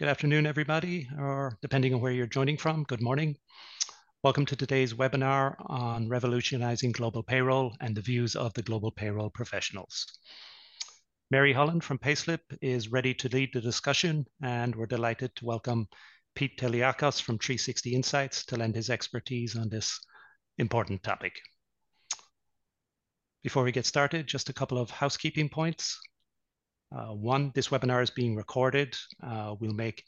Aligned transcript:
good 0.00 0.08
afternoon, 0.08 0.46
everybody, 0.46 1.06
or 1.18 1.58
depending 1.60 1.92
on 1.92 2.00
where 2.00 2.10
you're 2.10 2.26
joining 2.26 2.56
from, 2.56 2.84
good 2.84 3.02
morning. 3.02 3.36
Welcome 4.22 4.46
to 4.46 4.56
today's 4.56 4.94
webinar 4.94 5.56
on 5.66 6.08
revolutionizing 6.08 6.92
global 6.92 7.22
payroll 7.22 7.76
and 7.82 7.94
the 7.94 8.00
views 8.00 8.34
of 8.34 8.54
the 8.54 8.62
global 8.62 8.90
payroll 8.90 9.28
professionals. 9.28 10.06
Mary 11.30 11.52
Holland 11.52 11.84
from 11.84 11.98
Payslip 11.98 12.38
is 12.62 12.90
ready 12.90 13.12
to 13.12 13.28
lead 13.28 13.50
the 13.52 13.60
discussion, 13.60 14.24
and 14.42 14.74
we're 14.74 14.86
delighted 14.86 15.36
to 15.36 15.44
welcome 15.44 15.86
Pete 16.34 16.56
Tiliakos 16.58 17.20
from 17.20 17.36
360 17.36 17.94
Insights 17.94 18.46
to 18.46 18.56
lend 18.56 18.76
his 18.76 18.88
expertise 18.88 19.54
on 19.54 19.68
this 19.68 20.00
important 20.56 21.02
topic. 21.02 21.34
Before 23.42 23.64
we 23.64 23.70
get 23.70 23.84
started, 23.84 24.26
just 24.26 24.48
a 24.48 24.54
couple 24.54 24.78
of 24.78 24.88
housekeeping 24.88 25.50
points. 25.50 26.00
Uh, 26.92 27.14
one, 27.14 27.52
this 27.54 27.68
webinar 27.68 28.02
is 28.02 28.10
being 28.10 28.34
recorded. 28.34 28.96
Uh, 29.22 29.54
we'll 29.60 29.72
make 29.72 30.02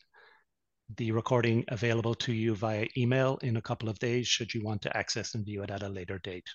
the 0.97 1.13
recording 1.13 1.65
available 1.69 2.15
to 2.15 2.33
you 2.33 2.55
via 2.55 2.87
email 2.97 3.39
in 3.43 3.57
a 3.57 3.63
couple 3.63 3.89
of 3.89 3.99
days 3.99 4.27
should 4.27 4.53
you 4.53 4.63
want 4.63 4.83
to 4.83 4.97
access 4.97 5.35
and 5.35 5.45
view 5.45 5.63
it 5.63 5.71
at 5.71 5.83
a 5.83 5.89
later 5.89 6.19
date. 6.19 6.49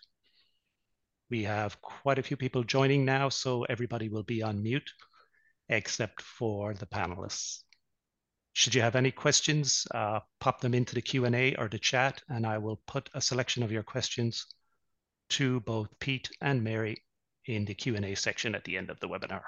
We 1.29 1.43
have 1.43 1.81
quite 1.81 2.19
a 2.19 2.23
few 2.23 2.37
people 2.37 2.63
joining 2.63 3.03
now, 3.05 3.29
so 3.29 3.63
everybody 3.63 4.09
will 4.09 4.23
be 4.23 4.43
on 4.43 4.61
mute 4.61 4.89
except 5.69 6.21
for 6.21 6.73
the 6.73 6.85
panelists. 6.85 7.63
Should 8.53 8.75
you 8.75 8.81
have 8.81 8.95
any 8.95 9.11
questions, 9.11 9.85
uh, 9.93 10.19
pop 10.39 10.61
them 10.61 10.73
into 10.73 10.95
the 10.95 11.01
Q&A 11.01 11.55
or 11.55 11.67
the 11.67 11.79
chat, 11.79 12.21
and 12.29 12.45
I 12.45 12.57
will 12.57 12.81
put 12.87 13.09
a 13.13 13.21
selection 13.21 13.63
of 13.63 13.71
your 13.71 13.83
questions 13.83 14.45
to 15.29 15.59
both 15.61 15.89
Pete 15.99 16.29
and 16.41 16.63
Mary 16.63 16.97
in 17.45 17.65
the 17.65 17.75
Q&A 17.75 18.15
section 18.15 18.55
at 18.55 18.63
the 18.63 18.77
end 18.77 18.89
of 18.89 18.99
the 18.99 19.07
webinar. 19.07 19.43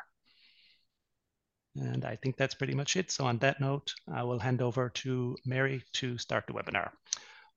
And 1.75 2.05
I 2.05 2.15
think 2.15 2.37
that's 2.37 2.55
pretty 2.55 2.73
much 2.73 2.97
it. 2.97 3.11
So 3.11 3.25
on 3.25 3.37
that 3.39 3.61
note, 3.61 3.93
I 4.11 4.23
will 4.23 4.39
hand 4.39 4.61
over 4.61 4.89
to 4.89 5.37
Mary 5.45 5.83
to 5.93 6.17
start 6.17 6.45
the 6.47 6.53
webinar. 6.53 6.91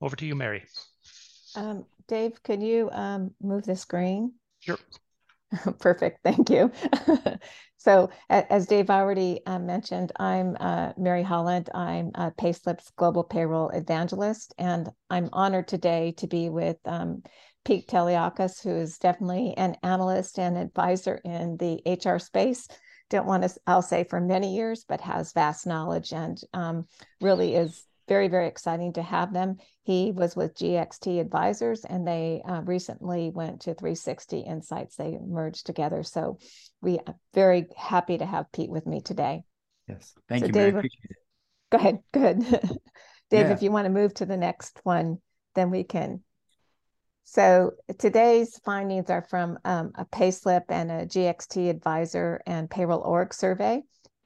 Over 0.00 0.16
to 0.16 0.26
you, 0.26 0.34
Mary. 0.34 0.64
Um, 1.54 1.86
Dave, 2.08 2.42
could 2.42 2.62
you 2.62 2.90
um, 2.92 3.34
move 3.40 3.64
the 3.64 3.76
screen? 3.76 4.34
Sure. 4.60 4.78
Perfect, 5.80 6.20
thank 6.24 6.48
you. 6.50 6.72
so 7.76 8.10
as 8.30 8.66
Dave 8.66 8.90
already 8.90 9.40
uh, 9.46 9.58
mentioned, 9.58 10.12
I'm 10.16 10.56
uh, 10.58 10.92
Mary 10.96 11.22
Holland. 11.22 11.68
I'm 11.74 12.10
uh, 12.14 12.30
Payslip's 12.30 12.90
Global 12.96 13.22
Payroll 13.22 13.68
Evangelist, 13.70 14.54
and 14.58 14.88
I'm 15.10 15.28
honored 15.32 15.68
today 15.68 16.12
to 16.18 16.26
be 16.26 16.48
with 16.48 16.78
um, 16.86 17.22
Pete 17.64 17.86
Tiliakos, 17.86 18.62
who 18.62 18.70
is 18.70 18.98
definitely 18.98 19.54
an 19.56 19.76
analyst 19.82 20.38
and 20.38 20.56
advisor 20.56 21.20
in 21.24 21.58
the 21.58 21.82
HR 21.86 22.18
space 22.18 22.66
don't 23.12 23.26
want 23.26 23.44
to, 23.44 23.50
I'll 23.66 23.82
say 23.82 24.04
for 24.04 24.20
many 24.20 24.56
years, 24.56 24.84
but 24.88 25.00
has 25.02 25.32
vast 25.32 25.66
knowledge 25.66 26.12
and 26.12 26.40
um, 26.52 26.86
really 27.20 27.54
is 27.54 27.84
very, 28.08 28.28
very 28.28 28.48
exciting 28.48 28.94
to 28.94 29.02
have 29.02 29.32
them. 29.32 29.58
He 29.84 30.12
was 30.12 30.34
with 30.34 30.56
GXT 30.56 31.20
Advisors 31.20 31.84
and 31.84 32.06
they 32.06 32.42
uh, 32.44 32.62
recently 32.62 33.30
went 33.30 33.60
to 33.62 33.74
360 33.74 34.40
Insights. 34.40 34.96
They 34.96 35.18
merged 35.24 35.66
together. 35.66 36.02
So 36.02 36.38
we 36.80 36.98
are 37.06 37.14
very 37.34 37.66
happy 37.76 38.18
to 38.18 38.26
have 38.26 38.50
Pete 38.50 38.70
with 38.70 38.86
me 38.86 39.00
today. 39.00 39.42
Yes. 39.88 40.14
Thank 40.28 40.40
so 40.40 40.46
you, 40.46 40.52
Dave, 40.52 40.74
Mary. 40.74 40.88
Appreciate 40.88 41.10
it. 41.10 41.16
Go 41.70 41.78
ahead. 41.78 41.98
Good. 42.12 42.38
Dave, 43.30 43.46
yeah. 43.46 43.52
if 43.52 43.62
you 43.62 43.70
want 43.70 43.86
to 43.86 43.90
move 43.90 44.14
to 44.14 44.26
the 44.26 44.36
next 44.36 44.80
one, 44.82 45.18
then 45.54 45.70
we 45.70 45.84
can 45.84 46.22
so 47.24 47.72
today's 47.98 48.58
findings 48.64 49.08
are 49.08 49.22
from 49.22 49.58
um, 49.64 49.92
a 49.94 50.04
payslip 50.04 50.64
and 50.68 50.90
a 50.90 51.06
GXT 51.06 51.70
advisor 51.70 52.42
and 52.46 52.68
payroll 52.68 53.00
org 53.00 53.32
survey. 53.32 53.82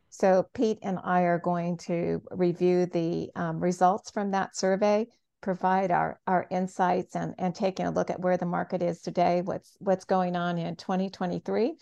So 0.08 0.46
Pete 0.54 0.78
and 0.82 0.98
I 1.04 1.22
are 1.22 1.38
going 1.38 1.76
to 1.78 2.22
review 2.30 2.86
the 2.86 3.30
um, 3.36 3.60
results 3.60 4.10
from 4.10 4.30
that 4.30 4.56
survey, 4.56 5.08
provide 5.42 5.90
our, 5.90 6.18
our 6.26 6.46
insights 6.50 7.14
and, 7.14 7.34
and 7.38 7.54
taking 7.54 7.86
a 7.86 7.90
look 7.90 8.10
at 8.10 8.20
where 8.20 8.38
the 8.38 8.46
market 8.46 8.82
is 8.82 9.02
today, 9.02 9.42
what's, 9.42 9.76
what's 9.78 10.04
going 10.04 10.34
on 10.34 10.56
in 10.56 10.74
2023. 10.76 11.74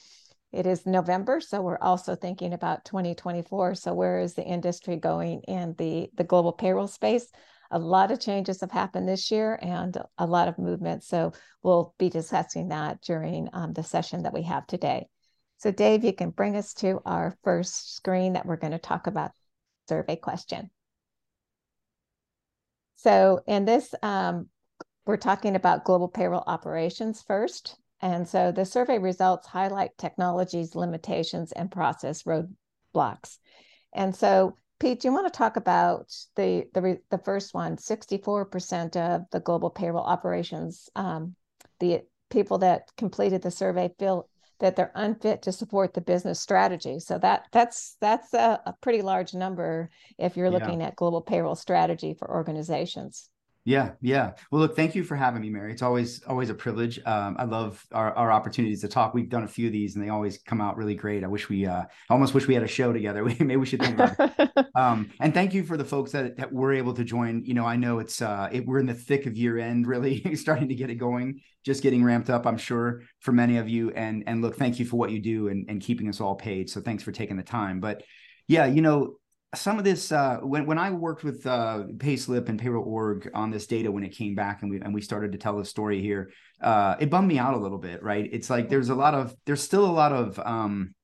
It 0.50 0.66
is 0.66 0.84
November, 0.84 1.40
so 1.40 1.62
we're 1.62 1.78
also 1.78 2.16
thinking 2.16 2.52
about 2.52 2.84
2024. 2.84 3.76
So 3.76 3.94
where 3.94 4.18
is 4.18 4.34
the 4.34 4.44
industry 4.44 4.96
going 4.96 5.42
in 5.48 5.74
the, 5.78 6.10
the 6.14 6.24
global 6.24 6.52
payroll 6.52 6.88
space? 6.88 7.30
A 7.74 7.78
lot 7.78 8.12
of 8.12 8.20
changes 8.20 8.60
have 8.60 8.70
happened 8.70 9.08
this 9.08 9.32
year 9.32 9.58
and 9.60 9.98
a 10.16 10.26
lot 10.26 10.46
of 10.46 10.60
movement. 10.60 11.02
So 11.02 11.32
we'll 11.64 11.92
be 11.98 12.08
discussing 12.08 12.68
that 12.68 13.02
during 13.02 13.48
um, 13.52 13.72
the 13.72 13.82
session 13.82 14.22
that 14.22 14.32
we 14.32 14.42
have 14.42 14.64
today. 14.68 15.08
So 15.58 15.72
Dave, 15.72 16.04
you 16.04 16.12
can 16.12 16.30
bring 16.30 16.56
us 16.56 16.72
to 16.74 17.00
our 17.04 17.36
first 17.42 17.96
screen 17.96 18.34
that 18.34 18.46
we're 18.46 18.58
going 18.58 18.74
to 18.74 18.78
talk 18.78 19.08
about 19.08 19.32
survey 19.88 20.14
question. 20.14 20.70
So 22.94 23.40
in 23.44 23.64
this, 23.64 23.92
um, 24.04 24.48
we're 25.04 25.16
talking 25.16 25.56
about 25.56 25.84
global 25.84 26.08
payroll 26.08 26.44
operations 26.46 27.22
first. 27.26 27.76
And 28.00 28.28
so 28.28 28.52
the 28.52 28.64
survey 28.64 28.98
results 28.98 29.48
highlight 29.48 29.98
technology's 29.98 30.76
limitations 30.76 31.50
and 31.50 31.72
process 31.72 32.22
roadblocks. 32.22 33.38
And 33.92 34.14
so 34.14 34.58
Pete, 34.84 35.00
do 35.00 35.08
you 35.08 35.14
want 35.14 35.26
to 35.26 35.34
talk 35.34 35.56
about 35.56 36.14
the 36.36 36.68
the 36.74 37.00
the 37.08 37.16
first 37.16 37.54
one? 37.54 37.78
Sixty 37.78 38.18
four 38.18 38.44
percent 38.44 38.98
of 38.98 39.22
the 39.32 39.40
global 39.40 39.70
payroll 39.70 40.04
operations, 40.04 40.90
um, 40.94 41.36
the 41.80 42.02
people 42.28 42.58
that 42.58 42.90
completed 42.98 43.40
the 43.40 43.50
survey 43.50 43.90
feel 43.98 44.28
that 44.60 44.76
they're 44.76 44.92
unfit 44.94 45.40
to 45.40 45.52
support 45.52 45.94
the 45.94 46.02
business 46.02 46.38
strategy. 46.38 46.98
So 46.98 47.16
that 47.16 47.46
that's 47.50 47.96
that's 48.02 48.34
a, 48.34 48.60
a 48.66 48.74
pretty 48.82 49.00
large 49.00 49.32
number 49.32 49.88
if 50.18 50.36
you're 50.36 50.50
looking 50.50 50.82
yeah. 50.82 50.88
at 50.88 50.96
global 50.96 51.22
payroll 51.22 51.54
strategy 51.54 52.12
for 52.12 52.30
organizations. 52.30 53.30
Yeah, 53.66 53.92
yeah. 54.02 54.32
Well, 54.50 54.60
look, 54.60 54.76
thank 54.76 54.94
you 54.94 55.02
for 55.04 55.16
having 55.16 55.40
me, 55.40 55.48
Mary. 55.48 55.72
It's 55.72 55.80
always 55.80 56.22
always 56.24 56.50
a 56.50 56.54
privilege. 56.54 57.00
Um, 57.06 57.34
I 57.38 57.44
love 57.44 57.82
our, 57.92 58.12
our 58.12 58.30
opportunities 58.30 58.82
to 58.82 58.88
talk. 58.88 59.14
We've 59.14 59.28
done 59.30 59.44
a 59.44 59.48
few 59.48 59.68
of 59.68 59.72
these, 59.72 59.94
and 59.94 60.04
they 60.04 60.10
always 60.10 60.36
come 60.36 60.60
out 60.60 60.76
really 60.76 60.94
great. 60.94 61.24
I 61.24 61.28
wish 61.28 61.48
we, 61.48 61.64
uh, 61.64 61.84
almost 62.10 62.34
wish 62.34 62.46
we 62.46 62.52
had 62.52 62.62
a 62.62 62.68
show 62.68 62.92
together. 62.92 63.24
Maybe 63.40 63.56
we 63.56 63.64
should 63.64 63.80
think 63.80 63.94
about 63.98 64.16
it. 64.38 64.66
um, 64.74 65.10
and 65.18 65.32
thank 65.32 65.54
you 65.54 65.64
for 65.64 65.78
the 65.78 65.84
folks 65.84 66.12
that 66.12 66.36
that 66.36 66.52
were 66.52 66.74
able 66.74 66.92
to 66.92 67.04
join. 67.04 67.42
You 67.42 67.54
know, 67.54 67.64
I 67.64 67.76
know 67.76 68.00
it's 68.00 68.20
uh, 68.20 68.50
it, 68.52 68.66
we're 68.66 68.80
in 68.80 68.86
the 68.86 68.94
thick 68.94 69.24
of 69.24 69.34
year 69.34 69.58
end, 69.58 69.86
really 69.86 70.34
starting 70.36 70.68
to 70.68 70.74
get 70.74 70.90
it 70.90 70.96
going, 70.96 71.40
just 71.64 71.82
getting 71.82 72.04
ramped 72.04 72.28
up. 72.28 72.46
I'm 72.46 72.58
sure 72.58 73.00
for 73.20 73.32
many 73.32 73.56
of 73.56 73.66
you. 73.66 73.92
And 73.92 74.24
and 74.26 74.42
look, 74.42 74.56
thank 74.56 74.78
you 74.78 74.84
for 74.84 74.98
what 74.98 75.10
you 75.10 75.20
do 75.20 75.48
and 75.48 75.64
and 75.70 75.80
keeping 75.80 76.10
us 76.10 76.20
all 76.20 76.34
paid. 76.34 76.68
So 76.68 76.82
thanks 76.82 77.02
for 77.02 77.12
taking 77.12 77.38
the 77.38 77.42
time. 77.42 77.80
But 77.80 78.02
yeah, 78.46 78.66
you 78.66 78.82
know, 78.82 79.14
some 79.54 79.78
of 79.78 79.84
this 79.84 80.12
uh, 80.12 80.38
when 80.42 80.66
when 80.66 80.78
I 80.78 80.90
worked 80.90 81.24
with 81.24 81.46
uh, 81.46 81.84
Payslip 81.96 82.48
and 82.48 82.58
Payroll 82.58 82.84
Org 82.84 83.30
on 83.34 83.50
this 83.50 83.66
data 83.66 83.90
when 83.90 84.04
it 84.04 84.10
came 84.10 84.34
back 84.34 84.62
and 84.62 84.70
we 84.70 84.80
and 84.80 84.94
we 84.94 85.00
started 85.00 85.32
to 85.32 85.38
tell 85.38 85.56
the 85.56 85.64
story 85.64 86.00
here, 86.00 86.30
uh, 86.60 86.96
it 87.00 87.10
bummed 87.10 87.28
me 87.28 87.38
out 87.38 87.54
a 87.54 87.58
little 87.58 87.78
bit. 87.78 88.02
Right? 88.02 88.28
It's 88.32 88.50
like 88.50 88.68
there's 88.68 88.90
a 88.90 88.94
lot 88.94 89.14
of 89.14 89.34
there's 89.46 89.62
still 89.62 89.84
a 89.84 89.90
lot 89.90 90.12
of 90.12 90.38
um, 90.38 90.94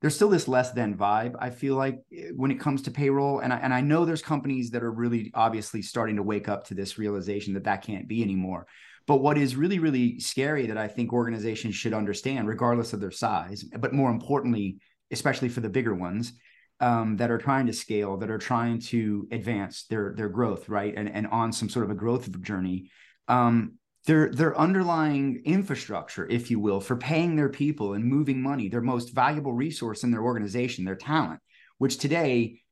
there's 0.00 0.14
still 0.14 0.28
this 0.28 0.48
less 0.48 0.72
than 0.72 0.96
vibe. 0.96 1.34
I 1.38 1.50
feel 1.50 1.76
like 1.76 1.98
eh, 2.16 2.30
when 2.34 2.50
it 2.50 2.60
comes 2.60 2.82
to 2.82 2.90
payroll, 2.90 3.40
and 3.40 3.52
I, 3.52 3.58
and 3.58 3.72
I 3.72 3.80
know 3.80 4.04
there's 4.04 4.22
companies 4.22 4.70
that 4.70 4.82
are 4.82 4.92
really 4.92 5.30
obviously 5.34 5.82
starting 5.82 6.16
to 6.16 6.22
wake 6.22 6.48
up 6.48 6.66
to 6.66 6.74
this 6.74 6.98
realization 6.98 7.54
that 7.54 7.64
that 7.64 7.82
can't 7.82 8.08
be 8.08 8.22
anymore. 8.22 8.66
But 9.06 9.18
what 9.18 9.38
is 9.38 9.56
really 9.56 9.78
really 9.78 10.20
scary 10.20 10.66
that 10.66 10.78
I 10.78 10.88
think 10.88 11.12
organizations 11.12 11.74
should 11.74 11.94
understand, 11.94 12.48
regardless 12.48 12.92
of 12.92 13.00
their 13.00 13.10
size, 13.10 13.64
but 13.64 13.92
more 13.92 14.10
importantly, 14.10 14.78
especially 15.10 15.48
for 15.48 15.60
the 15.60 15.68
bigger 15.68 15.94
ones 15.94 16.32
um, 16.80 17.16
that 17.16 17.30
are 17.30 17.38
trying 17.38 17.66
to 17.66 17.72
scale, 17.72 18.16
that 18.18 18.30
are 18.30 18.38
trying 18.38 18.80
to 18.80 19.26
advance 19.32 19.84
their 19.84 20.14
their 20.16 20.28
growth, 20.28 20.68
right, 20.68 20.94
and 20.96 21.08
and 21.08 21.26
on 21.28 21.52
some 21.52 21.68
sort 21.68 21.84
of 21.84 21.90
a 21.90 21.94
growth 21.94 22.40
journey. 22.40 22.90
Um, 23.26 23.74
their 24.06 24.30
their 24.30 24.58
underlying 24.58 25.42
infrastructure, 25.44 26.26
if 26.26 26.50
you 26.50 26.60
will, 26.60 26.80
for 26.80 26.96
paying 26.96 27.36
their 27.36 27.48
people 27.48 27.94
and 27.94 28.04
moving 28.04 28.40
money, 28.40 28.68
their 28.68 28.80
most 28.80 29.12
valuable 29.12 29.52
resource 29.52 30.04
in 30.04 30.10
their 30.10 30.22
organization, 30.22 30.84
their 30.84 30.96
talent, 30.96 31.40
which 31.78 31.98
today 31.98 32.62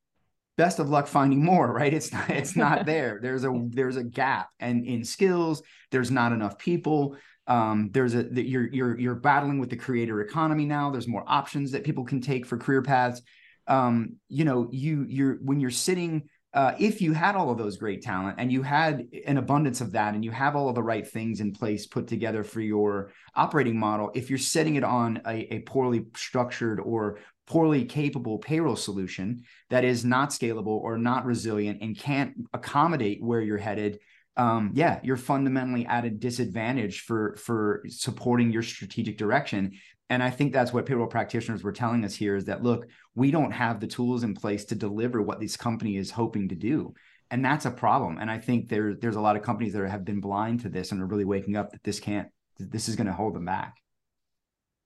best 0.56 0.78
of 0.78 0.88
luck 0.88 1.06
finding 1.06 1.44
more 1.44 1.70
right? 1.72 1.92
It's 1.92 2.12
not 2.12 2.30
it's 2.30 2.56
not 2.56 2.86
there. 2.86 3.18
There's 3.20 3.44
a 3.44 3.52
there's 3.68 3.96
a 3.96 4.04
gap 4.04 4.48
and 4.60 4.86
in 4.86 5.04
skills 5.04 5.62
there's 5.90 6.10
not 6.10 6.32
enough 6.32 6.58
people. 6.58 7.16
Um, 7.48 7.90
there's 7.92 8.14
a 8.14 8.22
you're 8.32 8.72
you're 8.72 8.98
you're 8.98 9.14
battling 9.14 9.58
with 9.58 9.70
the 9.70 9.76
creator 9.76 10.20
economy 10.20 10.64
now. 10.64 10.90
There's 10.90 11.06
more 11.08 11.24
options 11.26 11.72
that 11.72 11.84
people 11.84 12.04
can 12.04 12.20
take 12.20 12.46
for 12.46 12.56
career 12.56 12.82
paths 12.82 13.20
um, 13.66 14.16
you 14.28 14.44
know, 14.44 14.68
you 14.70 15.04
you're 15.08 15.34
when 15.36 15.60
you're 15.60 15.70
sitting, 15.70 16.28
uh, 16.54 16.74
if 16.78 17.00
you 17.00 17.12
had 17.12 17.36
all 17.36 17.50
of 17.50 17.58
those 17.58 17.76
great 17.76 18.02
talent 18.02 18.36
and 18.38 18.50
you 18.50 18.62
had 18.62 19.06
an 19.26 19.38
abundance 19.38 19.80
of 19.80 19.92
that, 19.92 20.14
and 20.14 20.24
you 20.24 20.30
have 20.30 20.56
all 20.56 20.68
of 20.68 20.74
the 20.74 20.82
right 20.82 21.06
things 21.06 21.40
in 21.40 21.52
place 21.52 21.86
put 21.86 22.06
together 22.06 22.44
for 22.44 22.60
your 22.60 23.12
operating 23.34 23.78
model, 23.78 24.10
if 24.14 24.30
you're 24.30 24.38
setting 24.38 24.76
it 24.76 24.84
on 24.84 25.20
a, 25.26 25.54
a 25.54 25.58
poorly 25.60 26.06
structured 26.14 26.80
or 26.80 27.18
poorly 27.46 27.84
capable 27.84 28.38
payroll 28.38 28.74
solution 28.74 29.40
that 29.70 29.84
is 29.84 30.04
not 30.04 30.30
scalable 30.30 30.66
or 30.66 30.98
not 30.98 31.24
resilient 31.24 31.78
and 31.80 31.96
can't 31.96 32.34
accommodate 32.52 33.22
where 33.22 33.40
you're 33.40 33.56
headed 33.56 34.00
um, 34.36 34.72
yeah, 34.74 35.00
you're 35.02 35.16
fundamentally 35.16 35.86
at 35.86 36.04
a 36.04 36.10
disadvantage 36.10 37.00
for 37.00 37.36
for 37.36 37.82
supporting 37.88 38.50
your 38.50 38.62
strategic 38.62 39.16
direction. 39.16 39.72
And 40.08 40.22
I 40.22 40.30
think 40.30 40.52
that's 40.52 40.72
what 40.72 40.86
payroll 40.86 41.08
practitioners 41.08 41.64
were 41.64 41.72
telling 41.72 42.04
us 42.04 42.14
here 42.14 42.36
is 42.36 42.44
that 42.44 42.62
look, 42.62 42.86
we 43.14 43.30
don't 43.30 43.50
have 43.50 43.80
the 43.80 43.86
tools 43.86 44.22
in 44.22 44.34
place 44.34 44.64
to 44.66 44.74
deliver 44.74 45.20
what 45.20 45.40
this 45.40 45.56
company 45.56 45.96
is 45.96 46.10
hoping 46.10 46.48
to 46.48 46.54
do. 46.54 46.94
And 47.30 47.44
that's 47.44 47.66
a 47.66 47.70
problem. 47.72 48.18
And 48.18 48.30
I 48.30 48.38
think 48.38 48.68
there, 48.68 48.94
there's 48.94 49.16
a 49.16 49.20
lot 49.20 49.36
of 49.36 49.42
companies 49.42 49.72
that 49.72 49.88
have 49.88 50.04
been 50.04 50.20
blind 50.20 50.60
to 50.60 50.68
this 50.68 50.92
and 50.92 51.02
are 51.02 51.06
really 51.06 51.24
waking 51.24 51.56
up 51.56 51.72
that 51.72 51.82
this 51.82 51.98
can't, 51.98 52.28
this 52.58 52.88
is 52.88 52.94
going 52.94 53.08
to 53.08 53.12
hold 53.12 53.34
them 53.34 53.44
back. 53.44 53.76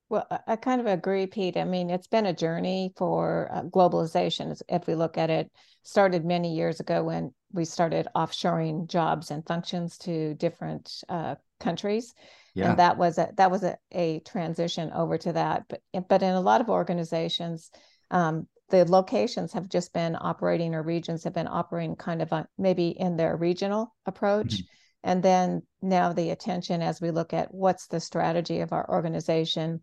Well, 0.09 0.27
I 0.45 0.57
kind 0.57 0.81
of 0.81 0.87
agree, 0.87 1.25
Pete. 1.25 1.55
I 1.55 1.63
mean, 1.63 1.89
it's 1.89 2.07
been 2.07 2.25
a 2.25 2.33
journey 2.33 2.91
for 2.97 3.49
uh, 3.53 3.61
globalization. 3.63 4.59
If 4.67 4.85
we 4.85 4.95
look 4.95 5.17
at 5.17 5.29
it, 5.29 5.49
started 5.83 6.25
many 6.25 6.53
years 6.53 6.81
ago 6.81 7.03
when 7.03 7.33
we 7.53 7.63
started 7.63 8.07
offshoring 8.13 8.87
jobs 8.87 9.31
and 9.31 9.45
functions 9.45 9.97
to 9.99 10.33
different 10.33 11.03
uh, 11.07 11.35
countries, 11.61 12.13
yeah. 12.53 12.69
and 12.69 12.79
that 12.79 12.97
was 12.97 13.17
a 13.17 13.29
that 13.37 13.51
was 13.51 13.63
a, 13.63 13.77
a 13.91 14.19
transition 14.19 14.91
over 14.91 15.17
to 15.17 15.33
that. 15.33 15.65
But 15.69 15.81
but 16.07 16.23
in 16.23 16.33
a 16.33 16.41
lot 16.41 16.61
of 16.61 16.69
organizations, 16.69 17.69
um, 18.09 18.47
the 18.69 18.89
locations 18.89 19.53
have 19.53 19.69
just 19.69 19.93
been 19.93 20.17
operating, 20.19 20.75
or 20.75 20.83
regions 20.83 21.23
have 21.23 21.33
been 21.33 21.47
operating 21.47 21.95
kind 21.95 22.21
of 22.21 22.33
maybe 22.57 22.89
in 22.89 23.17
their 23.17 23.35
regional 23.35 23.95
approach. 24.05 24.55
Mm-hmm. 24.55 24.65
And 25.03 25.23
then 25.23 25.63
now 25.81 26.13
the 26.13 26.29
attention 26.29 26.83
as 26.83 27.01
we 27.01 27.09
look 27.09 27.33
at 27.33 27.51
what's 27.51 27.87
the 27.87 27.99
strategy 27.99 28.59
of 28.59 28.71
our 28.71 28.87
organization 28.87 29.81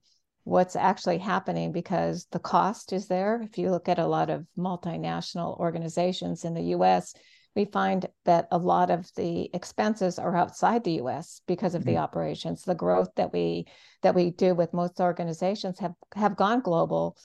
what's 0.49 0.77
actually 0.77 1.19
happening 1.19 1.73
because 1.73 2.27
the 2.33 2.39
cost 2.39 2.95
is 2.95 3.07
there. 3.07 3.43
If 3.43 3.59
you 3.59 3.71
look 3.71 3.87
at 3.87 3.99
a 3.99 4.07
lot 4.07 4.31
of 4.31 4.47
multinational 4.57 5.59
organizations 5.59 6.45
in 6.45 6.55
the 6.55 6.75
US, 6.75 7.15
we 7.59 7.65
find 7.65 8.07
that 8.25 8.47
a 8.53 8.57
lot 8.57 8.89
of 8.89 9.13
the 9.17 9.51
expenses 9.53 10.17
are 10.17 10.37
outside 10.37 10.85
the 10.85 11.01
US 11.03 11.43
because 11.49 11.75
of 11.75 11.83
mm-hmm. 11.83 11.91
the 11.91 11.97
operations. 11.97 12.63
The 12.63 12.77
growth 12.77 13.09
that 13.17 13.33
we 13.33 13.67
that 14.03 14.15
we 14.15 14.31
do 14.31 14.55
with 14.55 14.73
most 14.73 15.01
organizations 15.01 15.81
have 15.81 15.95
have 16.15 16.37
gone 16.37 16.61
global 16.61 17.17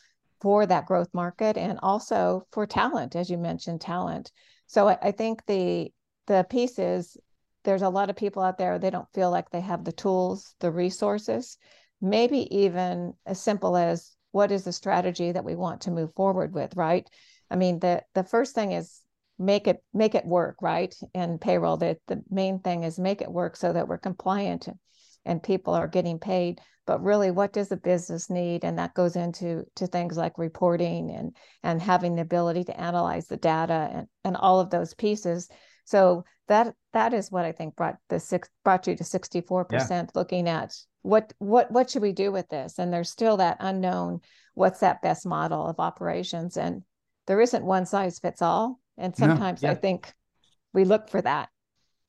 for 0.42 0.66
that 0.66 0.88
growth 0.88 1.14
market 1.14 1.56
and 1.56 1.80
also 1.84 2.48
for 2.52 2.66
talent, 2.66 3.16
as 3.16 3.30
you 3.30 3.38
mentioned, 3.38 3.80
talent. 3.80 4.32
So 4.66 4.90
I, 4.90 4.98
I 5.04 5.12
think 5.12 5.46
the 5.46 5.94
the 6.26 6.48
piece 6.50 6.80
is 6.80 7.16
there's 7.64 7.84
a 7.84 7.96
lot 7.98 8.10
of 8.10 8.16
people 8.16 8.42
out 8.42 8.58
there 8.58 8.80
they 8.80 8.90
don't 8.90 9.14
feel 9.14 9.30
like 9.30 9.52
they 9.52 9.62
have 9.62 9.84
the 9.84 9.92
tools, 9.92 10.56
the 10.60 10.72
resources 10.72 11.58
maybe 12.02 12.54
even 12.54 13.14
as 13.26 13.40
simple 13.40 13.78
as 13.78 14.12
what 14.32 14.52
is 14.52 14.66
the 14.66 14.74
strategy 14.74 15.32
that 15.32 15.46
we 15.46 15.56
want 15.56 15.80
to 15.82 15.92
move 15.92 16.14
forward 16.16 16.54
with 16.54 16.76
right 16.76 17.10
i 17.50 17.56
mean 17.56 17.80
the 17.80 18.04
the 18.14 18.26
first 18.26 18.54
thing 18.54 18.74
is 18.74 19.02
make 19.40 19.68
it 19.68 19.84
make 19.94 20.16
it 20.16 20.26
work 20.26 20.58
right? 20.62 20.94
And 21.14 21.40
payroll 21.40 21.78
that 21.78 21.98
the 22.08 22.24
main 22.30 22.60
thing 22.60 22.84
is 22.84 23.00
make 23.00 23.22
it 23.22 23.32
work 23.32 23.56
so 23.56 23.74
that 23.74 23.88
we're 23.88 23.98
compliant 23.98 24.68
and 25.26 25.42
people 25.42 25.74
are 25.74 25.88
getting 25.88 26.20
paid. 26.20 26.60
But 26.86 27.02
really 27.02 27.32
what 27.32 27.54
does 27.54 27.70
the 27.70 27.78
business 27.78 28.30
need? 28.30 28.64
And 28.64 28.78
that 28.78 28.94
goes 28.94 29.16
into 29.16 29.64
to 29.76 29.88
things 29.88 30.18
like 30.18 30.38
reporting 30.38 31.12
and 31.12 31.36
and 31.64 31.82
having 31.82 32.16
the 32.16 32.22
ability 32.22 32.66
to 32.66 32.80
analyze 32.80 33.28
the 33.28 33.38
data 33.38 33.90
and 33.94 34.08
and 34.24 34.38
all 34.38 34.60
of 34.60 34.70
those 34.70 34.94
pieces. 34.94 35.50
So 35.86 36.26
that 36.48 36.74
that 36.92 37.14
is 37.14 37.32
what 37.32 37.46
i 37.46 37.54
think 37.54 37.74
brought 37.76 37.96
the 38.10 38.20
six 38.20 38.50
brought 38.66 38.86
you 38.86 38.98
to 38.98 39.04
64% 39.04 39.90
yeah. 39.90 40.06
looking 40.14 40.50
at 40.50 40.76
what 41.04 41.34
what 41.38 41.70
what 41.72 41.90
should 41.90 42.02
we 42.02 42.14
do 42.14 42.32
with 42.32 42.50
this? 42.50 42.80
And 42.80 42.92
there's 42.92 43.12
still 43.12 43.38
that 43.38 43.58
unknown 43.60 44.22
what's 44.56 44.80
that 44.80 45.02
best 45.02 45.26
model 45.26 45.68
of 45.68 45.80
operations? 45.80 46.58
And 46.58 46.84
there 47.28 47.42
isn't 47.42 47.64
one 47.64 47.86
size 47.86 48.20
fits 48.20 48.42
all 48.42 48.80
and 48.98 49.16
sometimes 49.16 49.62
no, 49.62 49.70
yeah. 49.70 49.74
i 49.74 49.76
think 49.76 50.14
we 50.74 50.86
look 50.86 51.10
for 51.10 51.22
that 51.22 51.50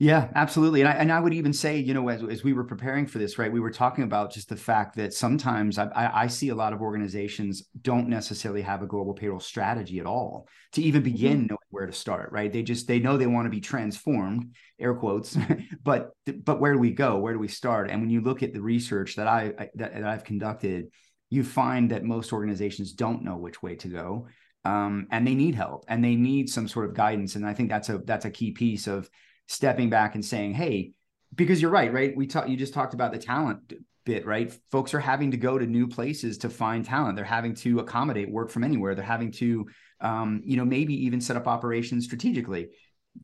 yeah, 0.00 0.28
absolutely. 0.34 0.80
And 0.80 0.88
I, 0.88 0.92
and 0.94 1.12
I 1.12 1.20
would 1.20 1.32
even 1.32 1.52
say, 1.52 1.78
you 1.78 1.94
know, 1.94 2.08
as, 2.08 2.22
as 2.24 2.42
we 2.42 2.52
were 2.52 2.64
preparing 2.64 3.06
for 3.06 3.18
this, 3.18 3.38
right, 3.38 3.52
we 3.52 3.60
were 3.60 3.70
talking 3.70 4.02
about 4.02 4.32
just 4.32 4.48
the 4.48 4.56
fact 4.56 4.96
that 4.96 5.14
sometimes 5.14 5.78
I, 5.78 5.88
I 5.94 6.26
see 6.26 6.48
a 6.48 6.54
lot 6.54 6.72
of 6.72 6.82
organizations 6.82 7.62
don't 7.80 8.08
necessarily 8.08 8.62
have 8.62 8.82
a 8.82 8.86
global 8.86 9.14
payroll 9.14 9.38
strategy 9.38 10.00
at 10.00 10.06
all 10.06 10.48
to 10.72 10.82
even 10.82 11.02
mm-hmm. 11.02 11.12
begin 11.12 11.32
mm-hmm. 11.38 11.46
knowing 11.46 11.70
where 11.70 11.86
to 11.86 11.92
start, 11.92 12.32
right? 12.32 12.52
They 12.52 12.64
just, 12.64 12.88
they 12.88 12.98
know 12.98 13.16
they 13.16 13.28
want 13.28 13.46
to 13.46 13.50
be 13.50 13.60
transformed, 13.60 14.54
air 14.80 14.94
quotes, 14.94 15.38
but, 15.84 16.10
but 16.42 16.60
where 16.60 16.72
do 16.72 16.78
we 16.80 16.90
go? 16.90 17.18
Where 17.18 17.32
do 17.32 17.38
we 17.38 17.48
start? 17.48 17.88
And 17.88 18.00
when 18.00 18.10
you 18.10 18.20
look 18.20 18.42
at 18.42 18.52
the 18.52 18.62
research 18.62 19.14
that 19.14 19.28
I, 19.28 19.54
I 19.56 19.70
that, 19.76 19.94
that 19.94 20.04
I've 20.04 20.24
conducted, 20.24 20.88
you 21.30 21.44
find 21.44 21.92
that 21.92 22.02
most 22.02 22.32
organizations 22.32 22.92
don't 22.92 23.22
know 23.22 23.36
which 23.36 23.62
way 23.62 23.76
to 23.76 23.88
go. 23.88 24.26
Um, 24.64 25.08
and 25.10 25.26
they 25.26 25.34
need 25.34 25.54
help 25.54 25.84
and 25.88 26.02
they 26.02 26.16
need 26.16 26.48
some 26.48 26.68
sort 26.68 26.86
of 26.86 26.94
guidance. 26.94 27.36
And 27.36 27.46
I 27.46 27.52
think 27.54 27.68
that's 27.68 27.88
a, 27.88 27.98
that's 27.98 28.24
a 28.24 28.30
key 28.30 28.52
piece 28.52 28.86
of, 28.86 29.08
stepping 29.46 29.90
back 29.90 30.14
and 30.14 30.24
saying, 30.24 30.54
hey, 30.54 30.92
because 31.34 31.60
you're 31.60 31.70
right, 31.70 31.92
right? 31.92 32.16
We 32.16 32.26
talked, 32.26 32.48
you 32.48 32.56
just 32.56 32.74
talked 32.74 32.94
about 32.94 33.12
the 33.12 33.18
talent 33.18 33.74
bit, 34.04 34.26
right? 34.26 34.50
Folks 34.70 34.94
are 34.94 35.00
having 35.00 35.32
to 35.32 35.36
go 35.36 35.58
to 35.58 35.66
new 35.66 35.88
places 35.88 36.38
to 36.38 36.48
find 36.48 36.84
talent. 36.84 37.16
They're 37.16 37.24
having 37.24 37.54
to 37.56 37.80
accommodate 37.80 38.30
work 38.30 38.50
from 38.50 38.64
anywhere. 38.64 38.94
They're 38.94 39.04
having 39.04 39.32
to, 39.32 39.66
um, 40.00 40.42
you 40.44 40.56
know, 40.56 40.64
maybe 40.64 41.04
even 41.04 41.20
set 41.20 41.36
up 41.36 41.46
operations 41.46 42.04
strategically. 42.04 42.68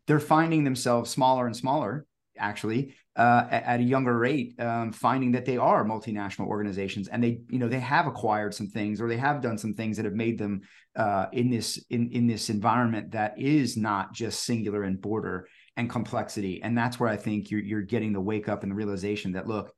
They're 0.06 0.20
finding 0.20 0.64
themselves 0.64 1.10
smaller 1.10 1.46
and 1.46 1.56
smaller, 1.56 2.06
actually, 2.38 2.94
uh, 3.16 3.46
at, 3.50 3.80
a 3.80 3.82
younger 3.82 4.16
rate, 4.16 4.58
um, 4.60 4.92
finding 4.92 5.32
that 5.32 5.44
they 5.44 5.56
are 5.56 5.84
multinational 5.84 6.46
organizations 6.46 7.08
and 7.08 7.22
they, 7.22 7.40
you 7.48 7.58
know, 7.58 7.68
they 7.68 7.80
have 7.80 8.06
acquired 8.06 8.54
some 8.54 8.68
things 8.68 9.00
or 9.00 9.08
they 9.08 9.16
have 9.16 9.42
done 9.42 9.58
some 9.58 9.74
things 9.74 9.96
that 9.96 10.04
have 10.04 10.14
made 10.14 10.38
them 10.38 10.60
uh, 10.96 11.26
in 11.32 11.50
this 11.50 11.84
in 11.90 12.10
in 12.10 12.26
this 12.26 12.50
environment 12.50 13.10
that 13.12 13.38
is 13.38 13.76
not 13.76 14.12
just 14.12 14.44
singular 14.44 14.84
and 14.84 15.00
border 15.00 15.48
and 15.76 15.90
complexity. 15.90 16.62
And 16.62 16.78
that's 16.78 17.00
where 17.00 17.08
I 17.08 17.16
think 17.16 17.50
you're 17.50 17.60
you're 17.60 17.82
getting 17.82 18.12
the 18.12 18.20
wake 18.20 18.48
up 18.48 18.62
and 18.62 18.70
the 18.70 18.76
realization 18.76 19.32
that 19.32 19.48
look, 19.48 19.74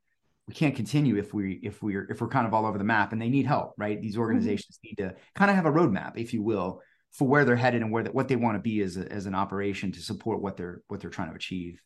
we 0.47 0.55
can't 0.55 0.77
continue 0.77 1.17
if 1.17 1.33
we 1.33 1.59
if 1.63 1.83
we're 1.83 2.11
if 2.11 2.21
we're 2.21 2.29
kind 2.29 2.47
of 2.47 2.53
all 2.53 2.67
over 2.67 2.79
the 2.79 2.85
map 2.85 3.13
and 3.13 3.21
they 3.21 3.31
need 3.31 3.47
help, 3.47 3.73
right? 3.79 4.01
These 4.01 4.13
mm-hmm. 4.13 4.23
organizations 4.23 4.79
mm-hmm. 4.79 5.03
need 5.03 5.09
to 5.09 5.17
kind 5.35 5.51
of 5.51 5.57
have 5.57 5.67
a 5.67 5.73
roadmap, 5.73 6.19
if 6.19 6.35
you 6.35 6.43
will, 6.43 6.83
for 7.13 7.27
where 7.27 7.45
they're 7.45 7.57
headed 7.57 7.83
and 7.83 7.91
where 7.91 8.03
the, 8.03 8.13
what 8.13 8.29
they 8.29 8.37
want 8.37 8.57
to 8.57 8.61
be 8.61 8.83
as 8.83 8.99
a, 8.99 9.11
as 9.11 9.27
an 9.27 9.35
operation 9.35 9.91
to 9.93 10.01
support 10.01 10.43
what 10.43 10.57
they're 10.57 10.83
what 10.89 11.01
they're 11.01 11.11
trying 11.11 11.31
to 11.31 11.37
achieve. 11.37 11.81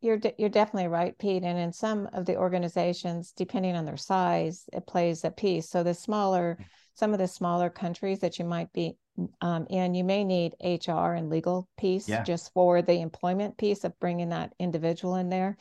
You're 0.00 0.18
de- 0.18 0.34
you're 0.38 0.48
definitely 0.48 0.88
right, 0.88 1.18
Pete. 1.18 1.42
And 1.42 1.58
in 1.58 1.72
some 1.72 2.08
of 2.12 2.26
the 2.26 2.36
organizations, 2.36 3.32
depending 3.32 3.74
on 3.74 3.84
their 3.84 3.96
size, 3.96 4.64
it 4.72 4.86
plays 4.86 5.24
a 5.24 5.30
piece. 5.30 5.68
So 5.68 5.82
the 5.82 5.94
smaller, 5.94 6.58
mm. 6.60 6.64
some 6.94 7.12
of 7.12 7.18
the 7.18 7.26
smaller 7.26 7.70
countries 7.70 8.20
that 8.20 8.38
you 8.38 8.44
might 8.44 8.72
be 8.72 8.96
um, 9.40 9.66
and 9.70 9.96
you 9.96 10.04
may 10.04 10.24
need 10.24 10.54
HR 10.62 11.12
and 11.12 11.30
legal 11.30 11.68
piece 11.78 12.08
yeah. 12.08 12.22
just 12.22 12.52
for 12.52 12.82
the 12.82 13.00
employment 13.00 13.56
piece 13.56 13.84
of 13.84 13.98
bringing 14.00 14.30
that 14.30 14.52
individual 14.58 15.16
in 15.16 15.28
there. 15.28 15.56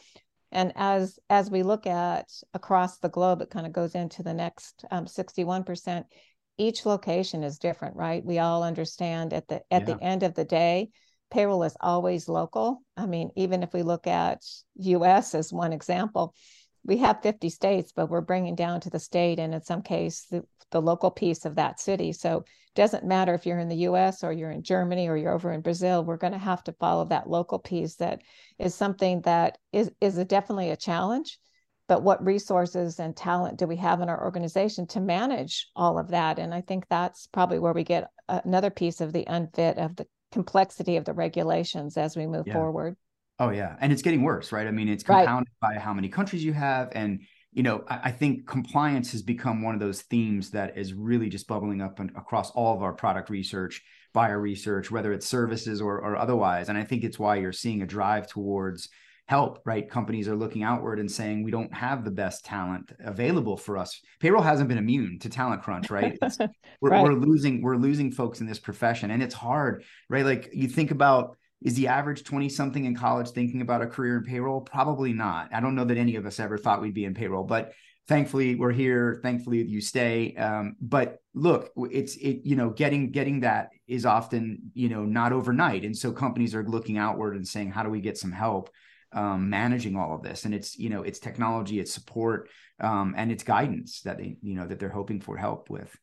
And 0.51 0.71
as 0.75 1.17
as 1.29 1.49
we 1.49 1.63
look 1.63 1.87
at 1.87 2.29
across 2.53 2.99
the 2.99 3.09
globe, 3.09 3.41
it 3.41 3.49
kind 3.49 3.65
of 3.65 3.73
goes 3.73 3.95
into 3.95 4.21
the 4.21 4.33
next 4.33 4.85
um, 4.91 5.05
61%. 5.05 6.03
Each 6.57 6.85
location 6.85 7.43
is 7.43 7.57
different, 7.57 7.95
right? 7.95 8.23
We 8.23 8.37
all 8.37 8.63
understand 8.63 9.33
at 9.33 9.47
the 9.47 9.61
at 9.71 9.87
yeah. 9.87 9.95
the 9.95 10.03
end 10.03 10.23
of 10.23 10.35
the 10.35 10.45
day, 10.45 10.89
payroll 11.33 11.63
is 11.63 11.75
always 11.81 12.29
local. 12.29 12.83
I 12.95 13.07
mean, 13.07 13.31
even 13.35 13.63
if 13.63 13.73
we 13.73 13.81
look 13.81 14.05
at 14.05 14.43
US 14.75 15.33
as 15.33 15.51
one 15.51 15.73
example, 15.73 16.35
we 16.85 16.97
have 16.97 17.23
50 17.23 17.49
states, 17.49 17.91
but 17.95 18.09
we're 18.09 18.21
bringing 18.21 18.55
down 18.55 18.81
to 18.81 18.91
the 18.91 18.99
state 18.99 19.39
and 19.39 19.53
in 19.53 19.61
some 19.63 19.81
case 19.81 20.27
the, 20.29 20.43
the 20.69 20.81
local 20.81 21.09
piece 21.09 21.45
of 21.45 21.55
that 21.55 21.79
city. 21.79 22.13
So 22.13 22.37
it 22.37 22.75
doesn't 22.75 23.03
matter 23.03 23.33
if 23.33 23.47
you're 23.47 23.57
in 23.57 23.69
the 23.69 23.87
US 23.87 24.23
or 24.23 24.31
you're 24.31 24.51
in 24.51 24.61
Germany 24.61 25.07
or 25.07 25.17
you're 25.17 25.33
over 25.33 25.51
in 25.51 25.61
Brazil, 25.61 26.03
we're 26.03 26.17
going 26.17 26.33
to 26.33 26.39
have 26.39 26.63
to 26.65 26.73
follow 26.73 27.05
that 27.05 27.27
local 27.27 27.57
piece 27.57 27.95
that 27.95 28.21
is 28.59 28.75
something 28.75 29.21
that 29.21 29.57
is, 29.71 29.91
is 30.01 30.19
a, 30.19 30.25
definitely 30.25 30.69
a 30.69 30.77
challenge. 30.77 31.39
But 31.87 32.03
what 32.03 32.23
resources 32.23 32.99
and 32.99 33.15
talent 33.15 33.57
do 33.57 33.65
we 33.65 33.75
have 33.77 34.01
in 34.01 34.09
our 34.09 34.23
organization 34.23 34.85
to 34.87 35.01
manage 35.01 35.67
all 35.75 35.97
of 35.97 36.09
that? 36.09 36.37
And 36.37 36.53
I 36.53 36.61
think 36.61 36.85
that's 36.89 37.27
probably 37.27 37.59
where 37.59 37.73
we 37.73 37.83
get 37.83 38.09
another 38.29 38.69
piece 38.69 39.01
of 39.01 39.13
the 39.13 39.25
unfit 39.27 39.77
of 39.77 39.95
the 39.95 40.05
complexity 40.33 40.97
of 40.97 41.05
the 41.05 41.13
regulations 41.13 41.95
as 41.97 42.17
we 42.17 42.27
move 42.27 42.47
yeah. 42.47 42.53
forward. 42.53 42.97
Oh 43.39 43.49
yeah, 43.49 43.75
and 43.79 43.91
it's 43.91 44.01
getting 44.01 44.23
worse, 44.23 44.51
right? 44.51 44.67
I 44.67 44.71
mean, 44.71 44.89
it's 44.89 45.03
compounded 45.03 45.51
right. 45.61 45.75
by 45.75 45.79
how 45.79 45.93
many 45.93 46.09
countries 46.09 46.43
you 46.43 46.53
have, 46.53 46.89
and 46.93 47.21
you 47.53 47.63
know, 47.63 47.83
I, 47.87 47.99
I, 48.05 48.11
think 48.11 48.47
compliance 48.47 49.11
has 49.11 49.21
become 49.21 49.61
one 49.61 49.75
of 49.75 49.79
those 49.79 50.01
themes 50.01 50.49
that 50.51 50.77
is 50.77 50.93
really 50.93 51.29
just 51.29 51.47
bubbling 51.47 51.81
up 51.81 51.99
and 51.99 52.09
across 52.11 52.49
all 52.51 52.75
of 52.75 52.81
our 52.81 52.93
product 52.93 53.29
research, 53.29 53.81
buyer 54.13 54.39
research, 54.39 54.89
whether 54.89 55.13
it's 55.13 55.27
services 55.27 55.79
or, 55.79 55.97
or 55.97 56.15
otherwise. 56.15 56.69
And 56.69 56.77
I 56.77 56.83
think 56.83 57.03
it's 57.03 57.19
why 57.19 57.35
you're 57.35 57.51
seeing 57.51 57.83
a 57.83 57.87
drive 57.87 58.27
towards 58.27 58.89
help, 59.27 59.61
right? 59.65 59.89
Companies 59.89 60.27
are 60.27 60.35
looking 60.35 60.63
outward 60.63 60.99
and 60.99 61.11
saying 61.11 61.43
we 61.43 61.51
don't 61.51 61.73
have 61.73 62.03
the 62.03 62.11
best 62.11 62.43
talent 62.43 62.91
available 62.99 63.57
for 63.57 63.77
us. 63.77 64.01
Payroll 64.19 64.43
hasn't 64.43 64.69
been 64.69 64.77
immune 64.77 65.19
to 65.19 65.29
talent 65.29 65.63
crunch, 65.63 65.89
right? 65.89 66.17
we're, 66.81 66.89
right. 66.89 67.03
we're 67.03 67.13
losing 67.13 67.61
we're 67.61 67.77
losing 67.77 68.11
folks 68.11 68.41
in 68.41 68.47
this 68.47 68.59
profession, 68.59 69.11
and 69.11 69.23
it's 69.23 69.35
hard, 69.35 69.83
right? 70.09 70.25
Like 70.25 70.49
you 70.53 70.67
think 70.67 70.91
about 70.91 71.37
is 71.63 71.75
the 71.75 71.87
average 71.87 72.25
20 72.25 72.49
something 72.49 72.83
in 72.83 72.95
college 72.95 73.29
thinking 73.29 73.61
about 73.61 73.81
a 73.81 73.87
career 73.87 74.17
in 74.17 74.23
payroll? 74.23 74.59
Probably 74.59 75.13
not. 75.13 75.49
I 75.53 75.61
don't 75.61 75.75
know 75.75 75.85
that 75.85 75.97
any 75.97 76.17
of 76.17 76.25
us 76.25 76.39
ever 76.39 76.57
thought 76.57 76.81
we'd 76.81 76.93
be 76.93 77.05
in 77.05 77.13
payroll, 77.13 77.45
but 77.45 77.71
thankfully 78.07 78.55
we're 78.55 78.73
here. 78.73 79.21
Thankfully 79.23 79.63
you 79.63 79.79
stay. 79.79 80.35
Um, 80.35 80.75
but 80.81 81.19
look, 81.33 81.71
it's 81.89 82.15
it, 82.17 82.41
you 82.43 82.57
know, 82.57 82.69
getting 82.69 83.11
getting 83.11 83.39
that 83.41 83.69
is 83.87 84.05
often, 84.05 84.71
you 84.73 84.89
know, 84.89 85.05
not 85.05 85.31
overnight. 85.31 85.85
And 85.85 85.95
so 85.95 86.11
companies 86.11 86.53
are 86.53 86.63
looking 86.63 86.97
outward 86.97 87.35
and 87.35 87.47
saying, 87.47 87.71
how 87.71 87.83
do 87.83 87.89
we 87.89 88.01
get 88.01 88.17
some 88.17 88.31
help? 88.31 88.69
Um, 89.13 89.49
managing 89.49 89.95
all 89.95 90.15
of 90.15 90.23
this. 90.23 90.45
And 90.45 90.53
it's 90.53 90.77
you 90.77 90.89
know 90.89 91.03
it's 91.03 91.19
technology 91.19 91.79
it's 91.79 91.93
support 91.93 92.49
um, 92.79 93.13
and 93.17 93.31
it's 93.31 93.43
guidance 93.43 94.01
that 94.01 94.17
they 94.17 94.37
you 94.41 94.55
know 94.55 94.67
that 94.67 94.79
they're 94.79 94.89
hoping 94.89 95.21
for 95.21 95.37
help 95.37 95.69
with. 95.69 95.95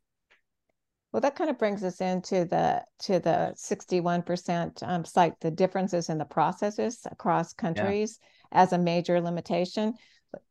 Well 1.13 1.21
that 1.21 1.37
kind 1.37 1.51
of 1.51 1.59
brings 1.59 1.83
us 1.83 2.01
into 2.01 2.45
the 2.45 2.83
to 3.01 3.19
the 3.19 3.55
61% 3.57 4.83
um, 4.83 5.05
cite 5.05 5.35
the 5.41 5.51
differences 5.51 6.09
in 6.09 6.19
the 6.19 6.25
processes 6.25 7.01
across 7.11 7.53
countries 7.53 8.19
yeah. 8.53 8.63
as 8.63 8.73
a 8.73 8.79
major 8.79 9.21
limitation. 9.21 9.95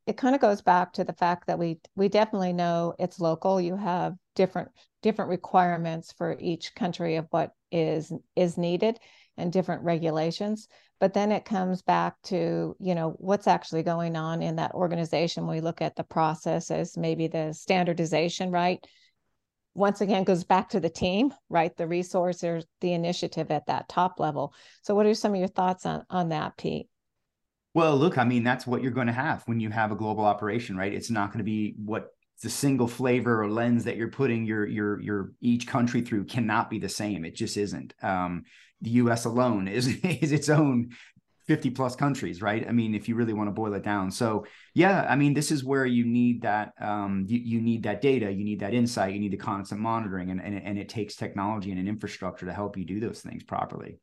It 0.06 0.18
kind 0.18 0.36
of 0.36 0.42
goes 0.42 0.62
back 0.62 0.92
to 0.94 1.06
the 1.06 1.14
fact 1.14 1.48
that 1.48 1.60
we 1.60 1.80
we 1.96 2.10
definitely 2.10 2.54
know 2.54 2.94
it's 3.00 3.20
local. 3.20 3.62
You 3.62 3.78
have 3.78 4.16
different 4.36 4.70
different 5.02 5.30
requirements 5.30 6.14
for 6.18 6.36
each 6.40 6.76
country 6.76 7.16
of 7.16 7.28
what 7.30 7.52
is 7.72 8.12
is 8.36 8.58
needed 8.58 9.00
and 9.38 9.54
different 9.54 9.84
regulations 9.84 10.68
but 11.00 11.14
then 11.14 11.32
it 11.32 11.46
comes 11.46 11.82
back 11.82 12.16
to 12.24 12.76
you 12.80 12.96
know 12.96 13.16
what's 13.18 13.48
actually 13.48 13.84
going 13.84 14.16
on 14.16 14.42
in 14.42 14.56
that 14.58 14.74
organization 14.74 15.48
we 15.48 15.62
look 15.62 15.82
at 15.82 15.96
the 15.96 16.04
processes 16.04 16.98
maybe 16.98 17.28
the 17.28 17.54
standardization 17.54 18.52
right 18.52 18.86
once 19.80 20.02
again 20.02 20.24
goes 20.24 20.44
back 20.44 20.70
to 20.70 20.80
the 20.80 20.90
team 20.90 21.34
right 21.50 21.76
the 21.78 21.88
resources 21.88 22.66
the 22.82 22.94
initiative 22.94 23.52
at 23.52 23.66
that 23.68 23.88
top 23.88 24.20
level. 24.20 24.54
So 24.82 24.96
what 24.96 25.06
are 25.06 25.14
some 25.14 25.34
of 25.34 25.40
your 25.40 25.48
thoughts 25.48 25.86
on 25.86 26.06
on 26.10 26.30
that 26.30 26.58
pete? 26.58 26.88
Well 27.74 27.96
look 27.96 28.18
i 28.18 28.24
mean 28.24 28.44
that's 28.44 28.68
what 28.68 28.82
you're 28.82 28.92
going 28.92 29.08
to 29.08 29.14
have 29.14 29.44
when 29.46 29.60
you 29.60 29.70
have 29.70 29.92
a 29.92 29.96
global 29.96 30.26
operation 30.26 30.76
right? 30.78 30.94
It's 30.94 31.10
not 31.10 31.30
going 31.30 31.40
to 31.40 31.44
be 31.44 31.76
what 31.84 32.10
the 32.42 32.50
single 32.50 32.88
flavor 32.88 33.42
or 33.42 33.50
lens 33.50 33.84
that 33.84 33.98
you're 33.98 34.10
putting 34.10 34.46
your 34.46 34.66
your 34.66 35.02
your 35.02 35.32
each 35.42 35.68
country 35.68 36.02
through 36.02 36.26
cannot 36.26 36.70
be 36.70 36.80
the 36.80 36.90
same. 36.90 37.26
It 37.26 37.36
just 37.36 37.58
isn't. 37.58 37.94
Um, 38.02 38.44
the 38.82 38.92
US 38.92 39.26
alone 39.26 39.68
is 39.68 39.88
is 40.04 40.32
its 40.32 40.50
own 40.50 40.90
50 41.50 41.72
plus 41.72 41.96
countries, 41.96 42.44
right? 42.44 42.64
I 42.68 42.72
mean, 42.72 42.94
if 42.94 43.10
you 43.10 43.16
really 43.16 43.34
want 43.34 43.48
to 43.48 43.52
boil 43.52 43.74
it 43.74 43.82
down. 43.82 44.12
So 44.12 44.46
yeah, 44.76 45.08
I 45.10 45.16
mean, 45.16 45.34
this 45.34 45.50
is 45.52 45.64
where 45.64 45.88
you 45.88 46.06
need 46.06 46.44
that, 46.44 46.74
um, 46.80 47.26
you, 47.28 47.40
you 47.40 47.60
need 47.60 47.82
that 47.84 48.02
data, 48.02 48.32
you 48.32 48.44
need 48.44 48.60
that 48.60 48.76
insight, 48.76 49.16
you 49.16 49.20
need 49.20 49.32
the 49.34 49.38
constant 49.38 49.82
monitoring 49.82 50.30
and, 50.30 50.40
and, 50.40 50.62
and 50.64 50.78
it 50.78 50.90
takes 50.90 51.16
technology 51.16 51.72
and 51.72 51.80
an 51.80 51.88
infrastructure 51.88 52.46
to 52.46 52.54
help 52.54 52.78
you 52.78 52.86
do 52.86 53.00
those 53.00 53.22
things 53.22 53.42
properly. 53.42 53.98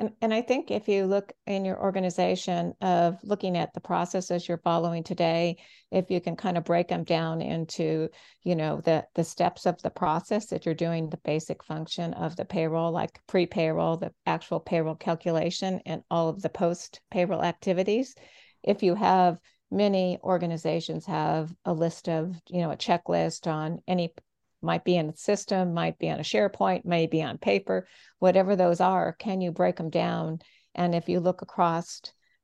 And, 0.00 0.12
and 0.22 0.32
I 0.32 0.40
think 0.40 0.70
if 0.70 0.88
you 0.88 1.04
look 1.04 1.30
in 1.46 1.66
your 1.66 1.78
organization 1.78 2.72
of 2.80 3.18
looking 3.22 3.58
at 3.58 3.74
the 3.74 3.82
processes 3.82 4.48
you're 4.48 4.56
following 4.64 5.04
today, 5.04 5.58
if 5.92 6.10
you 6.10 6.22
can 6.22 6.36
kind 6.36 6.56
of 6.56 6.64
break 6.64 6.88
them 6.88 7.04
down 7.04 7.42
into, 7.42 8.08
you 8.42 8.56
know, 8.56 8.80
the 8.80 9.04
the 9.14 9.22
steps 9.22 9.66
of 9.66 9.80
the 9.82 9.90
process 9.90 10.46
that 10.46 10.64
you're 10.64 10.74
doing, 10.74 11.10
the 11.10 11.18
basic 11.18 11.62
function 11.62 12.14
of 12.14 12.34
the 12.34 12.46
payroll, 12.46 12.90
like 12.92 13.20
pre-payroll, 13.26 13.98
the 13.98 14.10
actual 14.24 14.58
payroll 14.58 14.94
calculation, 14.94 15.82
and 15.84 16.02
all 16.10 16.30
of 16.30 16.40
the 16.40 16.48
post-payroll 16.48 17.44
activities. 17.44 18.14
If 18.62 18.82
you 18.82 18.94
have 18.94 19.36
many 19.70 20.18
organizations 20.24 21.04
have 21.04 21.52
a 21.66 21.74
list 21.74 22.08
of, 22.08 22.40
you 22.48 22.62
know, 22.62 22.70
a 22.70 22.76
checklist 22.76 23.46
on 23.46 23.80
any 23.86 24.14
might 24.62 24.84
be 24.84 24.96
in 24.96 25.08
a 25.08 25.16
system, 25.16 25.74
might 25.74 25.98
be 25.98 26.10
on 26.10 26.20
a 26.20 26.24
SharePoint, 26.24 26.84
may 26.84 27.06
be 27.06 27.22
on 27.22 27.38
paper, 27.38 27.86
whatever 28.18 28.56
those 28.56 28.80
are, 28.80 29.12
can 29.12 29.40
you 29.40 29.52
break 29.52 29.76
them 29.76 29.90
down? 29.90 30.40
And 30.74 30.94
if 30.94 31.08
you 31.08 31.20
look 31.20 31.42
across 31.42 32.00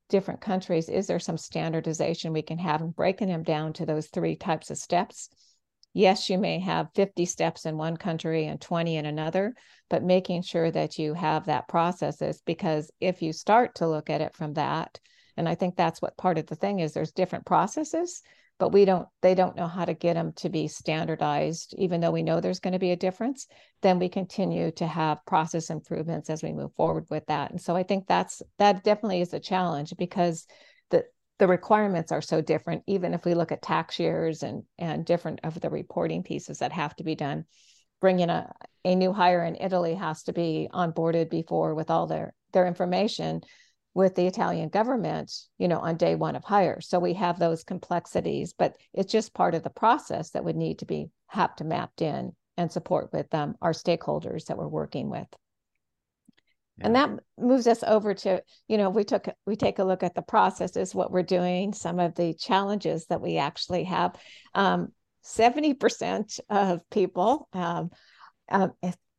different 0.08 0.40
countries, 0.40 0.88
is 0.88 1.06
there 1.06 1.18
some 1.18 1.38
standardization 1.38 2.32
we 2.32 2.42
can 2.42 2.58
have 2.58 2.80
in 2.80 2.90
breaking 2.90 3.28
them 3.28 3.42
down 3.42 3.73
to 3.75 3.87
those 3.87 4.06
three 4.08 4.37
types 4.37 4.70
of 4.70 4.78
steps? 4.78 5.28
Yes, 5.92 6.28
you 6.28 6.37
may 6.37 6.58
have 6.58 6.92
50 6.94 7.25
steps 7.25 7.64
in 7.64 7.78
one 7.78 7.96
country 7.96 8.46
and 8.46 8.61
20 8.61 8.96
in 8.96 9.06
another, 9.06 9.54
but 9.88 10.02
making 10.02 10.42
sure 10.42 10.70
that 10.70 10.99
you 10.99 11.14
have 11.14 11.46
that 11.46 11.68
processes 11.68 12.42
because 12.44 12.90
if 13.00 13.23
you 13.23 13.32
start 13.32 13.76
to 13.76 13.88
look 13.88 14.11
at 14.11 14.20
it 14.20 14.35
from 14.35 14.54
that, 14.54 15.00
and 15.37 15.49
I 15.49 15.54
think 15.54 15.75
that's 15.75 16.02
what 16.02 16.16
part 16.16 16.38
of 16.38 16.46
the 16.46 16.54
thing 16.54 16.80
is 16.80 16.92
there's 16.92 17.12
different 17.12 17.46
processes 17.46 18.23
but 18.59 18.73
we 18.73 18.85
don't 18.85 19.09
they 19.23 19.35
don't 19.35 19.57
know 19.57 19.67
how 19.67 19.85
to 19.85 19.95
get 19.95 20.15
them 20.15 20.33
to 20.33 20.49
be 20.49 20.69
standardized 20.69 21.75
even 21.79 22.01
though 22.01 22.11
we 22.11 22.23
know 22.23 22.41
there's 22.41 22.61
going 22.61 22.73
to 22.73 22.79
be 22.79 22.93
a 22.93 22.97
difference 22.97 23.47
then 23.83 23.99
we 23.99 24.09
continue 24.09 24.71
to 24.71 24.87
have 24.87 25.25
process 25.27 25.71
improvements 25.71 26.31
as 26.31 26.43
we 26.43 26.53
move 26.53 26.73
forward 26.75 27.05
with 27.11 27.25
that. 27.27 27.51
And 27.51 27.61
so 27.61 27.77
i 27.77 27.83
think 27.83 28.07
that's 28.07 28.43
that 28.59 28.85
definitely 28.85 29.21
is 29.21 29.35
a 29.35 29.41
challenge 29.41 29.95
because 29.99 30.47
the 30.91 31.05
the 31.39 31.47
requirements 31.47 32.13
are 32.13 32.23
so 32.23 32.41
different 32.41 32.83
even 32.87 33.15
if 33.15 33.25
we 33.25 33.35
look 33.35 33.53
at 33.53 33.63
tax 33.63 33.99
years 33.99 34.43
and 34.43 34.63
and 34.79 35.05
different 35.05 35.41
of 35.45 35.61
the 35.61 35.71
reporting 35.71 36.23
pieces 36.23 36.59
that 36.59 36.73
have 36.73 36.95
to 36.97 37.05
be 37.05 37.15
done. 37.15 37.45
Bringing 37.99 38.29
a, 38.29 38.53
a 38.85 38.95
new 38.95 39.13
hire 39.13 39.43
in 39.43 39.57
italy 39.57 39.95
has 39.95 40.23
to 40.25 40.33
be 40.35 40.69
onboarded 40.73 41.31
before 41.31 41.75
with 41.75 41.91
all 41.91 42.07
their 42.07 42.35
their 42.53 42.67
information 42.67 43.41
with 43.97 44.15
the 44.15 44.26
Italian 44.26 44.69
government, 44.69 45.33
you 45.57 45.69
know, 45.69 45.79
on 45.79 45.97
day 45.97 46.15
one 46.15 46.37
of 46.37 46.45
hire. 46.45 46.83
So 46.83 46.99
we 46.99 47.15
have 47.15 47.38
those 47.38 47.65
complexities, 47.65 48.53
but 48.53 48.76
it's 48.93 49.11
just 49.11 49.33
part 49.33 49.55
of 49.55 49.62
the 49.62 49.71
process 49.71 50.33
that 50.33 50.45
would 50.45 50.55
need 50.55 50.81
to 50.81 50.85
be 50.85 51.09
have 51.29 51.57
to 51.57 51.65
mapped 51.65 52.03
in 52.03 52.33
and 52.59 52.71
support 52.71 53.11
with 53.15 53.35
um, 53.35 53.55
our 53.62 53.73
stakeholders 53.73 54.45
that 54.45 54.59
we're 54.59 54.69
working 54.69 55.09
with. 55.09 55.26
Yeah. 56.76 56.87
And 56.87 56.95
that 56.95 57.11
moves 57.38 57.67
us 57.67 57.83
over 57.83 58.12
to, 58.12 58.43
you 58.69 58.76
know, 58.76 58.91
we 58.91 59.03
took 59.03 59.29
we 59.47 59.57
take 59.57 59.79
a 59.79 59.85
look 59.85 60.03
at 60.03 60.15
the 60.15 60.21
processes, 60.21 60.95
what 60.95 61.11
we're 61.11 61.23
doing, 61.23 61.73
some 61.73 61.99
of 61.99 62.15
the 62.17 62.35
challenges 62.35 63.07
that 63.07 63.23
we 63.23 63.38
actually 63.38 63.85
have. 63.85 64.15
Um, 64.55 64.88
70% 65.25 66.38
of 66.50 66.88
people 66.91 67.49
um, 67.55 67.91
uh, 68.50 68.69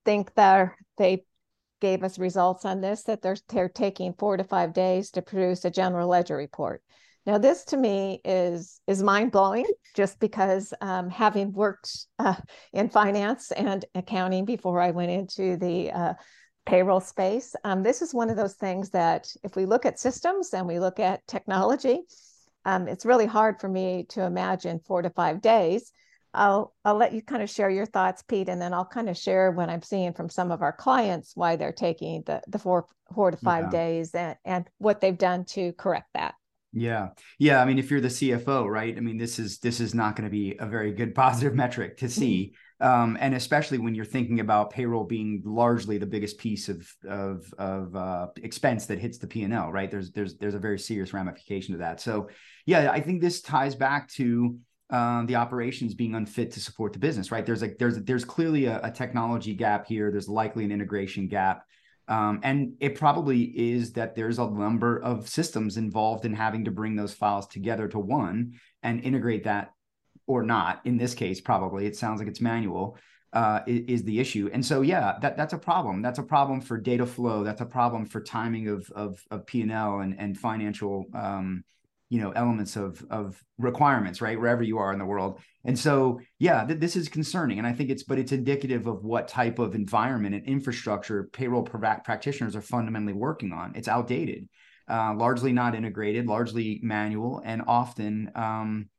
think 0.06 0.36
that 0.36 0.74
they 0.98 1.24
gave 1.80 2.04
us 2.04 2.20
results 2.20 2.66
on 2.66 2.82
this 2.82 3.04
that 3.04 3.22
they're, 3.22 3.38
they're 3.50 3.70
taking 3.70 4.14
four 4.14 4.38
to 4.38 4.44
five 4.44 4.74
days 4.74 5.12
to 5.12 5.22
produce 5.22 5.66
a 5.66 5.70
general 5.70 6.08
ledger 6.08 6.36
report. 6.36 6.82
Now, 7.26 7.38
this 7.38 7.66
to 7.66 7.78
me 7.78 8.22
is 8.24 8.80
is 8.88 9.04
mind 9.04 9.34
blowing, 9.34 9.66
just 9.94 10.18
because 10.20 10.74
um, 10.80 11.10
having 11.10 11.52
worked 11.52 12.06
uh, 12.20 12.36
in 12.72 12.90
finance 12.90 13.52
and 13.52 13.84
accounting 13.96 14.46
before 14.46 14.80
I 14.80 14.92
went 14.92 15.12
into 15.12 15.58
the 15.58 15.92
uh, 15.92 16.14
payroll 16.66 17.02
space, 17.02 17.54
um, 17.66 17.84
this 17.84 18.02
is 18.02 18.14
one 18.14 18.30
of 18.30 18.38
those 18.38 18.54
things 18.54 18.92
that 18.92 19.28
if 19.44 19.58
we 19.58 19.66
look 19.66 19.86
at 19.86 20.00
systems 20.00 20.54
and 20.54 20.66
we 20.66 20.80
look 20.80 21.02
at 21.02 21.28
technology, 21.28 22.00
um, 22.64 22.88
it's 22.88 23.06
really 23.06 23.26
hard 23.26 23.60
for 23.60 23.68
me 23.68 24.06
to 24.10 24.24
imagine 24.24 24.80
four 24.80 25.02
to 25.02 25.10
five 25.10 25.42
days. 25.42 25.92
I'll 26.38 26.74
I'll 26.86 26.96
let 26.96 27.14
you 27.14 27.22
kind 27.22 27.42
of 27.42 27.50
share 27.50 27.70
your 27.70 27.86
thoughts, 27.86 28.22
Pete, 28.22 28.50
and 28.50 28.62
then 28.62 28.74
I'll 28.74 28.86
kind 28.86 29.10
of 29.10 29.18
share 29.18 29.52
what 29.52 29.70
I'm 29.70 29.82
seeing 29.82 30.14
from 30.14 30.30
some 30.30 30.52
of 30.52 30.62
our 30.62 30.72
clients 30.72 31.32
why 31.36 31.56
they're 31.56 31.72
taking 31.72 32.24
the 32.26 32.42
the 32.48 32.60
four 32.60 32.86
four 33.14 33.32
to 33.32 33.38
five 33.38 33.66
yeah. 33.66 33.80
days 33.80 34.16
and 34.16 34.36
and 34.46 34.70
what 34.78 35.02
they've 35.02 35.18
done 35.18 35.46
to 35.46 35.74
correct 35.74 36.10
that. 36.14 36.36
Yeah. 36.74 37.10
Yeah. 37.40 37.62
I 37.62 37.66
mean, 37.66 37.80
if 37.80 37.90
you're 37.90 38.02
the 38.02 38.08
CFO, 38.08 38.68
right? 38.70 38.96
I 38.96 39.00
mean, 39.00 39.18
this 39.18 39.40
is 39.40 39.60
this 39.60 39.80
is 39.80 39.96
not 39.96 40.16
going 40.16 40.26
to 40.26 40.32
be 40.32 40.56
a 40.60 40.66
very 40.66 40.92
good 40.94 41.16
positive 41.24 41.56
metric 41.56 41.98
to 41.98 42.10
see. 42.10 42.54
Um, 42.80 43.18
and 43.20 43.34
especially 43.34 43.80
when 43.80 43.96
you're 43.96 44.06
thinking 44.06 44.40
about 44.40 44.70
payroll 44.70 45.04
being 45.04 45.42
largely 45.44 45.98
the 45.98 46.06
biggest 46.06 46.38
piece 46.38 46.70
of 46.70 46.88
of 47.10 47.52
of 47.58 47.96
uh, 47.96 48.28
expense 48.44 48.86
that 48.86 49.00
hits 49.00 49.18
the 49.18 49.26
P 49.26 49.42
and 49.44 49.54
L, 49.54 49.72
right? 49.72 49.90
There's 49.90 50.12
there's 50.12 50.38
there's 50.38 50.54
a 50.54 50.60
very 50.60 50.78
serious 50.78 51.14
ramification 51.14 51.74
to 51.74 51.80
that. 51.80 52.00
So, 52.00 52.30
yeah, 52.68 52.92
I 52.92 53.00
think 53.02 53.22
this 53.22 53.42
ties 53.42 53.74
back 53.74 54.10
to 54.10 54.60
um, 54.90 55.26
the 55.26 55.36
operations 55.36 55.94
being 55.94 56.16
unfit 56.16 56.52
to 56.52 56.60
support 56.60 56.94
the 56.94 57.00
business, 57.00 57.32
right? 57.32 57.46
There's 57.46 57.62
like 57.62 57.78
there's 57.78 57.98
there's 58.04 58.26
clearly 58.26 58.66
a, 58.66 58.80
a 58.84 58.92
technology 58.92 59.54
gap 59.54 59.88
here. 59.88 60.12
There's 60.12 60.30
likely 60.30 60.64
an 60.64 60.72
integration 60.72 61.28
gap. 61.28 61.64
Um, 62.10 62.40
and 62.44 62.74
it 62.80 62.96
probably 62.96 63.44
is 63.44 63.92
that 63.94 64.16
there's 64.16 64.40
a 64.40 64.50
number 64.50 64.98
of 65.04 65.28
systems 65.28 65.76
involved 65.76 66.24
in 66.24 66.34
having 66.34 66.64
to 66.66 66.72
bring 66.72 66.96
those 66.96 67.14
files 67.14 67.48
together 67.48 67.90
to 67.90 68.00
one 68.00 68.54
and 68.82 69.04
integrate 69.04 69.44
that 69.44 69.74
or 70.26 70.44
not. 70.44 70.82
In 70.86 70.98
this 70.98 71.14
case, 71.14 71.42
probably 71.42 71.86
it 71.86 71.98
sounds 71.98 72.20
like 72.20 72.30
it's 72.30 72.40
manual 72.40 72.98
uh, 73.34 73.60
is, 73.68 73.82
is, 73.88 74.04
the 74.04 74.20
issue. 74.20 74.50
And 74.54 74.66
so, 74.66 74.82
yeah, 74.82 75.18
that 75.22 75.36
that's 75.36 75.54
a 75.54 75.58
problem. 75.58 76.02
That's 76.02 76.20
a 76.20 76.24
problem 76.24 76.62
for 76.62 76.78
data 76.78 77.06
flow. 77.06 77.44
That's 77.44 77.62
a 77.62 77.66
problem 77.66 78.06
for 78.06 78.22
timing 78.22 78.70
of 78.70 78.90
of, 78.92 79.22
of 79.30 79.46
P 79.46 79.62
and 79.62 79.72
L 79.72 80.00
and 80.00 80.18
and 80.18 80.38
financial 80.38 81.06
um, 81.14 81.66
you 82.10 82.22
know 82.22 82.32
elements 82.32 82.76
of 82.76 83.04
of 83.10 83.42
requirements 83.58 84.22
right 84.22 84.40
wherever 84.40 84.64
you 84.64 84.78
are 84.78 84.94
in 84.94 85.00
the 85.00 85.06
world. 85.06 85.40
And 85.66 85.78
so 85.78 86.20
yeah 86.40 86.66
th- 86.66 86.80
this 86.80 86.96
is 86.96 87.10
concerning 87.10 87.58
and 87.58 87.68
i 87.68 87.74
think 87.74 87.90
it's 87.90 88.04
but 88.04 88.18
it's 88.18 88.32
indicative 88.32 88.88
of 88.88 89.04
what 89.04 89.28
type 89.28 89.60
of 89.60 89.76
environment 89.76 90.36
and 90.36 90.46
infrastructure 90.46 91.30
payroll 91.34 91.64
practitioners 91.64 92.56
are 92.56 92.62
fundamentally 92.62 93.14
working 93.14 93.52
on. 93.52 93.74
It's 93.76 93.88
outdated 93.88 94.48
uh, 94.90 95.14
largely 95.16 95.52
not 95.52 95.76
integrated 95.76 96.28
largely 96.28 96.80
manual 96.82 97.42
and 97.44 97.62
often 97.68 98.32
um, 98.36 98.90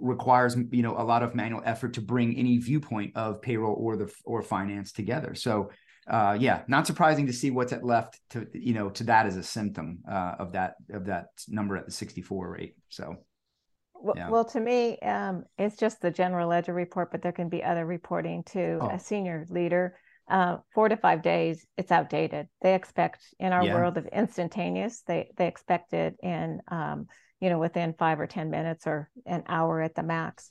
requires 0.00 0.56
you 0.70 0.82
know 0.82 0.96
a 0.96 1.04
lot 1.04 1.22
of 1.22 1.34
manual 1.34 1.62
effort 1.64 1.94
to 1.94 2.00
bring 2.00 2.36
any 2.36 2.58
viewpoint 2.58 3.16
of 3.16 3.42
payroll 3.42 3.76
or 3.78 3.96
the 3.96 4.12
or 4.24 4.42
finance 4.42 4.92
together. 4.92 5.34
So 5.34 5.70
uh, 6.08 6.36
yeah, 6.38 6.62
not 6.66 6.86
surprising 6.86 7.26
to 7.26 7.32
see 7.32 7.50
what's 7.50 7.72
at 7.72 7.84
left 7.84 8.20
to 8.30 8.46
you 8.52 8.74
know 8.74 8.90
to 8.90 9.04
that 9.04 9.26
as 9.26 9.36
a 9.36 9.42
symptom 9.42 10.00
uh, 10.10 10.34
of 10.38 10.52
that 10.52 10.74
of 10.90 11.06
that 11.06 11.26
number 11.48 11.76
at 11.76 11.86
the 11.86 11.92
64 11.92 12.50
rate. 12.50 12.74
So. 12.88 13.16
Yeah. 14.16 14.30
Well, 14.30 14.44
to 14.46 14.58
me, 14.58 14.98
um, 14.98 15.44
it's 15.58 15.76
just 15.76 16.00
the 16.00 16.10
general 16.10 16.48
ledger 16.48 16.74
report, 16.74 17.12
but 17.12 17.22
there 17.22 17.30
can 17.30 17.48
be 17.48 17.62
other 17.62 17.86
reporting 17.86 18.42
to 18.46 18.78
oh. 18.80 18.88
a 18.88 18.98
senior 18.98 19.46
leader 19.48 19.94
uh, 20.28 20.58
four 20.74 20.88
to 20.88 20.96
five 20.96 21.22
days, 21.22 21.66
it's 21.76 21.92
outdated. 21.92 22.48
They 22.62 22.74
expect 22.74 23.22
in 23.38 23.52
our 23.52 23.64
yeah. 23.64 23.74
world 23.74 23.98
of 23.98 24.06
instantaneous, 24.06 25.02
they 25.06 25.30
they 25.36 25.46
expect 25.46 25.92
it 25.92 26.16
in 26.22 26.60
um, 26.68 27.08
you 27.40 27.50
know 27.50 27.58
within 27.58 27.94
five 27.98 28.20
or 28.20 28.26
ten 28.26 28.50
minutes 28.50 28.86
or 28.86 29.10
an 29.26 29.42
hour 29.48 29.80
at 29.80 29.94
the 29.94 30.02
max. 30.02 30.50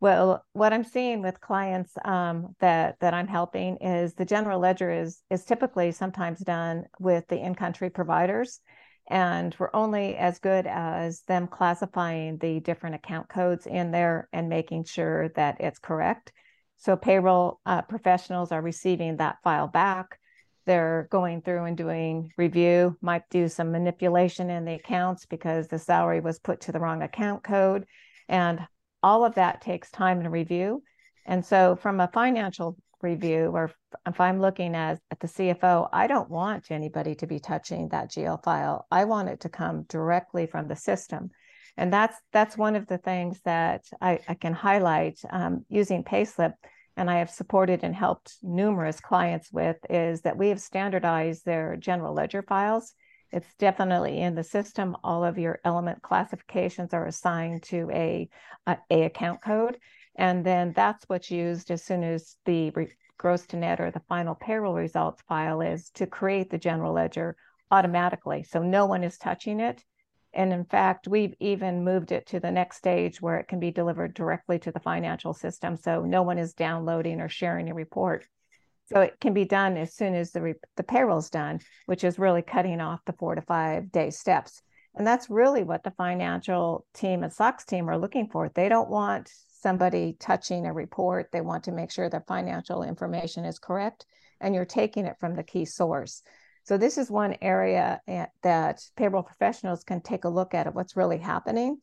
Well, 0.00 0.44
what 0.52 0.72
I'm 0.72 0.84
seeing 0.84 1.22
with 1.22 1.40
clients 1.40 1.92
um, 2.04 2.54
that 2.60 2.96
that 3.00 3.14
I'm 3.14 3.28
helping 3.28 3.78
is 3.78 4.14
the 4.14 4.26
general 4.26 4.60
ledger 4.60 4.90
is 4.90 5.22
is 5.30 5.44
typically 5.44 5.92
sometimes 5.92 6.40
done 6.40 6.84
with 6.98 7.26
the 7.28 7.38
in-country 7.38 7.90
providers, 7.90 8.60
and 9.08 9.56
we're 9.58 9.70
only 9.72 10.16
as 10.16 10.38
good 10.40 10.66
as 10.66 11.22
them 11.22 11.46
classifying 11.46 12.36
the 12.38 12.60
different 12.60 12.96
account 12.96 13.28
codes 13.28 13.66
in 13.66 13.92
there 13.92 14.28
and 14.32 14.48
making 14.48 14.84
sure 14.84 15.30
that 15.36 15.60
it's 15.60 15.78
correct. 15.78 16.32
So 16.76 16.96
payroll 16.96 17.60
uh, 17.64 17.82
professionals 17.82 18.52
are 18.52 18.60
receiving 18.60 19.16
that 19.16 19.38
file 19.42 19.68
back. 19.68 20.18
They're 20.66 21.08
going 21.10 21.40
through 21.40 21.64
and 21.64 21.76
doing 21.76 22.32
review, 22.36 22.96
might 23.00 23.28
do 23.30 23.48
some 23.48 23.72
manipulation 23.72 24.50
in 24.50 24.64
the 24.64 24.74
accounts 24.74 25.24
because 25.24 25.68
the 25.68 25.78
salary 25.78 26.20
was 26.20 26.38
put 26.38 26.62
to 26.62 26.72
the 26.72 26.80
wrong 26.80 27.02
account 27.02 27.42
code. 27.42 27.86
And 28.28 28.60
all 29.04 29.24
of 29.24 29.34
that 29.34 29.60
takes 29.60 29.90
time 29.90 30.18
and 30.18 30.32
review. 30.32 30.82
And 31.26 31.44
so, 31.44 31.76
from 31.76 32.00
a 32.00 32.08
financial 32.08 32.76
review, 33.02 33.50
or 33.54 33.70
if 34.06 34.20
I'm 34.20 34.40
looking 34.40 34.74
at, 34.74 34.98
at 35.10 35.20
the 35.20 35.28
CFO, 35.28 35.88
I 35.92 36.06
don't 36.06 36.30
want 36.30 36.70
anybody 36.70 37.14
to 37.16 37.26
be 37.26 37.38
touching 37.38 37.88
that 37.90 38.10
GL 38.10 38.42
file. 38.42 38.86
I 38.90 39.04
want 39.04 39.28
it 39.28 39.40
to 39.40 39.48
come 39.48 39.84
directly 39.88 40.46
from 40.46 40.68
the 40.68 40.76
system 40.76 41.30
and 41.76 41.92
that's 41.92 42.16
that's 42.32 42.56
one 42.56 42.76
of 42.76 42.86
the 42.86 42.98
things 42.98 43.40
that 43.44 43.84
I, 44.00 44.20
I 44.28 44.34
can 44.34 44.52
highlight 44.52 45.18
um, 45.30 45.64
using 45.68 46.04
Payslip, 46.04 46.52
and 46.96 47.10
I 47.10 47.18
have 47.18 47.30
supported 47.30 47.82
and 47.82 47.94
helped 47.94 48.36
numerous 48.42 49.00
clients 49.00 49.52
with 49.52 49.76
is 49.90 50.22
that 50.22 50.36
we 50.36 50.48
have 50.48 50.60
standardized 50.60 51.44
their 51.44 51.76
general 51.76 52.14
ledger 52.14 52.42
files. 52.42 52.94
It's 53.34 53.54
definitely 53.56 54.20
in 54.20 54.34
the 54.34 54.44
system. 54.44 54.96
All 55.04 55.24
of 55.24 55.38
your 55.38 55.60
element 55.64 56.02
classifications 56.02 56.94
are 56.94 57.06
assigned 57.06 57.62
to 57.64 57.90
a 57.92 58.28
a, 58.66 58.78
a 58.90 59.02
account 59.04 59.42
code, 59.42 59.78
and 60.16 60.44
then 60.44 60.72
that's 60.74 61.04
what's 61.08 61.30
used 61.30 61.70
as 61.70 61.82
soon 61.82 62.02
as 62.02 62.36
the 62.46 62.70
re- 62.70 62.92
gross 63.18 63.46
to 63.48 63.56
net 63.56 63.80
or 63.80 63.90
the 63.90 64.02
final 64.08 64.34
payroll 64.34 64.74
results 64.74 65.22
file 65.28 65.60
is 65.60 65.90
to 65.90 66.06
create 66.06 66.50
the 66.50 66.58
general 66.58 66.94
ledger 66.94 67.36
automatically. 67.70 68.42
So 68.44 68.62
no 68.62 68.86
one 68.86 69.04
is 69.04 69.18
touching 69.18 69.60
it 69.60 69.84
and 70.34 70.52
in 70.52 70.64
fact, 70.64 71.06
we've 71.06 71.34
even 71.38 71.84
moved 71.84 72.10
it 72.10 72.26
to 72.26 72.40
the 72.40 72.50
next 72.50 72.78
stage 72.78 73.22
where 73.22 73.38
it 73.38 73.46
can 73.46 73.60
be 73.60 73.70
delivered 73.70 74.14
directly 74.14 74.58
to 74.60 74.72
the 74.72 74.80
financial 74.80 75.32
system. 75.32 75.76
So 75.76 76.02
no 76.02 76.22
one 76.22 76.38
is 76.38 76.54
downloading 76.54 77.20
or 77.20 77.28
sharing 77.28 77.70
a 77.70 77.74
report. 77.74 78.26
So 78.86 79.00
it 79.00 79.18
can 79.20 79.32
be 79.32 79.44
done 79.44 79.76
as 79.76 79.94
soon 79.94 80.14
as 80.14 80.32
the, 80.32 80.42
re- 80.42 80.54
the 80.76 80.82
payroll's 80.82 81.30
done, 81.30 81.60
which 81.86 82.04
is 82.04 82.18
really 82.18 82.42
cutting 82.42 82.80
off 82.80 83.04
the 83.06 83.14
four 83.14 83.34
to 83.34 83.42
five 83.42 83.90
day 83.90 84.10
steps. 84.10 84.62
And 84.94 85.06
that's 85.06 85.30
really 85.30 85.64
what 85.64 85.82
the 85.82 85.90
financial 85.92 86.86
team 86.94 87.24
and 87.24 87.32
SOX 87.32 87.64
team 87.64 87.88
are 87.88 87.98
looking 87.98 88.28
for. 88.28 88.50
They 88.54 88.68
don't 88.68 88.90
want 88.90 89.30
somebody 89.48 90.16
touching 90.20 90.66
a 90.66 90.72
report. 90.72 91.30
They 91.32 91.40
want 91.40 91.64
to 91.64 91.72
make 91.72 91.90
sure 91.90 92.08
their 92.08 92.24
financial 92.28 92.82
information 92.82 93.44
is 93.44 93.58
correct 93.58 94.06
and 94.40 94.54
you're 94.54 94.66
taking 94.66 95.06
it 95.06 95.16
from 95.18 95.34
the 95.34 95.42
key 95.42 95.64
source. 95.64 96.22
So 96.64 96.76
this 96.76 96.96
is 96.98 97.10
one 97.10 97.36
area 97.40 98.00
eh, 98.06 98.26
that 98.42 98.82
payroll 98.96 99.22
professionals 99.22 99.84
can 99.84 100.00
take 100.00 100.24
a 100.24 100.28
look 100.28 100.54
at, 100.54 100.66
of 100.66 100.74
what's 100.74 100.96
really 100.96 101.18
happening. 101.18 101.78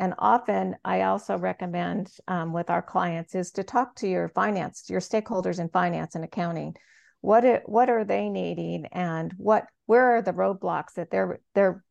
And 0.00 0.14
often 0.18 0.76
I 0.84 1.02
also 1.02 1.38
recommend 1.38 2.10
um, 2.26 2.52
with 2.52 2.70
our 2.70 2.82
clients 2.82 3.34
is 3.34 3.52
to 3.52 3.62
talk 3.62 3.94
to 3.96 4.08
your 4.08 4.28
finance, 4.30 4.84
your 4.88 5.00
stakeholders 5.00 5.60
in 5.60 5.68
finance 5.68 6.14
and 6.14 6.24
accounting. 6.24 6.74
What 7.20 7.44
it, 7.44 7.62
what 7.66 7.90
are 7.90 8.04
they 8.04 8.28
needing 8.28 8.86
and 8.86 9.32
what 9.36 9.66
where 9.86 10.16
are 10.16 10.22
the 10.22 10.32
roadblocks 10.32 10.94
that 10.96 11.10
they're 11.10 11.40
they're 11.54 11.84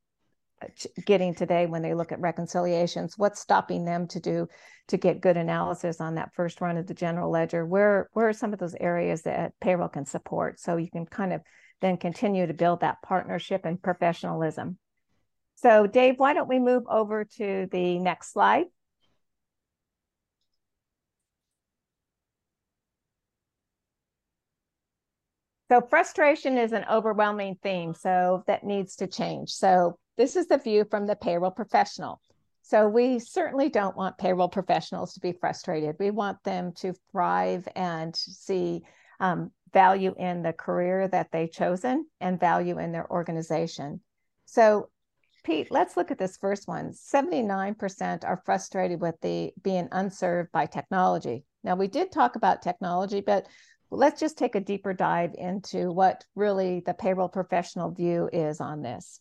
getting 1.06 1.36
today 1.36 1.68
when 1.68 1.82
they 1.82 1.94
look 1.94 2.12
at 2.12 2.20
reconciliations 2.20 3.18
what's 3.18 3.40
stopping 3.40 3.86
them 3.86 4.06
to 4.10 4.20
do 4.20 4.46
to 4.90 4.98
get 4.98 5.22
good 5.22 5.38
analysis 5.38 6.02
on 6.02 6.16
that 6.16 6.34
first 6.34 6.60
run 6.60 6.76
of 6.76 6.86
the 6.86 6.94
general 6.94 7.32
ledger 7.32 7.66
where 7.66 8.10
where 8.12 8.28
are 8.28 8.34
some 8.34 8.52
of 8.52 8.60
those 8.60 8.76
areas 8.82 9.22
that 9.22 9.54
payroll 9.62 9.88
can 9.88 10.06
support 10.06 10.60
so 10.60 10.76
you 10.76 10.90
can 10.92 11.06
kind 11.06 11.32
of 11.32 11.40
then 11.82 11.98
continue 11.98 12.46
to 12.48 12.54
build 12.54 12.82
that 12.82 13.02
partnership 13.02 13.66
and 13.66 13.82
professionalism. 13.82 14.78
So 15.62 15.88
Dave, 15.88 16.20
why 16.20 16.34
don't 16.34 16.48
we 16.48 16.58
move 16.58 16.84
over 16.90 17.26
to 17.26 17.68
the 17.70 18.00
next 18.00 18.32
slide? 18.32 18.68
So 25.70 25.82
frustration 25.82 26.58
is 26.58 26.72
an 26.72 26.86
overwhelming 26.90 27.58
theme, 27.62 27.94
so 27.94 28.44
that 28.48 28.64
needs 28.64 28.96
to 28.98 29.08
change. 29.08 29.52
So 29.52 30.00
this 30.18 30.38
is 30.38 30.48
the 30.48 30.58
view 30.58 30.86
from 30.90 31.06
the 31.06 31.18
payroll 31.18 31.52
professional. 31.52 32.22
So 32.62 32.88
we 32.88 33.20
certainly 33.20 33.68
don't 33.68 33.98
want 33.98 34.18
payroll 34.18 34.48
professionals 34.48 35.14
to 35.14 35.20
be 35.20 35.34
frustrated. 35.34 35.98
We 36.00 36.10
want 36.10 36.42
them 36.44 36.72
to 36.78 36.94
thrive 37.12 37.68
and 37.76 38.16
see 38.16 38.84
um, 39.20 39.52
value 39.74 40.16
in 40.18 40.42
the 40.42 40.54
career 40.54 41.10
that 41.10 41.32
they've 41.34 41.52
chosen 41.52 42.08
and 42.22 42.40
value 42.40 42.80
in 42.80 42.94
their 42.94 43.12
organization. 43.12 44.00
So, 44.46 44.90
Pete, 45.44 45.72
let's 45.72 45.96
look 45.98 46.12
at 46.12 46.18
this 46.18 46.38
first 46.38 46.68
one. 46.68 46.92
79% 46.92 48.24
are 48.26 48.42
frustrated 48.46 49.00
with 49.00 49.16
the 49.22 49.52
being 49.62 49.88
unserved 49.92 50.52
by 50.52 50.66
technology. 50.66 51.46
Now, 51.64 51.76
we 51.76 51.88
did 51.88 52.12
talk 52.12 52.36
about 52.36 52.62
technology, 52.62 53.22
but 53.22 53.48
let's 53.92 54.20
just 54.20 54.38
take 54.38 54.56
a 54.56 54.60
deeper 54.60 54.94
dive 54.94 55.32
into 55.36 55.92
what 55.92 56.24
really 56.36 56.82
the 56.86 56.94
payroll 56.94 57.30
professional 57.30 57.92
view 57.92 58.30
is 58.32 58.62
on 58.62 58.82
this. 58.82 59.20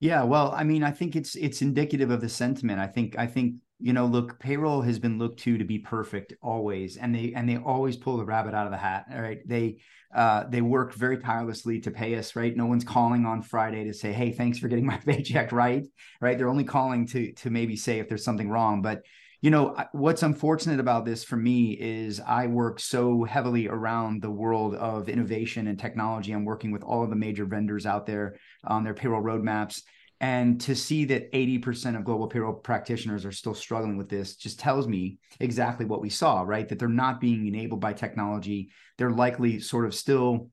Yeah, 0.00 0.24
well, 0.24 0.52
I 0.52 0.64
mean, 0.64 0.82
I 0.82 0.90
think 0.90 1.16
it's 1.16 1.36
it's 1.36 1.62
indicative 1.62 2.10
of 2.10 2.20
the 2.20 2.28
sentiment. 2.28 2.80
I 2.80 2.86
think 2.86 3.18
I 3.18 3.26
think 3.26 3.56
you 3.78 3.92
know, 3.92 4.06
look, 4.06 4.38
payroll 4.38 4.80
has 4.82 4.98
been 4.98 5.18
looked 5.18 5.40
to 5.40 5.58
to 5.58 5.64
be 5.64 5.78
perfect 5.78 6.32
always, 6.42 6.96
and 6.96 7.14
they 7.14 7.32
and 7.34 7.48
they 7.48 7.58
always 7.58 7.96
pull 7.96 8.16
the 8.16 8.24
rabbit 8.24 8.54
out 8.54 8.66
of 8.66 8.72
the 8.72 8.78
hat. 8.78 9.06
All 9.12 9.20
right, 9.20 9.40
they 9.46 9.78
uh, 10.14 10.44
they 10.48 10.62
work 10.62 10.94
very 10.94 11.18
tirelessly 11.18 11.80
to 11.80 11.90
pay 11.90 12.14
us. 12.14 12.34
Right, 12.34 12.56
no 12.56 12.66
one's 12.66 12.84
calling 12.84 13.26
on 13.26 13.42
Friday 13.42 13.84
to 13.84 13.92
say, 13.92 14.12
"Hey, 14.12 14.32
thanks 14.32 14.58
for 14.58 14.68
getting 14.68 14.86
my 14.86 14.96
paycheck." 15.06 15.52
Right, 15.52 15.84
right. 16.20 16.38
They're 16.38 16.48
only 16.48 16.64
calling 16.64 17.06
to 17.08 17.32
to 17.32 17.50
maybe 17.50 17.76
say 17.76 17.98
if 17.98 18.08
there's 18.08 18.24
something 18.24 18.48
wrong. 18.48 18.80
But 18.80 19.02
you 19.42 19.50
know, 19.50 19.76
what's 19.92 20.22
unfortunate 20.22 20.80
about 20.80 21.04
this 21.04 21.22
for 21.22 21.36
me 21.36 21.76
is 21.78 22.20
I 22.20 22.46
work 22.46 22.80
so 22.80 23.24
heavily 23.24 23.68
around 23.68 24.22
the 24.22 24.30
world 24.30 24.74
of 24.74 25.10
innovation 25.10 25.66
and 25.66 25.78
technology. 25.78 26.32
I'm 26.32 26.46
working 26.46 26.72
with 26.72 26.82
all 26.82 27.04
of 27.04 27.10
the 27.10 27.16
major 27.16 27.44
vendors 27.44 27.84
out 27.84 28.06
there 28.06 28.38
on 28.64 28.82
their 28.82 28.94
payroll 28.94 29.22
roadmaps 29.22 29.82
and 30.20 30.60
to 30.62 30.74
see 30.74 31.04
that 31.06 31.30
80% 31.32 31.96
of 31.96 32.04
global 32.04 32.26
payroll 32.26 32.54
practitioners 32.54 33.26
are 33.26 33.32
still 33.32 33.54
struggling 33.54 33.98
with 33.98 34.08
this 34.08 34.36
just 34.36 34.58
tells 34.58 34.88
me 34.88 35.18
exactly 35.40 35.84
what 35.84 36.00
we 36.00 36.08
saw, 36.08 36.40
right? 36.40 36.66
That 36.68 36.78
they're 36.78 36.88
not 36.88 37.20
being 37.20 37.46
enabled 37.46 37.80
by 37.80 37.92
technology. 37.92 38.70
They're 38.96 39.10
likely 39.10 39.60
sort 39.60 39.84
of 39.84 39.94
still 39.94 40.50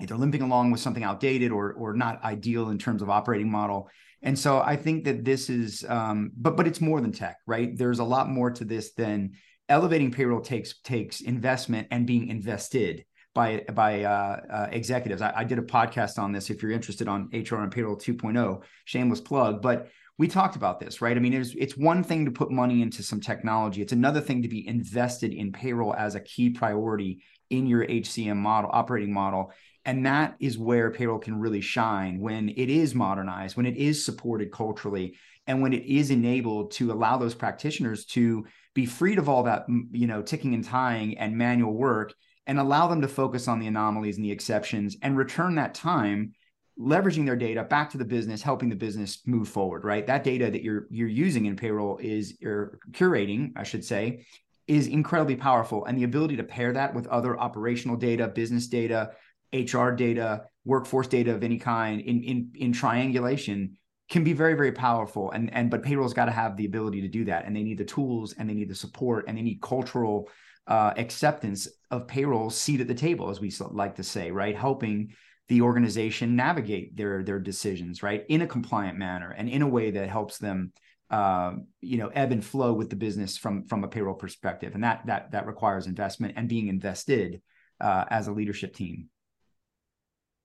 either 0.00 0.16
limping 0.16 0.42
along 0.42 0.70
with 0.70 0.80
something 0.80 1.04
outdated 1.04 1.52
or 1.52 1.72
or 1.74 1.94
not 1.94 2.24
ideal 2.24 2.70
in 2.70 2.78
terms 2.78 3.02
of 3.02 3.10
operating 3.10 3.50
model. 3.50 3.88
And 4.22 4.38
so 4.38 4.60
I 4.60 4.76
think 4.76 5.04
that 5.04 5.24
this 5.24 5.48
is, 5.48 5.84
um, 5.88 6.32
but 6.36 6.56
but 6.56 6.66
it's 6.66 6.80
more 6.80 7.00
than 7.00 7.12
tech, 7.12 7.36
right? 7.46 7.76
There's 7.76 8.00
a 8.00 8.04
lot 8.04 8.28
more 8.28 8.50
to 8.50 8.64
this 8.64 8.92
than 8.94 9.32
elevating 9.68 10.10
payroll 10.10 10.40
takes 10.40 10.80
takes 10.82 11.20
investment 11.20 11.88
and 11.92 12.06
being 12.06 12.26
invested 12.28 13.04
by 13.34 13.64
by 13.72 14.04
uh, 14.04 14.40
uh, 14.50 14.68
executives. 14.70 15.22
I, 15.22 15.32
I, 15.36 15.44
did 15.44 15.58
a 15.58 15.62
podcast 15.62 16.18
on 16.18 16.32
this. 16.32 16.50
If 16.50 16.62
you're 16.62 16.72
interested 16.72 17.08
on 17.08 17.28
HR 17.32 17.56
and 17.56 17.70
Payroll 17.70 17.96
2.0, 17.96 18.62
shameless 18.84 19.20
plug. 19.20 19.62
But 19.62 19.88
we 20.18 20.28
talked 20.28 20.56
about 20.56 20.80
this, 20.80 21.00
right? 21.00 21.16
I 21.16 21.20
mean, 21.20 21.32
it's 21.32 21.54
it's 21.56 21.76
one 21.76 22.02
thing 22.02 22.24
to 22.24 22.30
put 22.30 22.50
money 22.50 22.82
into 22.82 23.02
some 23.02 23.20
technology. 23.20 23.82
It's 23.82 23.92
another 23.92 24.20
thing 24.20 24.42
to 24.42 24.48
be 24.48 24.66
invested 24.66 25.32
in 25.32 25.52
payroll 25.52 25.94
as 25.94 26.14
a 26.14 26.20
key 26.20 26.50
priority 26.50 27.22
in 27.50 27.66
your 27.66 27.86
HCM 27.86 28.36
model, 28.36 28.70
operating 28.72 29.12
model. 29.12 29.52
And 29.84 30.04
that 30.06 30.36
is 30.38 30.58
where 30.58 30.90
payroll 30.90 31.18
can 31.18 31.40
really 31.40 31.62
shine 31.62 32.20
when 32.20 32.50
it 32.50 32.68
is 32.68 32.94
modernized, 32.94 33.56
when 33.56 33.64
it 33.64 33.76
is 33.76 34.04
supported 34.04 34.52
culturally, 34.52 35.16
and 35.46 35.62
when 35.62 35.72
it 35.72 35.84
is 35.84 36.10
enabled 36.10 36.72
to 36.72 36.92
allow 36.92 37.16
those 37.16 37.34
practitioners 37.34 38.04
to 38.06 38.44
be 38.74 38.86
freed 38.86 39.18
of 39.18 39.28
all 39.28 39.44
that, 39.44 39.64
you 39.90 40.06
know, 40.06 40.22
ticking 40.22 40.54
and 40.54 40.64
tying 40.64 41.16
and 41.18 41.36
manual 41.36 41.72
work 41.72 42.14
and 42.50 42.58
allow 42.58 42.88
them 42.88 43.00
to 43.00 43.06
focus 43.06 43.46
on 43.46 43.60
the 43.60 43.68
anomalies 43.68 44.16
and 44.16 44.24
the 44.24 44.32
exceptions 44.32 44.96
and 45.02 45.16
return 45.16 45.54
that 45.54 45.72
time 45.72 46.32
leveraging 46.76 47.24
their 47.24 47.36
data 47.36 47.62
back 47.62 47.90
to 47.90 47.96
the 47.96 48.04
business 48.04 48.42
helping 48.42 48.68
the 48.68 48.74
business 48.74 49.20
move 49.24 49.48
forward 49.48 49.84
right? 49.84 50.04
That 50.04 50.24
data 50.24 50.50
that 50.50 50.64
you're 50.64 50.88
you're 50.90 51.06
using 51.06 51.46
in 51.46 51.54
payroll 51.54 51.98
is 51.98 52.36
you're 52.40 52.80
curating 52.90 53.52
i 53.54 53.62
should 53.62 53.84
say 53.84 54.26
is 54.66 54.88
incredibly 54.88 55.36
powerful. 55.36 55.84
And 55.84 55.96
the 55.96 56.04
ability 56.04 56.36
to 56.38 56.42
pair 56.42 56.72
that 56.72 56.92
with 56.92 57.06
other 57.06 57.38
operational 57.38 57.96
data 57.96 58.26
business 58.26 58.66
data 58.66 59.12
hr 59.54 59.90
data 59.90 60.46
workforce 60.64 61.06
data 61.06 61.32
of 61.32 61.44
any 61.44 61.58
kind 61.58 62.00
in 62.00 62.22
in 62.24 62.50
in 62.56 62.72
triangulation 62.72 63.76
can 64.10 64.24
be 64.24 64.32
very 64.32 64.54
very 64.54 64.72
powerful. 64.72 65.30
And 65.30 65.54
and 65.54 65.70
but 65.70 65.84
payroll's 65.84 66.14
got 66.14 66.24
to 66.24 66.32
have 66.32 66.56
the 66.56 66.66
ability 66.66 67.00
to 67.02 67.08
do 67.08 67.24
that. 67.26 67.46
And 67.46 67.54
they 67.54 67.62
need 67.62 67.78
the 67.78 67.84
tools 67.84 68.34
and 68.36 68.50
they 68.50 68.54
need 68.54 68.68
the 68.68 68.74
support 68.74 69.26
and 69.28 69.38
they 69.38 69.42
need 69.42 69.62
cultural 69.62 70.28
uh, 70.70 70.94
acceptance 70.96 71.68
of 71.90 72.06
payroll 72.06 72.48
seat 72.48 72.80
at 72.80 72.86
the 72.86 72.94
table, 72.94 73.28
as 73.28 73.40
we 73.40 73.52
like 73.72 73.96
to 73.96 74.04
say, 74.04 74.30
right? 74.30 74.56
Helping 74.56 75.12
the 75.48 75.62
organization 75.62 76.36
navigate 76.36 76.96
their 76.96 77.24
their 77.24 77.40
decisions, 77.40 78.04
right, 78.04 78.24
in 78.28 78.42
a 78.42 78.46
compliant 78.46 78.96
manner 78.96 79.34
and 79.36 79.48
in 79.48 79.62
a 79.62 79.68
way 79.68 79.90
that 79.90 80.08
helps 80.08 80.38
them, 80.38 80.72
uh, 81.10 81.54
you 81.80 81.98
know, 81.98 82.06
ebb 82.14 82.30
and 82.30 82.44
flow 82.44 82.72
with 82.72 82.88
the 82.88 82.94
business 82.94 83.36
from 83.36 83.64
from 83.64 83.82
a 83.82 83.88
payroll 83.88 84.14
perspective, 84.14 84.74
and 84.74 84.84
that 84.84 85.04
that 85.06 85.32
that 85.32 85.46
requires 85.48 85.88
investment 85.88 86.34
and 86.36 86.48
being 86.48 86.68
invested 86.68 87.42
uh, 87.80 88.04
as 88.08 88.28
a 88.28 88.32
leadership 88.32 88.72
team. 88.72 89.08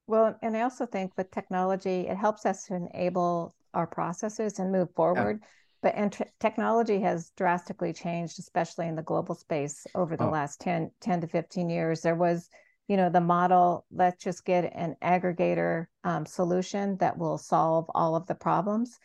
Well, 0.07 0.37
and 0.41 0.57
I 0.57 0.61
also 0.61 0.87
think 0.87 1.13
with 1.17 1.29
technology, 1.29 2.07
it 2.07 2.17
helps 2.17 2.47
us 2.47 2.65
to 2.65 2.75
enable 2.75 3.55
our 3.75 3.85
processes 3.85 4.57
and 4.57 4.71
move 4.71 4.89
forward. 4.95 5.39
Yeah. 5.41 5.47
But 5.85 5.93
and 5.93 6.17
technology 6.39 6.99
has 7.01 7.29
drastically 7.37 7.93
changed, 7.93 8.39
especially 8.39 8.87
in 8.87 8.95
the 8.95 9.03
global 9.03 9.35
space 9.35 9.85
over 9.93 10.17
the 10.17 10.25
oh. 10.25 10.31
last 10.31 10.59
10, 10.61 10.89
10 10.99 11.21
to 11.21 11.27
15 11.27 11.69
years. 11.69 12.01
There 12.01 12.15
was, 12.15 12.49
you 12.87 12.97
know, 12.97 13.11
the 13.11 13.21
model, 13.21 13.85
let's 13.91 14.23
just 14.23 14.45
get 14.45 14.73
an 14.73 14.95
aggregator 15.03 15.85
um, 16.03 16.25
solution 16.25 16.97
that 16.97 17.19
will 17.19 17.37
solve 17.37 17.85
all 17.93 18.15
of 18.15 18.25
the 18.25 18.33
problems. 18.33 18.97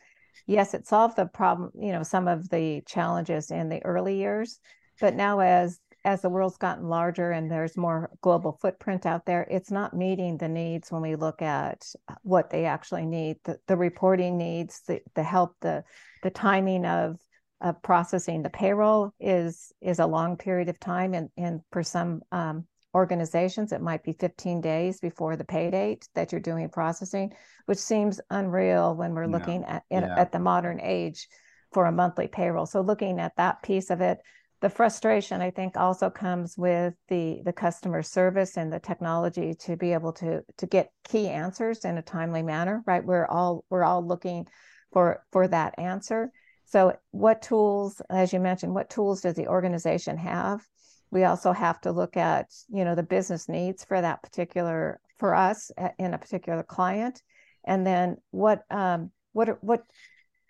Yes, 0.46 0.72
it 0.72 0.86
solved 0.86 1.16
the 1.16 1.26
problem, 1.26 1.70
you 1.78 1.92
know, 1.92 2.02
some 2.02 2.26
of 2.26 2.48
the 2.48 2.82
challenges 2.86 3.50
in 3.50 3.68
the 3.68 3.84
early 3.84 4.16
years. 4.16 4.58
But 5.02 5.14
now 5.14 5.40
as 5.40 5.80
as 6.02 6.22
the 6.22 6.30
world's 6.30 6.56
gotten 6.56 6.88
larger 6.88 7.30
and 7.30 7.50
there's 7.50 7.76
more 7.76 8.08
global 8.22 8.52
footprint 8.62 9.04
out 9.04 9.26
there, 9.26 9.46
it's 9.50 9.70
not 9.70 9.92
meeting 9.92 10.38
the 10.38 10.48
needs 10.48 10.90
when 10.90 11.02
we 11.02 11.14
look 11.14 11.42
at 11.42 11.84
what 12.22 12.48
they 12.48 12.64
actually 12.64 13.04
need, 13.04 13.36
the, 13.44 13.58
the 13.66 13.76
reporting 13.76 14.38
needs, 14.38 14.80
the, 14.88 15.02
the 15.14 15.22
help, 15.22 15.56
the 15.60 15.84
the 16.22 16.30
timing 16.30 16.84
of 16.84 17.18
of 17.60 17.82
processing 17.82 18.42
the 18.42 18.50
payroll 18.50 19.12
is 19.20 19.72
is 19.82 19.98
a 19.98 20.06
long 20.06 20.36
period 20.36 20.68
of 20.68 20.80
time 20.80 21.14
and 21.14 21.28
and 21.36 21.60
for 21.70 21.82
some 21.82 22.22
um, 22.32 22.66
organizations 22.94 23.72
it 23.72 23.82
might 23.82 24.02
be 24.02 24.12
15 24.14 24.60
days 24.60 24.98
before 25.00 25.36
the 25.36 25.44
pay 25.44 25.70
date 25.70 26.08
that 26.14 26.32
you're 26.32 26.40
doing 26.40 26.68
processing 26.68 27.32
which 27.66 27.78
seems 27.78 28.20
unreal 28.30 28.96
when 28.96 29.14
we're 29.14 29.26
looking 29.26 29.62
at 29.64 29.84
in, 29.90 30.02
yeah. 30.02 30.14
at 30.18 30.32
the 30.32 30.38
modern 30.38 30.80
age 30.80 31.28
for 31.72 31.86
a 31.86 31.92
monthly 31.92 32.26
payroll. 32.26 32.66
So 32.66 32.80
looking 32.80 33.20
at 33.20 33.36
that 33.36 33.62
piece 33.62 33.90
of 33.90 34.00
it 34.00 34.18
the 34.60 34.68
frustration 34.68 35.40
i 35.40 35.50
think 35.50 35.76
also 35.76 36.10
comes 36.10 36.58
with 36.58 36.92
the 37.08 37.40
the 37.46 37.52
customer 37.52 38.02
service 38.02 38.58
and 38.58 38.70
the 38.70 38.78
technology 38.78 39.54
to 39.54 39.74
be 39.74 39.94
able 39.94 40.12
to 40.12 40.42
to 40.58 40.66
get 40.66 40.90
key 41.04 41.28
answers 41.28 41.84
in 41.86 41.96
a 41.96 42.02
timely 42.02 42.42
manner 42.42 42.82
right? 42.86 43.04
We're 43.04 43.26
all 43.26 43.64
we're 43.70 43.84
all 43.84 44.06
looking 44.06 44.46
for 44.92 45.24
for 45.30 45.48
that 45.48 45.78
answer. 45.78 46.30
So 46.66 46.96
what 47.10 47.42
tools 47.42 48.00
as 48.10 48.32
you 48.32 48.40
mentioned 48.40 48.74
what 48.74 48.90
tools 48.90 49.22
does 49.22 49.34
the 49.34 49.48
organization 49.48 50.16
have? 50.18 50.66
We 51.10 51.24
also 51.24 51.52
have 51.52 51.80
to 51.82 51.92
look 51.92 52.16
at 52.16 52.46
you 52.68 52.84
know 52.84 52.94
the 52.94 53.02
business 53.02 53.48
needs 53.48 53.84
for 53.84 54.00
that 54.00 54.22
particular 54.22 55.00
for 55.18 55.34
us 55.34 55.70
in 55.98 56.14
a 56.14 56.18
particular 56.18 56.62
client. 56.62 57.22
And 57.64 57.86
then 57.86 58.16
what 58.30 58.62
um, 58.70 59.10
what 59.32 59.62
what 59.62 59.84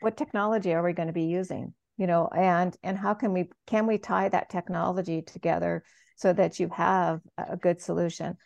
what 0.01 0.17
technology 0.17 0.73
are 0.73 0.83
we 0.83 0.93
going 0.93 1.09
to 1.09 1.13
be 1.13 1.25
using 1.25 1.75
you 1.99 2.07
know 2.07 2.29
and 2.29 2.77
and 2.83 2.97
how 2.97 3.15
can 3.15 3.33
we 3.33 3.51
can 3.67 3.87
we 3.87 3.99
tie 3.99 4.29
that 4.29 4.51
technology 4.51 5.23
together 5.23 5.83
so 6.17 6.33
that 6.33 6.61
you 6.61 6.69
have 6.69 7.21
a 7.39 7.57
good 7.57 7.81
solution? 7.81 8.37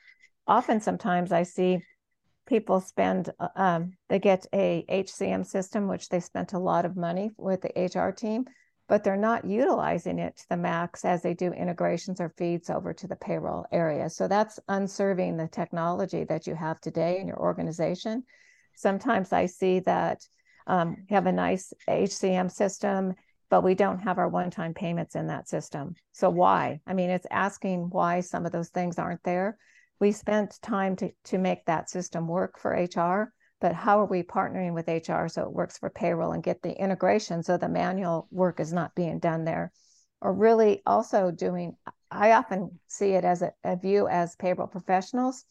Often 0.46 0.80
sometimes 0.80 1.33
i 1.33 1.42
see 1.42 1.80
people 2.46 2.80
spend 2.80 3.30
uh, 3.40 3.48
um, 3.57 3.92
they 4.09 4.18
get 4.18 4.46
a 4.52 4.85
hcm 4.88 5.44
system 5.44 5.88
which 5.88 6.09
they 6.09 6.20
spent 6.20 6.52
a 6.52 6.59
lot 6.59 6.85
of 6.85 6.96
money 6.96 7.30
with 7.37 7.62
the 7.62 7.98
hr 7.98 8.11
team 8.11 8.44
but 8.87 9.02
they're 9.02 9.16
not 9.16 9.46
utilizing 9.46 10.18
it 10.18 10.37
to 10.37 10.44
the 10.50 10.57
max 10.57 11.04
as 11.04 11.22
they 11.22 11.33
do 11.33 11.52
integrations 11.52 12.20
or 12.20 12.35
feeds 12.37 12.68
over 12.68 12.92
to 12.92 13.07
the 13.07 13.16
payroll 13.16 13.66
area 13.72 14.09
so 14.09 14.28
that's 14.28 14.61
unserving 14.68 15.37
the 15.37 15.48
technology 15.48 16.24
that 16.24 16.46
you 16.46 16.54
have 16.54 16.80
today 16.80 17.18
in 17.18 17.26
your 17.26 17.40
organization 17.40 18.22
sometimes 18.74 19.33
i 19.33 19.46
see 19.46 19.80
that 19.80 20.20
um, 20.66 20.96
have 21.11 21.26
a 21.26 21.33
nice 21.33 21.72
hcm 21.88 22.50
system 22.50 23.14
but 23.54 23.62
we 23.62 23.76
don't 23.76 24.00
have 24.00 24.18
our 24.18 24.28
one 24.28 24.50
time 24.50 24.74
payments 24.74 25.14
in 25.14 25.28
that 25.28 25.48
system. 25.48 25.94
So 26.11 26.28
why? 26.28 26.80
I 26.88 26.94
mean, 26.94 27.09
it's 27.09 27.26
asking 27.30 27.90
why 27.90 28.18
some 28.18 28.46
of 28.46 28.50
those 28.50 28.70
things 28.70 28.98
aren't 28.98 29.22
there. 29.22 29.59
We 30.00 30.12
spent 30.12 30.61
time 30.62 30.96
to, 30.96 31.11
to 31.24 31.38
make 31.38 31.64
that 31.66 31.88
system 31.88 32.26
work 32.28 32.59
for 32.59 32.70
HR, 32.70 33.33
but 33.61 33.74
how 33.74 34.00
are 34.00 34.07
we 34.07 34.22
partnering 34.22 34.74
with 34.74 34.88
HR 34.88 35.28
so 35.28 35.42
it 35.42 35.52
works 35.52 35.78
for 35.78 35.90
payroll 35.90 36.33
and 36.33 36.42
get 36.42 36.62
the 36.62 36.72
integration 36.72 37.42
so 37.42 37.57
the 37.57 37.68
manual 37.68 38.28
work 38.30 38.61
is 38.61 38.72
not 38.72 38.94
being 38.94 39.18
done 39.18 39.44
there? 39.44 39.72
Or 40.20 40.33
really 40.33 40.83
also 40.87 41.30
doing, 41.30 41.76
I 42.11 42.33
often 42.33 42.78
see 42.87 43.11
it 43.11 43.24
as 43.24 43.42
a, 43.42 43.52
a 43.62 43.76
view 43.76 44.09
as 44.09 44.37
payroll 44.37 44.66
professionals. 44.66 45.44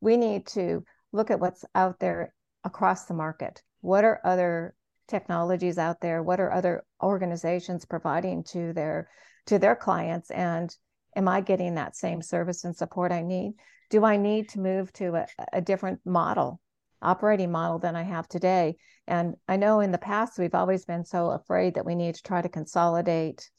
We 0.00 0.16
need 0.16 0.46
to 0.48 0.84
look 1.12 1.30
at 1.30 1.40
what's 1.40 1.64
out 1.74 1.98
there 1.98 2.34
across 2.64 3.06
the 3.06 3.14
market. 3.14 3.62
What 3.80 4.04
are 4.04 4.20
other 4.24 4.74
technologies 5.08 5.78
out 5.78 6.00
there 6.00 6.22
what 6.22 6.40
are 6.40 6.52
other 6.52 6.84
organizations 7.02 7.84
providing 7.84 8.42
to 8.42 8.72
their 8.72 9.08
to 9.46 9.58
their 9.58 9.76
clients 9.76 10.30
and 10.30 10.74
am 11.14 11.28
i 11.28 11.40
getting 11.40 11.74
that 11.74 11.96
same 11.96 12.20
service 12.20 12.64
and 12.64 12.76
support 12.76 13.12
i 13.12 13.22
need 13.22 13.52
do 13.90 14.04
i 14.04 14.16
need 14.16 14.48
to 14.48 14.60
move 14.60 14.92
to 14.92 15.14
a, 15.14 15.26
a 15.52 15.60
different 15.60 16.00
model 16.04 16.60
operating 17.02 17.50
model 17.50 17.78
than 17.78 17.96
i 17.96 18.02
have 18.02 18.28
today 18.28 18.76
and 19.06 19.34
i 19.48 19.56
know 19.56 19.80
in 19.80 19.92
the 19.92 19.98
past 19.98 20.38
we've 20.38 20.54
always 20.54 20.84
been 20.84 21.04
so 21.04 21.30
afraid 21.30 21.74
that 21.74 21.86
we 21.86 21.94
need 21.94 22.14
to 22.14 22.22
try 22.22 22.40
to 22.40 22.48
consolidate 22.48 23.50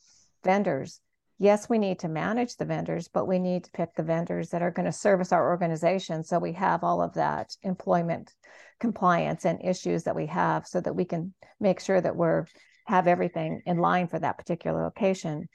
vendors 0.44 1.02
yes, 1.40 1.70
we 1.70 1.78
need 1.78 2.00
to 2.00 2.08
manage 2.08 2.56
the 2.56 2.66
vendors, 2.66 3.08
but 3.08 3.28
we 3.28 3.40
need 3.40 3.64
to 3.64 3.72
pick 3.72 3.94
the 3.94 4.04
vendors 4.04 4.50
that 4.50 4.62
are 4.62 4.72
going 4.72 4.86
to 4.86 4.92
service 4.92 5.32
our 5.32 5.50
organization. 5.50 6.24
So 6.24 6.40
we 6.40 6.54
have 6.54 6.84
all 6.84 7.02
of 7.02 7.14
that 7.14 7.56
employment 7.64 8.34
compliance 8.80 9.46
and 9.46 9.64
issues 9.64 10.04
that 10.04 10.16
we 10.16 10.28
have 10.28 10.68
so 10.68 10.82
that 10.82 10.96
we 10.96 11.06
can 11.06 11.34
make 11.60 11.80
sure 11.80 12.02
that 12.02 12.16
we're 12.16 12.46
have 12.86 13.08
everything 13.08 13.62
in 13.66 13.78
line 13.78 14.08
for 14.08 14.18
that 14.18 14.38
particular 14.38 14.84
location. 14.84 15.48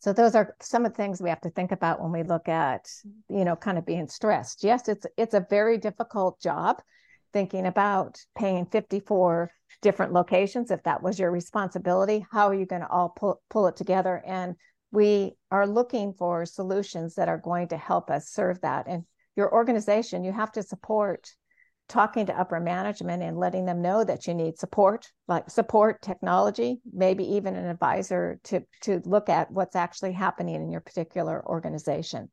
So 0.00 0.12
those 0.12 0.34
are 0.34 0.54
some 0.60 0.84
of 0.84 0.92
the 0.92 0.96
things 0.96 1.22
we 1.22 1.30
have 1.30 1.40
to 1.42 1.50
think 1.50 1.72
about 1.72 2.00
when 2.02 2.12
we 2.12 2.22
look 2.22 2.48
at, 2.48 2.88
you 3.28 3.44
know, 3.44 3.56
kind 3.56 3.78
of 3.78 3.86
being 3.86 4.08
stressed. 4.08 4.62
Yes, 4.62 4.88
it's 4.88 5.06
it's 5.16 5.34
a 5.34 5.46
very 5.48 5.78
difficult 5.78 6.40
job 6.40 6.82
thinking 7.32 7.66
about 7.66 8.18
paying 8.36 8.66
54 8.66 9.50
different 9.82 10.12
locations 10.12 10.70
if 10.70 10.82
that 10.84 11.02
was 11.02 11.18
your 11.18 11.32
responsibility 11.32 12.24
how 12.30 12.48
are 12.48 12.54
you 12.54 12.64
going 12.64 12.80
to 12.80 12.88
all 12.88 13.08
pull, 13.08 13.42
pull 13.50 13.66
it 13.66 13.76
together 13.76 14.22
and 14.24 14.54
we 14.94 15.32
are 15.50 15.66
looking 15.66 16.14
for 16.14 16.46
solutions 16.46 17.16
that 17.16 17.28
are 17.28 17.38
going 17.38 17.68
to 17.68 17.76
help 17.76 18.10
us 18.10 18.30
serve 18.30 18.60
that. 18.60 18.86
And 18.86 19.04
your 19.36 19.52
organization, 19.52 20.22
you 20.22 20.32
have 20.32 20.52
to 20.52 20.62
support 20.62 21.34
talking 21.88 22.26
to 22.26 22.38
upper 22.38 22.60
management 22.60 23.22
and 23.22 23.38
letting 23.38 23.66
them 23.66 23.82
know 23.82 24.04
that 24.04 24.26
you 24.26 24.34
need 24.34 24.58
support, 24.58 25.10
like 25.28 25.50
support 25.50 26.00
technology, 26.02 26.80
maybe 26.92 27.24
even 27.34 27.56
an 27.56 27.66
advisor 27.66 28.40
to, 28.44 28.62
to 28.82 29.02
look 29.04 29.28
at 29.28 29.50
what's 29.50 29.76
actually 29.76 30.12
happening 30.12 30.56
in 30.56 30.70
your 30.70 30.80
particular 30.80 31.44
organization. 31.46 32.30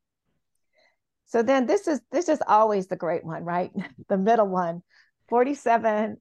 So 1.26 1.42
then 1.42 1.66
this 1.66 1.88
is 1.88 2.02
this 2.12 2.28
is 2.28 2.42
always 2.46 2.88
the 2.88 2.98
great 2.98 3.24
one, 3.24 3.46
right? 3.46 3.72
the 4.10 4.18
middle 4.18 4.48
one. 4.48 4.84
47% 5.32 6.18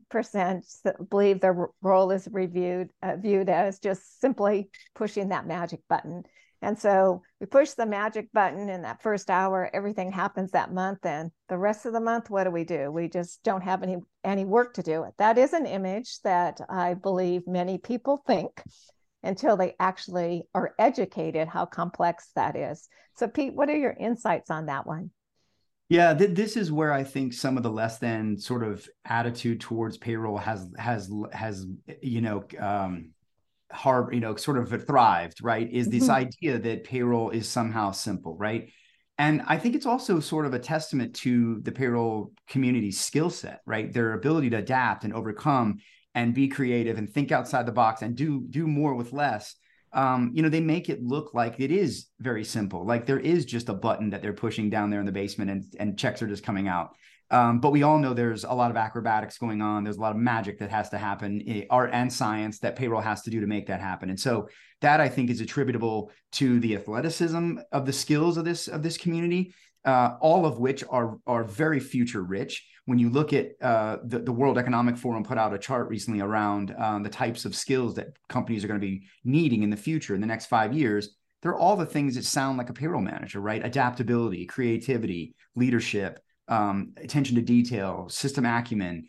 believe 1.10 1.40
their 1.40 1.68
role 1.82 2.12
is 2.12 2.28
reviewed 2.30 2.90
uh, 3.02 3.16
viewed 3.16 3.48
as 3.48 3.80
just 3.80 4.20
simply 4.20 4.70
pushing 4.94 5.30
that 5.30 5.48
magic 5.48 5.80
button. 5.88 6.22
And 6.62 6.78
so 6.78 7.22
we 7.40 7.46
push 7.46 7.70
the 7.70 7.86
magic 7.86 8.30
button 8.32 8.68
in 8.68 8.82
that 8.82 9.02
first 9.02 9.30
hour, 9.30 9.70
everything 9.72 10.12
happens 10.12 10.50
that 10.50 10.72
month. 10.72 11.06
And 11.06 11.30
the 11.48 11.56
rest 11.56 11.86
of 11.86 11.92
the 11.92 12.00
month, 12.00 12.28
what 12.28 12.44
do 12.44 12.50
we 12.50 12.64
do? 12.64 12.90
We 12.90 13.08
just 13.08 13.42
don't 13.42 13.62
have 13.62 13.82
any 13.82 13.96
any 14.24 14.44
work 14.44 14.74
to 14.74 14.82
do. 14.82 15.06
That 15.18 15.38
is 15.38 15.52
an 15.54 15.66
image 15.66 16.20
that 16.22 16.60
I 16.68 16.94
believe 16.94 17.46
many 17.46 17.78
people 17.78 18.22
think 18.26 18.62
until 19.22 19.56
they 19.56 19.74
actually 19.80 20.44
are 20.54 20.74
educated 20.78 21.48
how 21.48 21.66
complex 21.66 22.30
that 22.36 22.56
is. 22.56 22.88
So 23.16 23.28
Pete, 23.28 23.54
what 23.54 23.68
are 23.68 23.76
your 23.76 23.96
insights 23.98 24.50
on 24.50 24.66
that 24.66 24.86
one? 24.86 25.10
Yeah, 25.88 26.14
th- 26.14 26.36
this 26.36 26.56
is 26.56 26.70
where 26.70 26.92
I 26.92 27.02
think 27.02 27.32
some 27.32 27.56
of 27.56 27.62
the 27.62 27.70
less 27.70 27.98
than 27.98 28.38
sort 28.38 28.62
of 28.62 28.88
attitude 29.04 29.60
towards 29.60 29.98
payroll 29.98 30.38
has 30.38 30.70
has 30.78 31.10
has 31.32 31.66
you 32.00 32.20
know 32.20 32.44
um, 32.58 33.10
hard 33.72 34.12
you 34.14 34.20
know 34.20 34.36
sort 34.36 34.58
of 34.58 34.86
thrived 34.86 35.42
right 35.42 35.70
is 35.72 35.88
this 35.88 36.04
mm-hmm. 36.04 36.12
idea 36.12 36.58
that 36.58 36.84
payroll 36.84 37.30
is 37.30 37.48
somehow 37.48 37.90
simple 37.90 38.36
right 38.36 38.70
and 39.18 39.42
i 39.46 39.56
think 39.56 39.74
it's 39.74 39.86
also 39.86 40.18
sort 40.20 40.46
of 40.46 40.54
a 40.54 40.58
testament 40.58 41.14
to 41.14 41.60
the 41.60 41.72
payroll 41.72 42.32
community's 42.48 43.00
skill 43.00 43.30
set 43.30 43.60
right 43.66 43.92
their 43.92 44.14
ability 44.14 44.50
to 44.50 44.56
adapt 44.56 45.04
and 45.04 45.14
overcome 45.14 45.78
and 46.14 46.34
be 46.34 46.48
creative 46.48 46.98
and 46.98 47.12
think 47.12 47.30
outside 47.30 47.66
the 47.66 47.72
box 47.72 48.02
and 48.02 48.16
do 48.16 48.44
do 48.50 48.66
more 48.66 48.94
with 48.94 49.12
less 49.12 49.54
um, 49.92 50.30
you 50.34 50.42
know, 50.42 50.48
they 50.48 50.60
make 50.60 50.88
it 50.88 51.02
look 51.02 51.34
like 51.34 51.58
it 51.58 51.70
is 51.70 52.06
very 52.20 52.44
simple. 52.44 52.84
Like 52.84 53.06
there 53.06 53.18
is 53.18 53.44
just 53.44 53.68
a 53.68 53.74
button 53.74 54.10
that 54.10 54.22
they're 54.22 54.32
pushing 54.32 54.70
down 54.70 54.90
there 54.90 55.00
in 55.00 55.06
the 55.06 55.12
basement 55.12 55.50
and, 55.50 55.64
and 55.78 55.98
checks 55.98 56.22
are 56.22 56.28
just 56.28 56.44
coming 56.44 56.68
out. 56.68 56.94
Um, 57.30 57.60
but 57.60 57.70
we 57.70 57.84
all 57.84 57.98
know 57.98 58.12
there's 58.12 58.44
a 58.44 58.52
lot 58.52 58.70
of 58.70 58.76
acrobatics 58.76 59.38
going 59.38 59.62
on. 59.62 59.84
There's 59.84 59.98
a 59.98 60.00
lot 60.00 60.10
of 60.10 60.18
magic 60.18 60.58
that 60.58 60.70
has 60.70 60.88
to 60.90 60.98
happen, 60.98 61.42
eh, 61.46 61.64
art 61.70 61.90
and 61.92 62.12
science 62.12 62.58
that 62.60 62.76
payroll 62.76 63.00
has 63.00 63.22
to 63.22 63.30
do 63.30 63.40
to 63.40 63.46
make 63.46 63.66
that 63.68 63.80
happen. 63.80 64.10
And 64.10 64.18
so 64.18 64.48
that 64.80 65.00
I 65.00 65.08
think 65.08 65.30
is 65.30 65.40
attributable 65.40 66.10
to 66.32 66.58
the 66.58 66.74
athleticism 66.74 67.58
of 67.70 67.86
the 67.86 67.92
skills 67.92 68.36
of 68.36 68.44
this 68.44 68.66
of 68.66 68.82
this 68.82 68.96
community, 68.96 69.54
uh, 69.84 70.16
all 70.20 70.44
of 70.44 70.58
which 70.58 70.82
are 70.90 71.18
are 71.26 71.44
very 71.44 71.78
future 71.78 72.22
rich. 72.22 72.66
When 72.86 72.98
you 72.98 73.10
look 73.10 73.32
at 73.32 73.50
uh, 73.62 73.98
the, 74.02 74.18
the 74.18 74.32
World 74.32 74.58
Economic 74.58 74.96
Forum 74.96 75.22
put 75.22 75.38
out 75.38 75.54
a 75.54 75.58
chart 75.58 75.88
recently 75.88 76.20
around 76.20 76.74
um, 76.76 77.04
the 77.04 77.10
types 77.10 77.44
of 77.44 77.54
skills 77.54 77.94
that 77.94 78.08
companies 78.28 78.64
are 78.64 78.68
going 78.68 78.80
to 78.80 78.86
be 78.86 79.06
needing 79.22 79.62
in 79.62 79.70
the 79.70 79.76
future 79.76 80.16
in 80.16 80.20
the 80.20 80.26
next 80.26 80.46
five 80.46 80.72
years, 80.72 81.14
they're 81.42 81.54
all 81.54 81.76
the 81.76 81.86
things 81.86 82.16
that 82.16 82.24
sound 82.24 82.58
like 82.58 82.70
a 82.70 82.72
payroll 82.72 83.00
manager, 83.00 83.40
right? 83.40 83.64
Adaptability, 83.64 84.44
creativity, 84.46 85.36
leadership 85.54 86.18
um, 86.50 86.92
attention 86.96 87.36
to 87.36 87.42
detail, 87.42 88.08
system 88.10 88.44
acumen, 88.44 89.06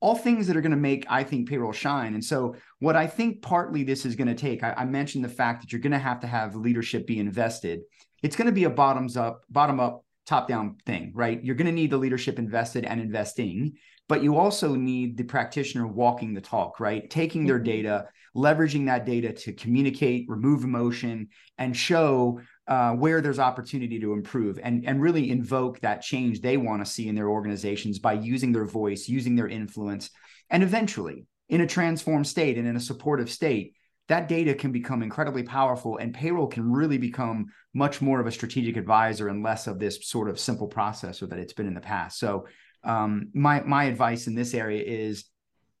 all 0.00 0.14
things 0.14 0.46
that 0.46 0.56
are 0.56 0.60
going 0.60 0.72
to 0.72 0.76
make, 0.76 1.06
I 1.08 1.24
think, 1.24 1.48
payroll 1.48 1.72
shine. 1.72 2.14
And 2.14 2.24
so, 2.24 2.54
what 2.80 2.96
I 2.96 3.06
think 3.06 3.40
partly 3.40 3.82
this 3.82 4.04
is 4.04 4.16
going 4.16 4.28
to 4.28 4.34
take, 4.34 4.62
I, 4.62 4.74
I 4.76 4.84
mentioned 4.84 5.24
the 5.24 5.28
fact 5.28 5.62
that 5.62 5.72
you're 5.72 5.80
going 5.80 5.92
to 5.92 5.98
have 5.98 6.20
to 6.20 6.26
have 6.26 6.54
leadership 6.54 7.06
be 7.06 7.18
invested. 7.18 7.80
It's 8.22 8.36
going 8.36 8.46
to 8.46 8.52
be 8.52 8.64
a 8.64 8.70
bottoms 8.70 9.16
up, 9.16 9.42
bottom 9.48 9.80
up, 9.80 10.04
top 10.26 10.48
down 10.48 10.76
thing, 10.86 11.12
right? 11.14 11.42
You're 11.42 11.56
going 11.56 11.66
to 11.66 11.72
need 11.72 11.90
the 11.90 11.98
leadership 11.98 12.38
invested 12.38 12.84
and 12.84 13.00
investing, 13.00 13.74
but 14.08 14.22
you 14.22 14.36
also 14.36 14.74
need 14.74 15.16
the 15.16 15.24
practitioner 15.24 15.86
walking 15.86 16.34
the 16.34 16.40
talk, 16.40 16.78
right? 16.80 17.08
Taking 17.08 17.46
their 17.46 17.56
mm-hmm. 17.56 17.64
data, 17.64 18.06
leveraging 18.36 18.86
that 18.86 19.06
data 19.06 19.32
to 19.32 19.52
communicate, 19.52 20.26
remove 20.28 20.64
emotion, 20.64 21.28
and 21.58 21.76
show 21.76 22.40
uh, 22.68 22.92
where 22.92 23.20
there's 23.20 23.38
opportunity 23.38 23.98
to 23.98 24.12
improve 24.12 24.58
and, 24.62 24.86
and 24.86 25.02
really 25.02 25.30
invoke 25.30 25.80
that 25.80 26.02
change 26.02 26.40
they 26.40 26.56
want 26.56 26.84
to 26.84 26.90
see 26.90 27.08
in 27.08 27.14
their 27.14 27.28
organizations 27.28 27.98
by 27.98 28.12
using 28.12 28.52
their 28.52 28.64
voice, 28.64 29.08
using 29.08 29.34
their 29.34 29.48
influence. 29.48 30.10
And 30.50 30.62
eventually, 30.62 31.26
in 31.48 31.60
a 31.60 31.66
transformed 31.66 32.26
state 32.26 32.58
and 32.58 32.66
in 32.66 32.76
a 32.76 32.80
supportive 32.80 33.30
state, 33.30 33.74
that 34.08 34.28
data 34.28 34.54
can 34.54 34.72
become 34.72 35.02
incredibly 35.02 35.42
powerful 35.42 35.96
and 35.96 36.14
payroll 36.14 36.46
can 36.46 36.70
really 36.70 36.98
become 36.98 37.46
much 37.72 38.00
more 38.00 38.20
of 38.20 38.26
a 38.26 38.32
strategic 38.32 38.76
advisor 38.76 39.28
and 39.28 39.42
less 39.42 39.66
of 39.66 39.78
this 39.78 40.08
sort 40.08 40.28
of 40.28 40.38
simple 40.38 40.68
processor 40.68 41.28
that 41.28 41.38
it's 41.38 41.52
been 41.52 41.68
in 41.68 41.74
the 41.74 41.80
past. 41.80 42.18
So 42.18 42.46
um, 42.84 43.28
my 43.32 43.62
my 43.62 43.84
advice 43.84 44.26
in 44.26 44.34
this 44.34 44.54
area 44.54 44.82
is 44.84 45.24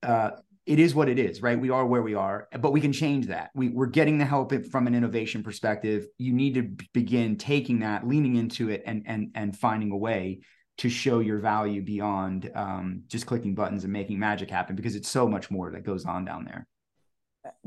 uh, 0.02 0.30
it 0.64 0.78
is 0.78 0.94
what 0.94 1.08
it 1.08 1.18
is, 1.18 1.42
right? 1.42 1.58
We 1.58 1.70
are 1.70 1.84
where 1.84 2.02
we 2.02 2.14
are, 2.14 2.48
but 2.60 2.72
we 2.72 2.80
can 2.80 2.92
change 2.92 3.26
that. 3.26 3.50
We, 3.54 3.68
we're 3.68 3.86
getting 3.86 4.18
the 4.18 4.24
help 4.24 4.52
from 4.66 4.86
an 4.86 4.94
innovation 4.94 5.42
perspective. 5.42 6.06
You 6.18 6.32
need 6.32 6.54
to 6.54 6.62
begin 6.92 7.36
taking 7.36 7.80
that, 7.80 8.06
leaning 8.06 8.36
into 8.36 8.70
it, 8.70 8.82
and 8.86 9.02
and 9.06 9.30
and 9.34 9.56
finding 9.56 9.90
a 9.90 9.96
way 9.96 10.40
to 10.78 10.88
show 10.88 11.18
your 11.18 11.38
value 11.38 11.82
beyond 11.82 12.50
um, 12.54 13.02
just 13.08 13.26
clicking 13.26 13.54
buttons 13.54 13.84
and 13.84 13.92
making 13.92 14.18
magic 14.18 14.50
happen, 14.50 14.76
because 14.76 14.94
it's 14.94 15.08
so 15.08 15.28
much 15.28 15.50
more 15.50 15.70
that 15.72 15.84
goes 15.84 16.04
on 16.04 16.24
down 16.24 16.44
there. 16.44 16.66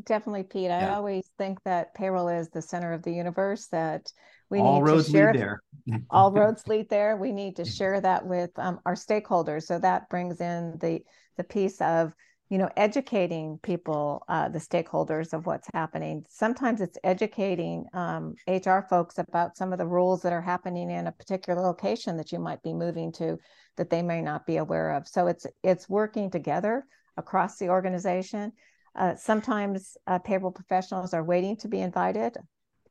Definitely, 0.06 0.44
Pete. 0.44 0.72
I 0.72 0.82
yeah. 0.82 0.96
always 0.96 1.30
think 1.38 1.62
that 1.66 1.94
payroll 1.96 2.30
is 2.30 2.50
the 2.50 2.62
center 2.62 2.94
of 2.94 3.04
the 3.04 3.12
universe. 3.12 3.68
That 3.68 4.10
we 4.50 4.60
all 4.60 4.80
need 4.80 4.90
roads 4.90 5.08
to 5.08 5.12
share 5.12 5.34
lead 5.34 5.42
there. 5.42 5.62
all 6.10 6.32
roads 6.32 6.66
lead 6.66 6.90
there. 6.90 7.18
We 7.18 7.34
need 7.34 7.58
to 7.58 7.66
share 7.66 8.00
that 8.00 8.26
with 8.26 8.52
um, 8.58 8.80
our 8.86 8.96
stakeholders. 8.96 9.64
So 9.64 9.80
that 9.80 10.08
brings 10.10 10.40
in 10.40 10.78
the 10.80 11.02
the 11.36 11.44
piece 11.44 11.82
of 11.82 12.14
you 12.50 12.58
know 12.58 12.70
educating 12.78 13.60
people 13.64 14.24
uh, 14.30 14.50
the 14.50 14.60
stakeholders 14.60 15.34
of 15.34 15.46
what's 15.46 15.68
happening. 15.74 16.24
Sometimes 16.30 16.82
it's 16.82 16.98
educating 17.04 17.86
um, 17.94 18.36
hr 18.48 18.82
folks 18.90 19.18
about 19.18 19.58
some 19.58 19.72
of 19.72 19.80
the 19.80 19.88
rules 19.88 20.22
that 20.22 20.34
are 20.34 20.42
happening 20.42 20.92
in 20.92 21.08
a 21.08 21.12
particular 21.12 21.62
location 21.62 22.18
that 22.18 22.32
you 22.32 22.40
might 22.40 22.62
be 22.62 22.74
moving 22.74 23.12
to 23.14 23.38
that 23.78 23.90
they 23.90 24.02
may 24.02 24.22
not 24.22 24.46
be 24.46 24.58
aware 24.58 24.92
of. 24.92 25.08
So 25.08 25.28
it's 25.28 25.46
it's 25.64 25.90
working 25.90 26.30
together 26.30 26.86
across 27.18 27.58
the 27.58 27.70
organization. 27.70 28.52
Uh, 28.96 29.16
sometimes 29.16 29.98
uh, 30.08 30.20
payroll 30.20 30.52
professionals 30.52 31.14
are 31.14 31.24
waiting 31.24 31.58
to 31.58 31.68
be 31.68 31.82
invited. 31.82 32.38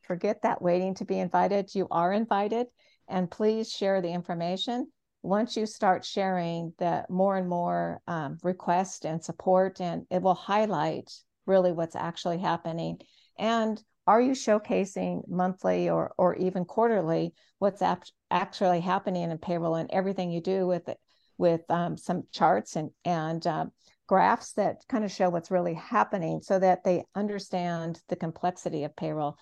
Forget 0.02 0.42
that 0.42 0.60
waiting 0.60 0.94
to 0.96 1.04
be 1.04 1.18
invited. 1.18 1.74
You 1.74 1.86
are 1.90 2.12
invited 2.12 2.66
and 3.08 3.30
please 3.30 3.70
share 3.70 4.02
the 4.02 4.12
information 4.12 4.88
once 5.24 5.56
you 5.56 5.64
start 5.64 6.04
sharing 6.04 6.74
that 6.78 7.08
more 7.08 7.36
and 7.36 7.48
more 7.48 8.00
um, 8.06 8.36
request 8.42 9.06
and 9.06 9.24
support 9.24 9.80
and 9.80 10.04
it 10.10 10.20
will 10.20 10.34
highlight 10.34 11.10
really 11.46 11.72
what's 11.72 11.96
actually 11.96 12.38
happening. 12.38 12.98
And 13.38 13.82
are 14.06 14.20
you 14.20 14.32
showcasing 14.32 15.26
monthly 15.26 15.88
or 15.88 16.12
or 16.18 16.36
even 16.36 16.66
quarterly 16.66 17.32
what's 17.58 17.80
ap- 17.80 18.04
actually 18.30 18.80
happening 18.80 19.30
in 19.30 19.38
payroll 19.38 19.76
and 19.76 19.90
everything 19.90 20.30
you 20.30 20.42
do 20.42 20.66
with 20.66 20.90
it 20.90 20.98
with 21.38 21.62
um, 21.70 21.96
some 21.96 22.24
charts 22.30 22.76
and 22.76 22.90
and 23.06 23.46
uh, 23.46 23.64
graphs 24.06 24.52
that 24.52 24.82
kind 24.90 25.04
of 25.04 25.10
show 25.10 25.30
what's 25.30 25.50
really 25.50 25.74
happening 25.74 26.42
so 26.42 26.58
that 26.58 26.84
they 26.84 27.02
understand 27.14 27.98
the 28.10 28.16
complexity 28.16 28.84
of 28.84 28.94
payroll? 28.94 29.38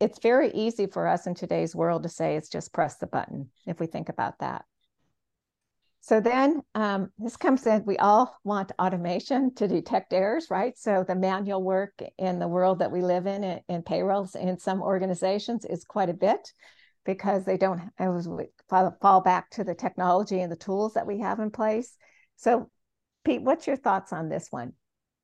It's 0.00 0.18
very 0.18 0.50
easy 0.52 0.86
for 0.86 1.08
us 1.08 1.26
in 1.26 1.34
today's 1.34 1.74
world 1.74 2.02
to 2.02 2.10
say 2.10 2.36
it's 2.36 2.50
just 2.50 2.74
press 2.74 2.96
the 2.96 3.06
button 3.06 3.48
if 3.66 3.80
we 3.80 3.86
think 3.86 4.10
about 4.10 4.38
that 4.40 4.66
so 6.00 6.20
then 6.20 6.62
um, 6.74 7.10
this 7.18 7.36
comes 7.36 7.66
in, 7.66 7.84
we 7.84 7.98
all 7.98 8.34
want 8.44 8.72
automation 8.78 9.54
to 9.56 9.68
detect 9.68 10.12
errors, 10.12 10.46
right? 10.50 10.76
So 10.78 11.04
the 11.06 11.14
manual 11.14 11.62
work 11.62 12.00
in 12.16 12.38
the 12.38 12.48
world 12.48 12.78
that 12.78 12.92
we 12.92 13.02
live 13.02 13.26
in, 13.26 13.44
in, 13.44 13.60
in 13.68 13.82
payrolls 13.82 14.34
in 14.34 14.58
some 14.58 14.80
organizations 14.80 15.64
is 15.64 15.84
quite 15.84 16.08
a 16.08 16.14
bit 16.14 16.52
because 17.04 17.44
they 17.44 17.56
don't 17.56 17.80
fall 18.68 19.20
back 19.20 19.50
to 19.50 19.64
the 19.64 19.74
technology 19.74 20.40
and 20.40 20.52
the 20.52 20.56
tools 20.56 20.94
that 20.94 21.06
we 21.06 21.20
have 21.20 21.40
in 21.40 21.50
place. 21.50 21.96
So 22.36 22.70
Pete, 23.24 23.42
what's 23.42 23.66
your 23.66 23.76
thoughts 23.76 24.12
on 24.12 24.28
this 24.28 24.48
one? 24.50 24.72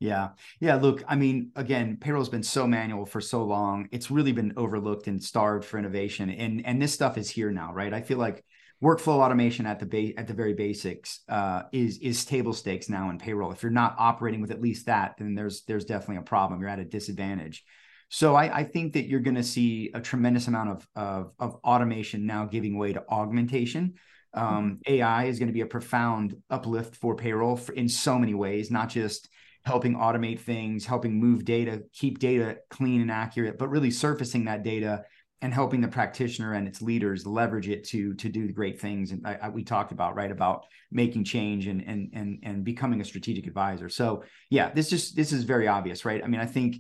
Yeah. 0.01 0.31
Yeah. 0.61 0.75
Look, 0.75 1.03
I 1.07 1.15
mean, 1.15 1.53
again, 1.57 1.97
payroll's 1.99 2.29
been 2.29 2.43
so 2.43 2.67
manual 2.67 3.07
for 3.07 3.21
so 3.21 3.45
long. 3.45 3.89
It's 3.93 4.11
really 4.11 4.33
been 4.33 4.53
overlooked 4.57 5.07
and 5.07 5.23
starved 5.23 5.65
for 5.65 5.79
innovation. 5.79 6.29
And 6.31 6.67
and 6.67 6.83
this 6.83 6.93
stuff 6.93 7.17
is 7.17 7.31
here 7.31 7.51
now, 7.51 7.73
right? 7.73 7.95
I 7.95 8.03
feel 8.03 8.19
like 8.19 8.45
workflow 8.83 9.21
automation 9.21 9.67
at 9.67 9.79
the 9.79 9.87
base 9.87 10.15
at 10.17 10.27
the 10.27 10.35
very 10.35 10.55
basics 10.55 11.21
uh, 11.29 11.63
is 11.73 11.99
is 11.99 12.25
table 12.25 12.53
stakes 12.53 12.89
now 12.89 13.11
in 13.11 13.19
payroll. 13.19 13.53
If 13.53 13.63
you're 13.63 13.73
not 13.73 13.95
operating 13.99 14.41
with 14.41 14.51
at 14.51 14.61
least 14.61 14.87
that, 14.87 15.15
then 15.19 15.35
there's 15.35 15.63
there's 15.65 15.85
definitely 15.85 16.17
a 16.17 16.23
problem. 16.23 16.61
You're 16.61 16.71
at 16.71 16.79
a 16.79 16.85
disadvantage. 16.85 17.65
So 18.09 18.35
I, 18.35 18.59
I 18.59 18.65
think 18.65 18.93
that 18.93 19.07
you're 19.07 19.21
going 19.21 19.35
to 19.35 19.43
see 19.43 19.91
a 19.93 20.01
tremendous 20.01 20.47
amount 20.47 20.71
of, 20.71 20.89
of, 20.95 21.33
of 21.41 21.55
automation 21.65 22.27
now 22.27 22.45
giving 22.45 22.79
way 22.79 22.93
to 22.93 23.03
augmentation. 23.09 23.95
Um, 24.33 24.81
mm-hmm. 24.87 24.95
AI 24.95 25.25
is 25.25 25.39
going 25.39 25.49
to 25.49 25.55
be 25.55 25.63
a 25.63 25.67
profound 25.67 26.37
uplift 26.51 26.97
for 26.97 27.17
payroll 27.17 27.57
for, 27.57 27.73
in 27.73 27.89
so 27.89 28.19
many 28.19 28.35
ways, 28.35 28.71
not 28.71 28.89
just 28.89 29.29
helping 29.65 29.97
automate 29.97 30.41
things, 30.41 30.85
helping 30.85 31.19
move 31.19 31.45
data, 31.45 31.83
keep 31.93 32.19
data 32.19 32.59
clean 32.71 33.01
and 33.01 33.11
accurate, 33.11 33.59
but 33.59 33.69
really 33.69 33.91
surfacing 33.91 34.45
that 34.45 34.63
data 34.63 35.05
and 35.43 35.53
helping 35.53 35.81
the 35.81 35.89
practitioner 35.89 36.55
and 36.55 36.67
its 36.67 36.81
leaders 36.81 37.27
leverage 37.27 37.69
it 37.69 37.85
to 37.85 38.15
to 38.15 38.29
do 38.29 38.51
great 38.53 38.81
things. 38.81 39.11
And 39.11 39.27
I, 39.27 39.39
I, 39.43 39.49
we 39.51 39.63
talked 39.63 39.93
about 39.93 40.17
right 40.17 40.31
about 40.31 40.65
making 40.91 41.25
change 41.25 41.67
and 41.67 41.83
and 41.83 42.11
and 42.15 42.39
and 42.43 42.65
becoming 42.65 43.01
a 43.01 43.05
strategic 43.05 43.47
advisor. 43.47 43.89
So 43.89 44.25
yeah, 44.51 44.71
this 44.71 44.91
just 44.91 45.17
this 45.17 45.33
is 45.33 45.45
very 45.45 45.69
obvious, 45.69 46.05
right? 46.05 46.23
I 46.25 46.29
mean, 46.29 46.41
I 46.41 46.47
think 46.47 46.77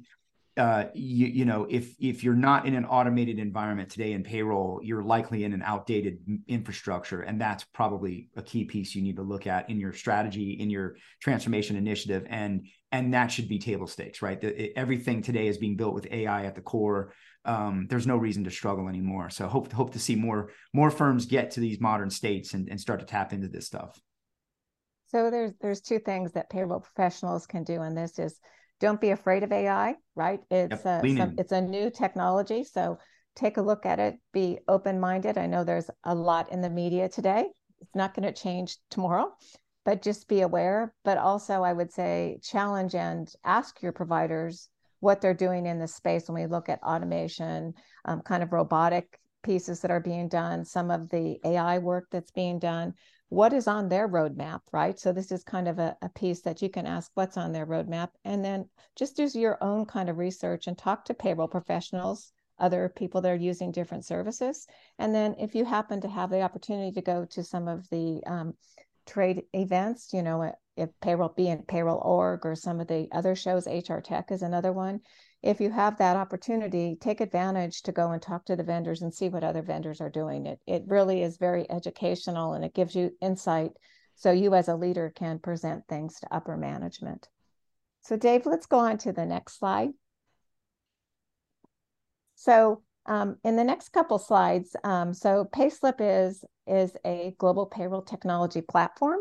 uh, 0.56 0.84
you, 0.94 1.26
you 1.26 1.44
know, 1.44 1.66
if 1.68 1.96
if 1.98 2.22
you're 2.22 2.34
not 2.34 2.64
in 2.64 2.74
an 2.74 2.84
automated 2.84 3.40
environment 3.40 3.90
today 3.90 4.12
in 4.12 4.22
payroll, 4.22 4.80
you're 4.84 5.02
likely 5.02 5.42
in 5.42 5.52
an 5.52 5.62
outdated 5.62 6.18
infrastructure, 6.46 7.22
and 7.22 7.40
that's 7.40 7.64
probably 7.64 8.28
a 8.36 8.42
key 8.42 8.64
piece 8.64 8.94
you 8.94 9.02
need 9.02 9.16
to 9.16 9.22
look 9.22 9.48
at 9.48 9.68
in 9.68 9.80
your 9.80 9.92
strategy, 9.92 10.52
in 10.52 10.70
your 10.70 10.96
transformation 11.20 11.74
initiative, 11.74 12.24
and 12.30 12.68
and 12.92 13.12
that 13.14 13.32
should 13.32 13.48
be 13.48 13.58
table 13.58 13.88
stakes, 13.88 14.22
right? 14.22 14.40
The, 14.40 14.66
it, 14.66 14.72
everything 14.76 15.22
today 15.22 15.48
is 15.48 15.58
being 15.58 15.76
built 15.76 15.92
with 15.92 16.06
AI 16.12 16.44
at 16.44 16.54
the 16.54 16.60
core 16.60 17.12
um, 17.44 17.86
there's 17.88 18.06
no 18.06 18.16
reason 18.16 18.44
to 18.44 18.50
struggle 18.50 18.88
anymore. 18.88 19.30
So 19.30 19.46
hope 19.46 19.72
hope 19.72 19.92
to 19.92 19.98
see 19.98 20.16
more 20.16 20.50
more 20.72 20.90
firms 20.90 21.26
get 21.26 21.50
to 21.52 21.60
these 21.60 21.80
modern 21.80 22.10
states 22.10 22.54
and, 22.54 22.68
and 22.68 22.80
start 22.80 23.00
to 23.00 23.06
tap 23.06 23.32
into 23.32 23.48
this 23.48 23.66
stuff. 23.66 24.00
So 25.08 25.30
there's 25.30 25.52
there's 25.60 25.80
two 25.80 25.98
things 25.98 26.32
that 26.32 26.50
payroll 26.50 26.80
professionals 26.80 27.46
can 27.46 27.64
do, 27.64 27.82
and 27.82 27.96
this 27.96 28.18
is 28.18 28.38
don't 28.80 29.00
be 29.00 29.10
afraid 29.10 29.42
of 29.42 29.52
AI. 29.52 29.96
Right? 30.14 30.40
It's 30.50 30.84
yep, 30.84 31.04
a, 31.04 31.16
some, 31.16 31.34
it's 31.38 31.52
a 31.52 31.60
new 31.60 31.90
technology, 31.90 32.64
so 32.64 32.98
take 33.36 33.56
a 33.58 33.62
look 33.62 33.84
at 33.84 34.00
it. 34.00 34.16
Be 34.32 34.58
open 34.68 34.98
minded. 34.98 35.36
I 35.38 35.46
know 35.46 35.64
there's 35.64 35.90
a 36.04 36.14
lot 36.14 36.50
in 36.50 36.60
the 36.60 36.70
media 36.70 37.08
today. 37.08 37.46
It's 37.80 37.94
not 37.94 38.14
going 38.14 38.26
to 38.26 38.42
change 38.42 38.78
tomorrow, 38.90 39.32
but 39.84 40.00
just 40.00 40.28
be 40.28 40.40
aware. 40.40 40.94
But 41.04 41.18
also, 41.18 41.62
I 41.62 41.74
would 41.74 41.92
say 41.92 42.38
challenge 42.42 42.94
and 42.94 43.30
ask 43.44 43.82
your 43.82 43.92
providers 43.92 44.68
what 45.04 45.20
they're 45.20 45.34
doing 45.34 45.66
in 45.66 45.78
this 45.78 45.94
space 45.94 46.28
when 46.28 46.42
we 46.42 46.48
look 46.48 46.68
at 46.68 46.82
automation, 46.82 47.74
um, 48.06 48.22
kind 48.22 48.42
of 48.42 48.52
robotic 48.52 49.20
pieces 49.42 49.80
that 49.80 49.90
are 49.90 50.00
being 50.00 50.28
done, 50.28 50.64
some 50.64 50.90
of 50.90 51.10
the 51.10 51.38
AI 51.44 51.78
work 51.78 52.06
that's 52.10 52.30
being 52.30 52.58
done. 52.58 52.94
What 53.28 53.52
is 53.52 53.68
on 53.68 53.88
their 53.88 54.08
roadmap, 54.08 54.60
right? 54.72 54.98
So 54.98 55.12
this 55.12 55.30
is 55.30 55.44
kind 55.44 55.68
of 55.68 55.78
a, 55.78 55.94
a 56.00 56.08
piece 56.08 56.40
that 56.42 56.62
you 56.62 56.70
can 56.70 56.86
ask 56.86 57.10
what's 57.14 57.36
on 57.36 57.52
their 57.52 57.66
roadmap, 57.66 58.08
and 58.24 58.44
then 58.44 58.68
just 58.96 59.16
do 59.16 59.28
your 59.38 59.58
own 59.62 59.84
kind 59.84 60.08
of 60.08 60.18
research 60.18 60.66
and 60.66 60.78
talk 60.78 61.04
to 61.04 61.14
payroll 61.14 61.48
professionals, 61.48 62.32
other 62.58 62.90
people 62.96 63.20
that 63.20 63.32
are 63.32 63.36
using 63.36 63.72
different 63.72 64.06
services. 64.06 64.66
And 64.98 65.14
then 65.14 65.34
if 65.38 65.54
you 65.54 65.64
happen 65.64 66.00
to 66.00 66.08
have 66.08 66.30
the 66.30 66.42
opportunity 66.42 66.92
to 66.92 67.02
go 67.02 67.26
to 67.26 67.44
some 67.44 67.68
of 67.68 67.88
the 67.90 68.22
um, 68.26 68.54
trade 69.06 69.42
events, 69.52 70.12
you 70.12 70.22
know, 70.22 70.54
if 70.76 70.90
payroll 71.00 71.28
be 71.28 71.48
in 71.48 71.62
payroll 71.62 72.00
org 72.04 72.44
or 72.44 72.54
some 72.54 72.80
of 72.80 72.88
the 72.88 73.08
other 73.12 73.34
shows, 73.34 73.66
HR 73.66 73.98
Tech 73.98 74.30
is 74.30 74.42
another 74.42 74.72
one. 74.72 75.00
If 75.42 75.60
you 75.60 75.70
have 75.70 75.98
that 75.98 76.16
opportunity, 76.16 76.96
take 77.00 77.20
advantage 77.20 77.82
to 77.82 77.92
go 77.92 78.10
and 78.10 78.20
talk 78.20 78.46
to 78.46 78.56
the 78.56 78.62
vendors 78.62 79.02
and 79.02 79.12
see 79.12 79.28
what 79.28 79.44
other 79.44 79.62
vendors 79.62 80.00
are 80.00 80.10
doing. 80.10 80.46
It 80.46 80.60
it 80.66 80.84
really 80.86 81.22
is 81.22 81.36
very 81.36 81.70
educational 81.70 82.54
and 82.54 82.64
it 82.64 82.74
gives 82.74 82.94
you 82.94 83.10
insight 83.20 83.72
so 84.16 84.30
you 84.30 84.54
as 84.54 84.68
a 84.68 84.76
leader 84.76 85.12
can 85.14 85.38
present 85.38 85.84
things 85.88 86.20
to 86.20 86.34
upper 86.34 86.56
management. 86.56 87.28
So 88.02 88.16
Dave, 88.16 88.46
let's 88.46 88.66
go 88.66 88.78
on 88.78 88.98
to 88.98 89.12
the 89.12 89.26
next 89.26 89.58
slide. 89.58 89.90
So 92.36 92.82
um, 93.06 93.36
in 93.44 93.56
the 93.56 93.64
next 93.64 93.90
couple 93.90 94.18
slides, 94.18 94.76
um, 94.84 95.14
so 95.14 95.48
Payslip 95.54 95.96
is, 96.00 96.44
is 96.66 96.96
a 97.04 97.34
global 97.38 97.66
payroll 97.66 98.02
technology 98.02 98.60
platform. 98.60 99.20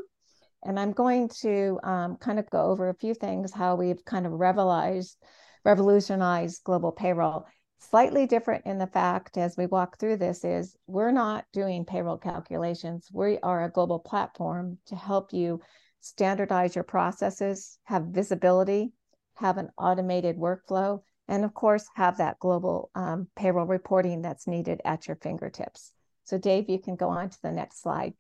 And 0.65 0.80
I'm 0.80 0.91
going 0.91 1.30
to 1.41 1.80
um, 1.84 2.17
kind 2.17 2.39
of 2.39 2.49
go 2.49 2.62
over 2.62 2.89
a 2.89 2.95
few 2.95 3.13
things, 3.13 3.52
how 3.54 3.76
we've 3.76 4.04
kind 4.06 4.26
of 4.26 4.32
revolutionized, 4.32 5.17
revolutionized 5.65 6.63
global 6.63 6.91
payroll. 6.91 7.45
Slightly 7.80 8.26
different 8.26 8.65
in 8.65 8.78
the 8.78 8.88
fact 8.88 9.38
as 9.38 9.58
we 9.58 9.65
walk 9.65 9.99
through 9.99 10.17
this 10.17 10.45
is 10.45 10.76
we're 10.88 11.12
not 11.12 11.45
doing 11.52 11.84
payroll 11.84 12.17
calculations. 12.17 13.10
We 13.12 13.39
are 13.39 13.65
a 13.65 13.71
global 13.71 13.99
platform 13.99 14.78
to 14.86 14.95
help 14.95 15.34
you 15.34 15.60
standardize 15.99 16.76
your 16.76 16.84
processes, 16.86 17.78
have 17.84 18.04
visibility, 18.06 18.93
have 19.36 19.58
an 19.58 19.69
automated 19.78 20.38
workflow, 20.38 21.02
and 21.28 21.45
of 21.45 21.54
course, 21.54 21.86
have 21.95 22.17
that 22.17 22.39
global 22.39 22.89
um, 22.95 23.28
payroll 23.36 23.65
reporting 23.65 24.21
that's 24.21 24.47
needed 24.47 24.82
at 24.86 25.08
your 25.08 25.15
fingertips. 25.17 25.91
So 26.26 26.38
Dave, 26.38 26.69
you 26.69 26.80
can 26.80 26.95
go 26.95 27.10
on 27.10 27.30
to 27.30 27.41
the 27.41 27.52
next 27.52 27.82
slide. 27.82 28.13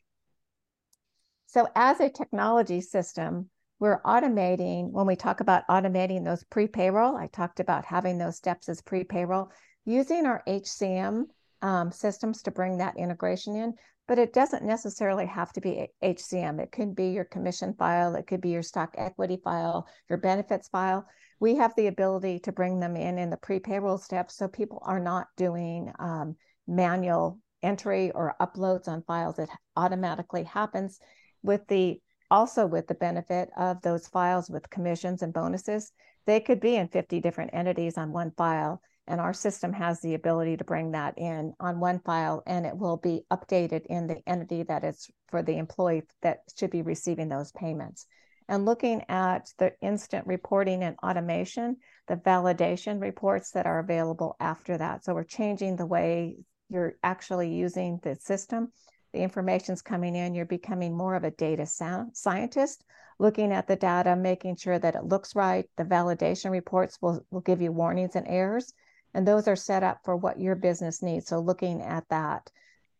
So 1.53 1.67
as 1.75 1.99
a 1.99 2.09
technology 2.09 2.81
system, 2.81 3.47
we're 3.77 4.01
automating, 4.01 4.89
when 4.89 5.05
we 5.05 5.15
talk 5.15 5.39
about 5.39 5.67
automating 5.69 6.25
those 6.25 6.43
pre-payroll, 6.45 7.15
I 7.15 7.27
talked 7.27 7.59
about 7.59 7.85
having 7.85 8.17
those 8.17 8.37
steps 8.37 8.69
as 8.69 8.81
pre-payroll, 8.81 9.51
using 9.85 10.25
our 10.25 10.41
HCM 10.47 11.25
um, 11.61 11.91
systems 11.91 12.41
to 12.41 12.51
bring 12.51 12.79
that 12.79 12.97
integration 12.97 13.55
in, 13.55 13.75
but 14.07 14.17
it 14.17 14.33
doesn't 14.33 14.65
necessarily 14.65 15.27
have 15.27 15.53
to 15.53 15.61
be 15.61 15.89
HCM. 16.03 16.59
It 16.59 16.71
could 16.71 16.95
be 16.95 17.09
your 17.09 17.25
commission 17.25 17.75
file, 17.75 18.15
it 18.15 18.25
could 18.25 18.41
be 18.41 18.49
your 18.49 18.63
stock 18.63 18.95
equity 18.97 19.37
file, 19.43 19.87
your 20.09 20.17
benefits 20.17 20.69
file. 20.69 21.05
We 21.39 21.53
have 21.57 21.75
the 21.75 21.85
ability 21.85 22.39
to 22.39 22.51
bring 22.51 22.79
them 22.79 22.95
in 22.97 23.19
in 23.19 23.29
the 23.29 23.37
pre-payroll 23.37 23.99
steps 23.99 24.37
so 24.37 24.47
people 24.47 24.81
are 24.87 24.99
not 24.99 25.27
doing 25.37 25.93
um, 25.99 26.35
manual 26.65 27.37
entry 27.61 28.09
or 28.09 28.35
uploads 28.41 28.87
on 28.87 29.03
files. 29.03 29.37
It 29.37 29.49
automatically 29.75 30.45
happens 30.45 30.99
with 31.43 31.67
the 31.67 31.99
also 32.31 32.65
with 32.65 32.87
the 32.87 32.95
benefit 32.95 33.49
of 33.57 33.81
those 33.81 34.07
files 34.07 34.49
with 34.49 34.69
commissions 34.69 35.21
and 35.21 35.33
bonuses 35.33 35.91
they 36.25 36.39
could 36.39 36.59
be 36.59 36.75
in 36.75 36.87
50 36.87 37.19
different 37.19 37.51
entities 37.53 37.97
on 37.97 38.11
one 38.11 38.31
file 38.31 38.81
and 39.05 39.19
our 39.19 39.33
system 39.33 39.73
has 39.73 39.99
the 39.99 40.13
ability 40.13 40.55
to 40.55 40.63
bring 40.63 40.91
that 40.91 41.13
in 41.17 41.53
on 41.59 41.79
one 41.79 41.99
file 41.99 42.41
and 42.47 42.65
it 42.65 42.75
will 42.75 42.97
be 42.97 43.23
updated 43.31 43.85
in 43.87 44.07
the 44.07 44.21
entity 44.25 44.63
that 44.63 44.83
is 44.83 45.09
for 45.29 45.43
the 45.43 45.57
employee 45.57 46.03
that 46.21 46.39
should 46.57 46.71
be 46.71 46.81
receiving 46.81 47.29
those 47.29 47.51
payments 47.51 48.07
and 48.47 48.65
looking 48.65 49.03
at 49.09 49.49
the 49.57 49.73
instant 49.81 50.27
reporting 50.27 50.83
and 50.83 50.97
automation, 51.03 51.77
the 52.07 52.15
validation 52.15 53.01
reports 53.01 53.51
that 53.51 53.65
are 53.65 53.79
available 53.79 54.35
after 54.39 54.77
that. 54.77 55.03
So 55.03 55.13
we're 55.13 55.23
changing 55.23 55.75
the 55.75 55.85
way 55.85 56.37
you're 56.69 56.95
actually 57.03 57.53
using 57.53 57.99
the 58.03 58.15
system. 58.15 58.71
The 59.13 59.19
information's 59.19 59.81
coming 59.81 60.15
in, 60.15 60.33
you're 60.33 60.45
becoming 60.45 60.97
more 60.97 61.15
of 61.15 61.23
a 61.23 61.31
data 61.31 61.65
scientist, 61.65 62.83
looking 63.19 63.51
at 63.51 63.67
the 63.67 63.75
data, 63.75 64.15
making 64.15 64.57
sure 64.57 64.79
that 64.79 64.95
it 64.95 65.05
looks 65.05 65.35
right. 65.35 65.69
The 65.77 65.85
validation 65.85 66.51
reports 66.51 66.97
will, 67.01 67.25
will 67.31 67.41
give 67.41 67.61
you 67.61 67.71
warnings 67.71 68.15
and 68.15 68.27
errors, 68.27 68.73
and 69.13 69.27
those 69.27 69.47
are 69.47 69.55
set 69.55 69.83
up 69.83 69.99
for 70.03 70.15
what 70.15 70.39
your 70.39 70.55
business 70.55 71.01
needs. 71.01 71.27
So 71.27 71.39
looking 71.39 71.81
at 71.81 72.07
that, 72.09 72.49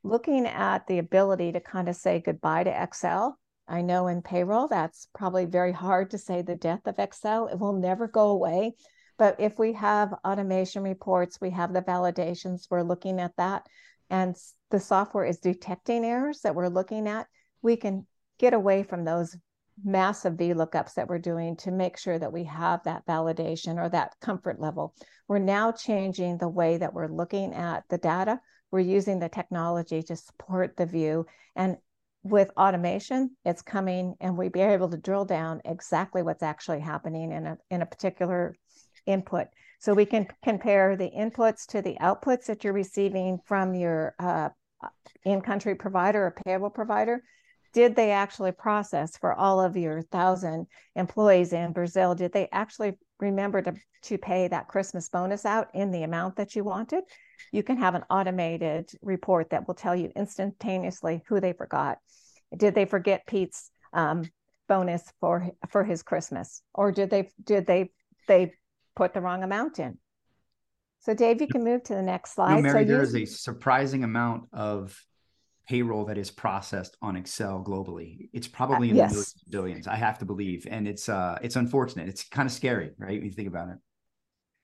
looking 0.04 0.45
at 0.45 0.86
the 0.88 0.99
ability 0.99 1.54
to 1.54 1.60
kind 1.60 1.89
of 1.89 1.95
say 1.95 2.19
goodbye 2.19 2.63
to 2.65 2.84
Excel 2.84 3.39
I 3.67 3.82
know 3.82 4.08
in 4.08 4.21
payroll, 4.21 4.67
that's 4.67 5.08
probably 5.13 5.45
very 5.45 5.71
hard 5.71 6.12
to 6.12 6.17
say 6.17 6.41
the 6.41 6.56
death 6.56 6.86
of 6.86 6.99
Excel. 6.99 7.47
It 7.47 7.60
will 7.60 7.73
never 7.73 8.08
go 8.08 8.30
away. 8.30 8.76
But 9.17 9.39
if 9.39 9.58
we 9.58 9.73
have 9.73 10.13
automation 10.26 10.84
reports, 10.84 11.39
we 11.39 11.52
have 11.52 11.71
the 11.71 11.82
validations, 11.82 12.67
we're 12.69 12.82
looking 12.82 13.21
at 13.21 13.36
that, 13.38 13.65
and 14.10 14.36
the 14.73 14.79
software 14.79 15.23
is 15.23 15.38
detecting 15.38 16.03
errors 16.03 16.39
that 16.41 16.55
we're 16.55 16.67
looking 16.67 17.07
at, 17.07 17.27
we 17.62 17.75
can 17.75 18.07
get 18.39 18.55
away 18.55 18.81
from 18.81 19.05
those 19.05 19.38
massive 19.86 20.33
VLOOKUPs 20.33 20.95
that 20.95 21.07
we're 21.07 21.19
doing 21.19 21.55
to 21.57 21.69
make 21.69 21.95
sure 21.95 22.17
that 22.17 22.33
we 22.33 22.43
have 22.45 22.81
that 22.83 23.05
validation 23.05 23.77
or 23.77 23.88
that 23.89 24.15
comfort 24.19 24.59
level. 24.59 24.95
We're 25.27 25.38
now 25.38 25.71
changing 25.71 26.39
the 26.39 26.49
way 26.49 26.77
that 26.77 26.91
we're 26.91 27.07
looking 27.07 27.53
at 27.53 27.83
the 27.89 27.99
data. 27.99 28.41
We're 28.71 28.79
using 28.79 29.19
the 29.19 29.29
technology 29.29 30.01
to 30.01 30.15
support 30.15 30.75
the 30.75 30.88
view. 30.88 31.27
And 31.55 31.77
with 32.23 32.49
automation, 32.57 33.38
it's 33.45 33.62
coming 33.62 34.15
and 34.21 34.36
we 34.36 34.49
be 34.49 34.62
able 34.62 34.89
to 34.89 34.97
drill 34.97 35.25
down 35.25 35.62
exactly 35.65 36.23
what's 36.23 36.41
actually 36.41 36.79
happening 36.79 37.31
in 37.31 37.45
a, 37.45 37.57
in 37.69 37.83
a 37.83 37.86
particular 37.86 38.55
input. 39.05 39.49
So 39.77 39.93
we 39.93 40.07
can 40.07 40.27
compare 40.43 40.95
the 40.95 41.12
inputs 41.12 41.67
to 41.67 41.83
the 41.83 41.95
outputs 42.01 42.45
that 42.45 42.63
you're 42.63 42.73
receiving 42.73 43.38
from 43.45 43.75
your 43.75 44.15
uh, 44.17 44.49
in-country 45.25 45.75
provider 45.75 46.25
or 46.25 46.35
payable 46.45 46.69
provider. 46.69 47.23
Did 47.73 47.95
they 47.95 48.11
actually 48.11 48.51
process 48.51 49.17
for 49.17 49.33
all 49.33 49.59
of 49.59 49.75
your 49.75 50.03
thousand 50.03 50.67
employees 50.95 51.53
in 51.53 51.73
Brazil? 51.73 52.13
Did 52.13 52.31
they 52.31 52.47
actually 52.51 52.93
remember 53.19 53.61
to, 53.63 53.73
to 54.03 54.17
pay 54.17 54.47
that 54.47 54.67
Christmas 54.67 55.09
bonus 55.09 55.43
out 55.45 55.69
in 55.73 55.91
the 55.91 56.03
amount 56.03 56.35
that 56.35 56.55
you 56.55 56.63
wanted? 56.63 57.03
You 57.51 57.63
can 57.63 57.77
have 57.77 57.95
an 57.95 58.03
automated 58.09 58.91
report 59.01 59.49
that 59.49 59.67
will 59.67 59.75
tell 59.75 59.95
you 59.95 60.11
instantaneously 60.15 61.23
who 61.27 61.39
they 61.39 61.53
forgot 61.53 61.97
did 62.55 62.75
they 62.75 62.85
forget 62.85 63.25
Pete's 63.25 63.71
um, 63.93 64.23
bonus 64.67 65.03
for 65.19 65.49
for 65.69 65.83
his 65.83 66.03
Christmas, 66.03 66.61
or 66.73 66.91
did 66.91 67.09
they 67.09 67.29
did 67.43 67.65
they 67.65 67.91
they 68.27 68.53
put 68.95 69.13
the 69.13 69.21
wrong 69.21 69.43
amount 69.43 69.79
in? 69.79 69.97
So, 71.03 71.13
Dave, 71.13 71.41
you 71.41 71.47
can 71.47 71.65
move 71.65 71.83
to 71.83 71.95
the 71.95 72.01
next 72.01 72.35
slide. 72.35 72.55
No, 72.55 72.61
Mary, 72.61 72.85
so 72.85 72.93
there 72.93 73.01
is 73.01 73.13
a 73.13 73.25
surprising 73.25 74.05
amount 74.05 74.47
of 74.53 74.97
payroll 75.67 76.05
that 76.05 76.17
is 76.17 76.31
processed 76.31 76.95
on 77.01 77.17
Excel 77.17 77.61
globally. 77.61 78.29
It's 78.31 78.47
probably 78.47 78.89
in 78.89 78.95
uh, 78.95 79.03
yes. 79.03 79.33
the 79.33 79.49
billions, 79.49 79.85
I 79.85 79.95
have 79.95 80.19
to 80.19 80.25
believe, 80.25 80.65
and 80.69 80.87
it's 80.87 81.09
uh, 81.09 81.37
it's 81.41 81.57
unfortunate. 81.57 82.07
It's 82.07 82.23
kind 82.23 82.45
of 82.45 82.53
scary, 82.53 82.91
right? 82.97 83.17
When 83.17 83.25
you 83.25 83.31
think 83.31 83.49
about 83.49 83.69
it. 83.69 83.77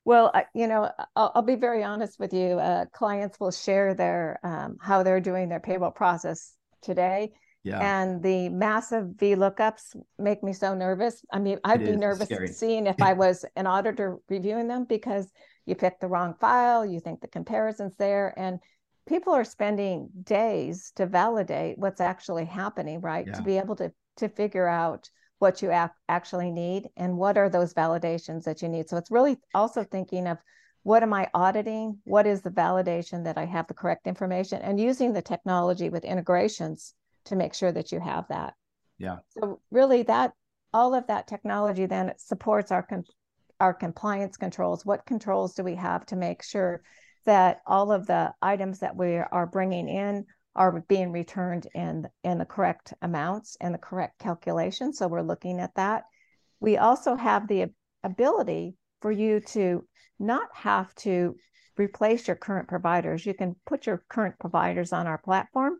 Well, 0.05 0.31
you 0.55 0.67
know, 0.67 0.89
I'll, 1.15 1.33
I'll, 1.35 1.41
be 1.41 1.55
very 1.55 1.83
honest 1.83 2.19
with 2.19 2.33
you. 2.33 2.57
Uh, 2.57 2.85
clients 2.85 3.37
will 3.39 3.51
share 3.51 3.93
their 3.93 4.39
um, 4.41 4.77
how 4.81 5.03
they're 5.03 5.19
doing 5.19 5.49
their 5.49 5.59
payroll 5.59 5.91
process 5.91 6.53
today, 6.81 7.33
yeah. 7.63 7.79
And 7.81 8.23
the 8.23 8.49
massive 8.49 9.07
VLOOKUPs 9.17 9.95
make 10.17 10.43
me 10.43 10.53
so 10.53 10.73
nervous. 10.73 11.23
I 11.31 11.39
mean, 11.39 11.59
I'd 11.63 11.81
it 11.81 11.91
be 11.91 11.95
nervous 11.97 12.29
seeing 12.57 12.87
if 12.87 13.01
I 13.01 13.13
was 13.13 13.43
an 13.55 13.67
auditor 13.67 14.17
reviewing 14.29 14.67
them 14.67 14.85
because 14.85 15.29
you 15.69 15.75
pick 15.75 15.99
the 15.99 16.07
wrong 16.07 16.33
file, 16.33 16.85
you 16.85 16.99
think 16.99 17.21
the 17.21 17.27
comparison's 17.27 17.95
there, 17.97 18.33
and 18.37 18.59
people 19.07 19.33
are 19.33 19.43
spending 19.43 20.09
days 20.23 20.91
to 20.95 21.05
validate 21.05 21.77
what's 21.77 22.01
actually 22.01 22.45
happening, 22.45 23.01
right? 23.01 23.27
Yeah. 23.27 23.33
To 23.33 23.43
be 23.43 23.57
able 23.57 23.75
to 23.77 23.91
to 24.17 24.27
figure 24.27 24.67
out 24.67 25.09
what 25.39 25.61
you 25.61 25.71
ac- 25.71 25.93
actually 26.09 26.51
need 26.51 26.89
and 26.97 27.17
what 27.17 27.37
are 27.37 27.49
those 27.49 27.73
validations 27.73 28.43
that 28.43 28.61
you 28.61 28.67
need. 28.67 28.89
So 28.89 28.97
it's 28.97 29.09
really 29.09 29.37
also 29.55 29.83
thinking 29.83 30.27
of 30.27 30.37
what 30.83 31.03
am 31.03 31.13
I 31.13 31.29
auditing? 31.33 31.99
What 32.03 32.27
is 32.27 32.41
the 32.41 32.49
validation 32.49 33.23
that 33.23 33.37
I 33.37 33.45
have 33.45 33.67
the 33.67 33.73
correct 33.73 34.07
information 34.07 34.61
and 34.61 34.79
using 34.79 35.13
the 35.13 35.21
technology 35.21 35.89
with 35.89 36.03
integrations 36.03 36.93
to 37.25 37.35
make 37.35 37.53
sure 37.53 37.71
that 37.71 37.91
you 37.91 37.99
have 37.99 38.27
that. 38.29 38.53
Yeah. 38.97 39.17
So 39.29 39.61
really 39.71 40.03
that 40.03 40.33
all 40.73 40.93
of 40.93 41.07
that 41.07 41.27
technology 41.27 41.85
then 41.85 42.13
supports 42.17 42.71
our 42.71 42.83
com- 42.83 43.03
our 43.59 43.73
compliance 43.73 44.37
controls. 44.37 44.85
What 44.85 45.05
controls 45.05 45.53
do 45.53 45.63
we 45.63 45.75
have 45.75 46.05
to 46.07 46.15
make 46.15 46.43
sure 46.43 46.81
that 47.25 47.61
all 47.65 47.91
of 47.91 48.07
the 48.07 48.33
items 48.41 48.79
that 48.79 48.95
we 48.95 49.17
are 49.17 49.45
bringing 49.45 49.89
in 49.89 50.25
are 50.55 50.83
being 50.87 51.11
returned 51.11 51.67
in 51.75 52.07
in 52.23 52.37
the 52.37 52.45
correct 52.45 52.93
amounts 53.01 53.57
and 53.61 53.73
the 53.73 53.79
correct 53.79 54.19
calculation. 54.19 54.93
So 54.93 55.07
we're 55.07 55.21
looking 55.21 55.59
at 55.59 55.75
that. 55.75 56.03
We 56.59 56.77
also 56.77 57.15
have 57.15 57.47
the 57.47 57.67
ability 58.03 58.75
for 59.01 59.11
you 59.11 59.39
to 59.39 59.85
not 60.19 60.49
have 60.53 60.93
to 60.95 61.35
replace 61.77 62.27
your 62.27 62.35
current 62.35 62.67
providers. 62.67 63.25
You 63.25 63.33
can 63.33 63.55
put 63.65 63.85
your 63.85 64.03
current 64.09 64.35
providers 64.39 64.91
on 64.91 65.07
our 65.07 65.17
platform 65.17 65.77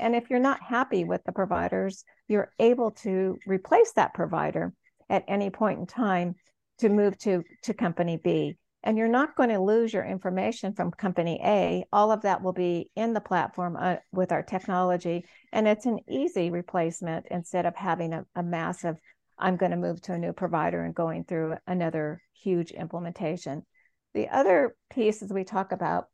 and 0.00 0.16
if 0.16 0.30
you're 0.30 0.40
not 0.40 0.62
happy 0.62 1.04
with 1.04 1.22
the 1.24 1.32
providers, 1.32 2.04
you're 2.26 2.52
able 2.58 2.90
to 3.02 3.38
replace 3.46 3.92
that 3.92 4.14
provider 4.14 4.72
at 5.10 5.24
any 5.28 5.50
point 5.50 5.78
in 5.78 5.86
time 5.86 6.34
to 6.80 6.88
move 6.88 7.18
to, 7.18 7.42
to 7.62 7.74
company 7.74 8.18
B. 8.22 8.56
And 8.82 8.96
you're 8.96 9.08
not 9.08 9.36
going 9.36 9.50
to 9.50 9.60
lose 9.60 9.92
your 9.92 10.04
information 10.04 10.72
from 10.72 10.90
company 10.90 11.38
A. 11.44 11.84
All 11.92 12.10
of 12.10 12.22
that 12.22 12.42
will 12.42 12.54
be 12.54 12.90
in 12.96 13.12
the 13.12 13.20
platform 13.20 13.76
uh, 13.78 13.96
with 14.10 14.32
our 14.32 14.42
technology. 14.42 15.26
And 15.52 15.68
it's 15.68 15.84
an 15.84 15.98
easy 16.08 16.50
replacement 16.50 17.26
instead 17.30 17.66
of 17.66 17.76
having 17.76 18.14
a, 18.14 18.24
a 18.34 18.42
massive, 18.42 18.96
I'm 19.38 19.56
going 19.56 19.72
to 19.72 19.76
move 19.76 20.00
to 20.02 20.14
a 20.14 20.18
new 20.18 20.32
provider 20.32 20.82
and 20.82 20.94
going 20.94 21.24
through 21.24 21.56
another 21.66 22.22
huge 22.32 22.70
implementation. 22.70 23.66
The 24.14 24.28
other 24.28 24.74
pieces 24.88 25.30
we 25.30 25.44
talk 25.44 25.72
about 25.72 26.06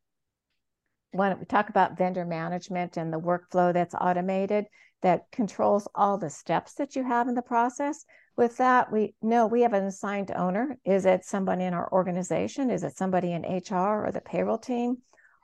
when 1.12 1.38
we 1.38 1.44
talk 1.46 1.68
about 1.68 1.96
vendor 1.96 2.24
management 2.24 2.96
and 2.96 3.12
the 3.12 3.20
workflow 3.20 3.72
that's 3.72 3.94
automated 3.94 4.66
that 5.02 5.30
controls 5.30 5.88
all 5.94 6.18
the 6.18 6.28
steps 6.28 6.74
that 6.74 6.96
you 6.96 7.04
have 7.04 7.28
in 7.28 7.34
the 7.34 7.42
process 7.42 8.04
with 8.36 8.58
that 8.58 8.92
we 8.92 9.14
know 9.22 9.46
we 9.46 9.62
have 9.62 9.72
an 9.72 9.84
assigned 9.84 10.30
owner. 10.30 10.76
Is 10.84 11.06
it 11.06 11.24
somebody 11.24 11.64
in 11.64 11.74
our 11.74 11.90
organization? 11.90 12.70
Is 12.70 12.84
it 12.84 12.96
somebody 12.96 13.32
in 13.32 13.42
hr 13.42 14.04
or 14.04 14.10
the 14.12 14.20
payroll 14.20 14.58
team 14.58 14.98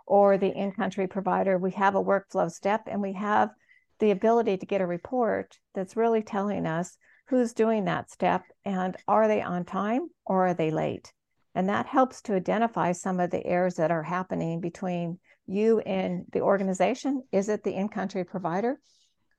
or 0.06 0.36
the 0.36 0.52
in-country 0.52 1.06
provider? 1.06 1.58
We 1.58 1.72
have 1.72 1.94
a 1.94 2.04
workflow 2.04 2.50
step 2.50 2.82
and 2.86 3.00
we 3.00 3.14
have 3.14 3.50
the 3.98 4.10
ability 4.10 4.58
to 4.58 4.66
get 4.66 4.80
a 4.80 4.86
report 4.86 5.58
that's 5.74 5.96
really 5.96 6.22
telling 6.22 6.66
us 6.66 6.98
who's 7.28 7.54
doing 7.54 7.86
that 7.86 8.10
step 8.10 8.42
and 8.64 8.96
are 9.08 9.26
they 9.26 9.40
on 9.40 9.64
time 9.64 10.08
or 10.26 10.48
are 10.48 10.54
they 10.54 10.70
late? 10.70 11.12
And 11.54 11.68
that 11.68 11.86
helps 11.86 12.20
to 12.22 12.34
identify 12.34 12.92
some 12.92 13.20
of 13.20 13.30
the 13.30 13.46
errors 13.46 13.76
that 13.76 13.90
are 13.90 14.02
happening 14.02 14.60
between 14.60 15.18
you 15.46 15.80
and 15.80 16.24
the 16.32 16.40
organization. 16.40 17.22
Is 17.32 17.48
it 17.48 17.62
the 17.62 17.74
in-country 17.74 18.24
provider 18.24 18.80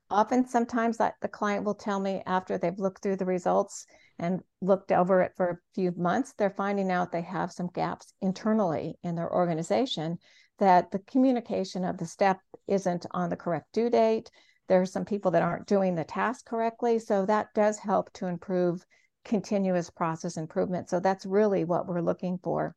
often 0.09 0.47
sometimes 0.47 0.97
the 0.97 1.27
client 1.31 1.65
will 1.65 1.75
tell 1.75 1.99
me 1.99 2.21
after 2.25 2.57
they've 2.57 2.79
looked 2.79 3.01
through 3.01 3.15
the 3.15 3.25
results 3.25 3.85
and 4.19 4.41
looked 4.61 4.91
over 4.91 5.21
it 5.21 5.31
for 5.35 5.49
a 5.49 5.57
few 5.73 5.91
months 5.97 6.33
they're 6.37 6.49
finding 6.51 6.91
out 6.91 7.11
they 7.11 7.21
have 7.21 7.51
some 7.51 7.67
gaps 7.73 8.13
internally 8.21 8.95
in 9.03 9.15
their 9.15 9.31
organization 9.33 10.17
that 10.59 10.91
the 10.91 10.99
communication 10.99 11.83
of 11.83 11.97
the 11.97 12.05
step 12.05 12.39
isn't 12.67 13.05
on 13.11 13.29
the 13.29 13.35
correct 13.35 13.67
due 13.73 13.89
date. 13.89 14.29
There 14.69 14.81
are 14.81 14.85
some 14.85 15.05
people 15.05 15.31
that 15.31 15.41
aren't 15.41 15.67
doing 15.67 15.95
the 15.95 16.03
task 16.03 16.45
correctly. 16.45 16.99
So 16.99 17.25
that 17.25 17.47
does 17.53 17.77
help 17.77 18.11
to 18.13 18.27
improve 18.27 18.85
continuous 19.25 19.89
process 19.89 20.37
improvement. 20.37 20.89
So 20.89 20.99
that's 20.99 21.25
really 21.25 21.65
what 21.65 21.87
we're 21.87 22.01
looking 22.01 22.39
for. 22.43 22.75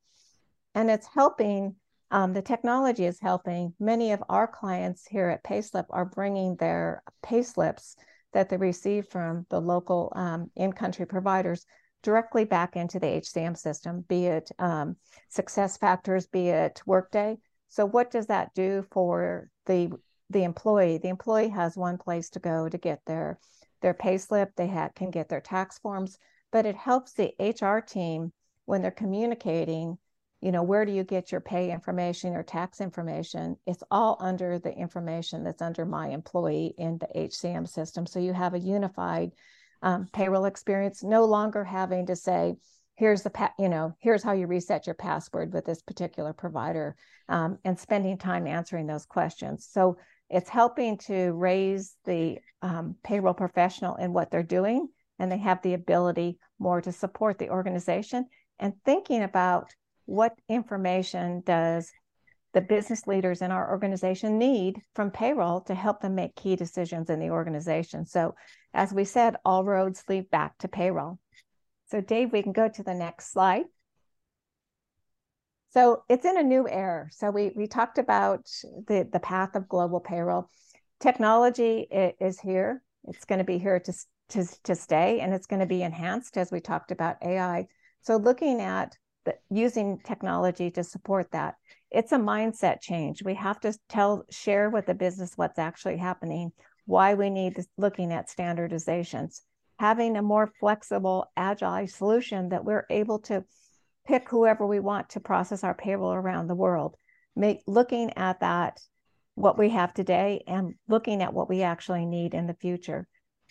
And 0.74 0.90
it's 0.90 1.06
helping 1.06 1.76
um, 2.16 2.32
the 2.32 2.40
technology 2.40 3.04
is 3.04 3.20
helping. 3.20 3.74
Many 3.78 4.12
of 4.12 4.24
our 4.30 4.48
clients 4.48 5.06
here 5.06 5.28
at 5.28 5.44
Payslip 5.44 5.84
are 5.90 6.06
bringing 6.06 6.56
their 6.56 7.02
payslips 7.22 7.94
that 8.32 8.48
they 8.48 8.56
receive 8.56 9.06
from 9.08 9.44
the 9.50 9.60
local 9.60 10.10
um, 10.16 10.50
in-country 10.56 11.04
providers 11.04 11.66
directly 12.02 12.46
back 12.46 12.74
into 12.74 12.98
the 12.98 13.06
HCM 13.06 13.54
system, 13.54 14.02
be 14.08 14.28
it 14.28 14.50
um, 14.58 14.96
SuccessFactors, 15.30 16.30
be 16.30 16.48
it 16.48 16.80
Workday. 16.86 17.36
So 17.68 17.84
what 17.84 18.10
does 18.10 18.28
that 18.28 18.54
do 18.54 18.86
for 18.90 19.50
the 19.66 19.92
the 20.30 20.42
employee? 20.42 20.96
The 20.96 21.10
employee 21.10 21.50
has 21.50 21.76
one 21.76 21.98
place 21.98 22.30
to 22.30 22.38
go 22.38 22.70
to 22.70 22.78
get 22.78 23.00
their 23.06 23.38
their 23.82 23.92
payslip. 23.92 24.52
They 24.56 24.68
ha- 24.68 24.88
can 24.96 25.10
get 25.10 25.28
their 25.28 25.42
tax 25.42 25.78
forms, 25.80 26.16
but 26.50 26.64
it 26.64 26.76
helps 26.76 27.12
the 27.12 27.34
HR 27.38 27.80
team 27.80 28.32
when 28.64 28.80
they're 28.80 28.90
communicating 28.90 29.98
you 30.40 30.52
know 30.52 30.62
where 30.62 30.84
do 30.84 30.92
you 30.92 31.04
get 31.04 31.32
your 31.32 31.40
pay 31.40 31.70
information 31.70 32.34
or 32.34 32.42
tax 32.42 32.80
information? 32.80 33.56
It's 33.66 33.82
all 33.90 34.16
under 34.20 34.58
the 34.58 34.72
information 34.72 35.44
that's 35.44 35.62
under 35.62 35.84
my 35.84 36.08
employee 36.08 36.74
in 36.78 36.98
the 36.98 37.08
hcm 37.14 37.68
system. 37.68 38.06
So 38.06 38.18
you 38.20 38.32
have 38.32 38.54
a 38.54 38.58
unified 38.58 39.32
um, 39.82 40.08
payroll 40.12 40.44
experience 40.44 41.02
no 41.02 41.24
longer 41.24 41.64
having 41.64 42.06
to 42.06 42.16
say 42.16 42.56
here's 42.96 43.22
the 43.22 43.30
pa- 43.30 43.54
you 43.58 43.68
know 43.68 43.94
here's 44.00 44.22
how 44.22 44.32
you 44.32 44.46
reset 44.46 44.86
your 44.86 44.94
password 44.94 45.52
with 45.52 45.64
this 45.64 45.82
particular 45.82 46.32
provider 46.32 46.96
um, 47.28 47.58
and 47.64 47.78
spending 47.78 48.18
time 48.18 48.46
answering 48.46 48.86
those 48.86 49.06
questions. 49.06 49.68
So 49.70 49.96
it's 50.28 50.50
helping 50.50 50.98
to 50.98 51.32
raise 51.32 51.94
the 52.04 52.38
um, 52.62 52.96
payroll 53.04 53.34
professional 53.34 53.96
in 53.96 54.12
what 54.12 54.30
they're 54.30 54.42
doing 54.42 54.88
and 55.18 55.30
they 55.30 55.38
have 55.38 55.62
the 55.62 55.74
ability 55.74 56.38
more 56.58 56.80
to 56.80 56.92
support 56.92 57.38
the 57.38 57.50
organization 57.50 58.26
and 58.58 58.72
thinking 58.84 59.22
about 59.22 59.70
what 60.06 60.34
information 60.48 61.42
does 61.44 61.92
the 62.56 62.62
business 62.62 63.06
leaders 63.06 63.42
in 63.42 63.50
our 63.50 63.70
organization 63.70 64.38
need 64.38 64.80
from 64.94 65.10
payroll 65.10 65.60
to 65.60 65.74
help 65.74 66.00
them 66.00 66.14
make 66.14 66.34
key 66.36 66.56
decisions 66.56 67.10
in 67.10 67.20
the 67.20 67.28
organization. 67.28 68.06
So, 68.06 68.34
as 68.72 68.94
we 68.94 69.04
said, 69.04 69.36
all 69.44 69.62
roads 69.62 70.02
lead 70.08 70.30
back 70.30 70.56
to 70.60 70.66
payroll. 70.66 71.18
So, 71.90 72.00
Dave, 72.00 72.32
we 72.32 72.42
can 72.42 72.52
go 72.52 72.66
to 72.66 72.82
the 72.82 72.94
next 72.94 73.30
slide. 73.30 73.66
So, 75.74 76.04
it's 76.08 76.24
in 76.24 76.38
a 76.38 76.42
new 76.42 76.66
era. 76.66 77.08
So, 77.10 77.30
we, 77.30 77.52
we 77.54 77.66
talked 77.66 77.98
about 77.98 78.46
the, 78.86 79.06
the 79.12 79.20
path 79.20 79.54
of 79.54 79.68
global 79.68 80.00
payroll. 80.00 80.48
Technology 80.98 81.86
is 82.18 82.40
here, 82.40 82.82
it's 83.04 83.26
going 83.26 83.40
to 83.40 83.44
be 83.44 83.58
here 83.58 83.80
to, 83.80 83.92
to, 84.30 84.46
to 84.64 84.74
stay, 84.74 85.20
and 85.20 85.34
it's 85.34 85.46
going 85.46 85.60
to 85.60 85.66
be 85.66 85.82
enhanced 85.82 86.38
as 86.38 86.50
we 86.50 86.60
talked 86.60 86.90
about 86.90 87.22
AI. 87.22 87.66
So, 88.00 88.16
looking 88.16 88.62
at 88.62 88.96
using 89.50 89.98
technology 90.04 90.70
to 90.72 90.84
support 90.84 91.30
that. 91.32 91.54
It's 91.90 92.12
a 92.12 92.18
mindset 92.18 92.80
change. 92.80 93.22
We 93.22 93.34
have 93.34 93.60
to 93.60 93.76
tell, 93.88 94.24
share 94.30 94.70
with 94.70 94.86
the 94.86 94.94
business 94.94 95.32
what's 95.36 95.58
actually 95.58 95.96
happening, 95.96 96.52
why 96.84 97.14
we 97.14 97.30
need 97.30 97.56
looking 97.76 98.12
at 98.12 98.28
standardizations, 98.28 99.40
having 99.78 100.16
a 100.16 100.22
more 100.22 100.52
flexible, 100.60 101.30
agile 101.36 101.86
solution 101.86 102.48
that 102.50 102.64
we're 102.64 102.86
able 102.90 103.18
to 103.20 103.44
pick 104.06 104.28
whoever 104.28 104.66
we 104.66 104.80
want 104.80 105.10
to 105.10 105.20
process 105.20 105.64
our 105.64 105.74
payroll 105.74 106.12
around 106.12 106.46
the 106.46 106.54
world. 106.54 106.96
Make 107.34 107.62
looking 107.66 108.16
at 108.16 108.40
that, 108.40 108.80
what 109.34 109.58
we 109.58 109.70
have 109.70 109.92
today, 109.92 110.42
and 110.46 110.74
looking 110.88 111.22
at 111.22 111.34
what 111.34 111.48
we 111.48 111.62
actually 111.62 112.06
need 112.06 112.34
in 112.34 112.46
the 112.46 112.54
future. 112.54 113.08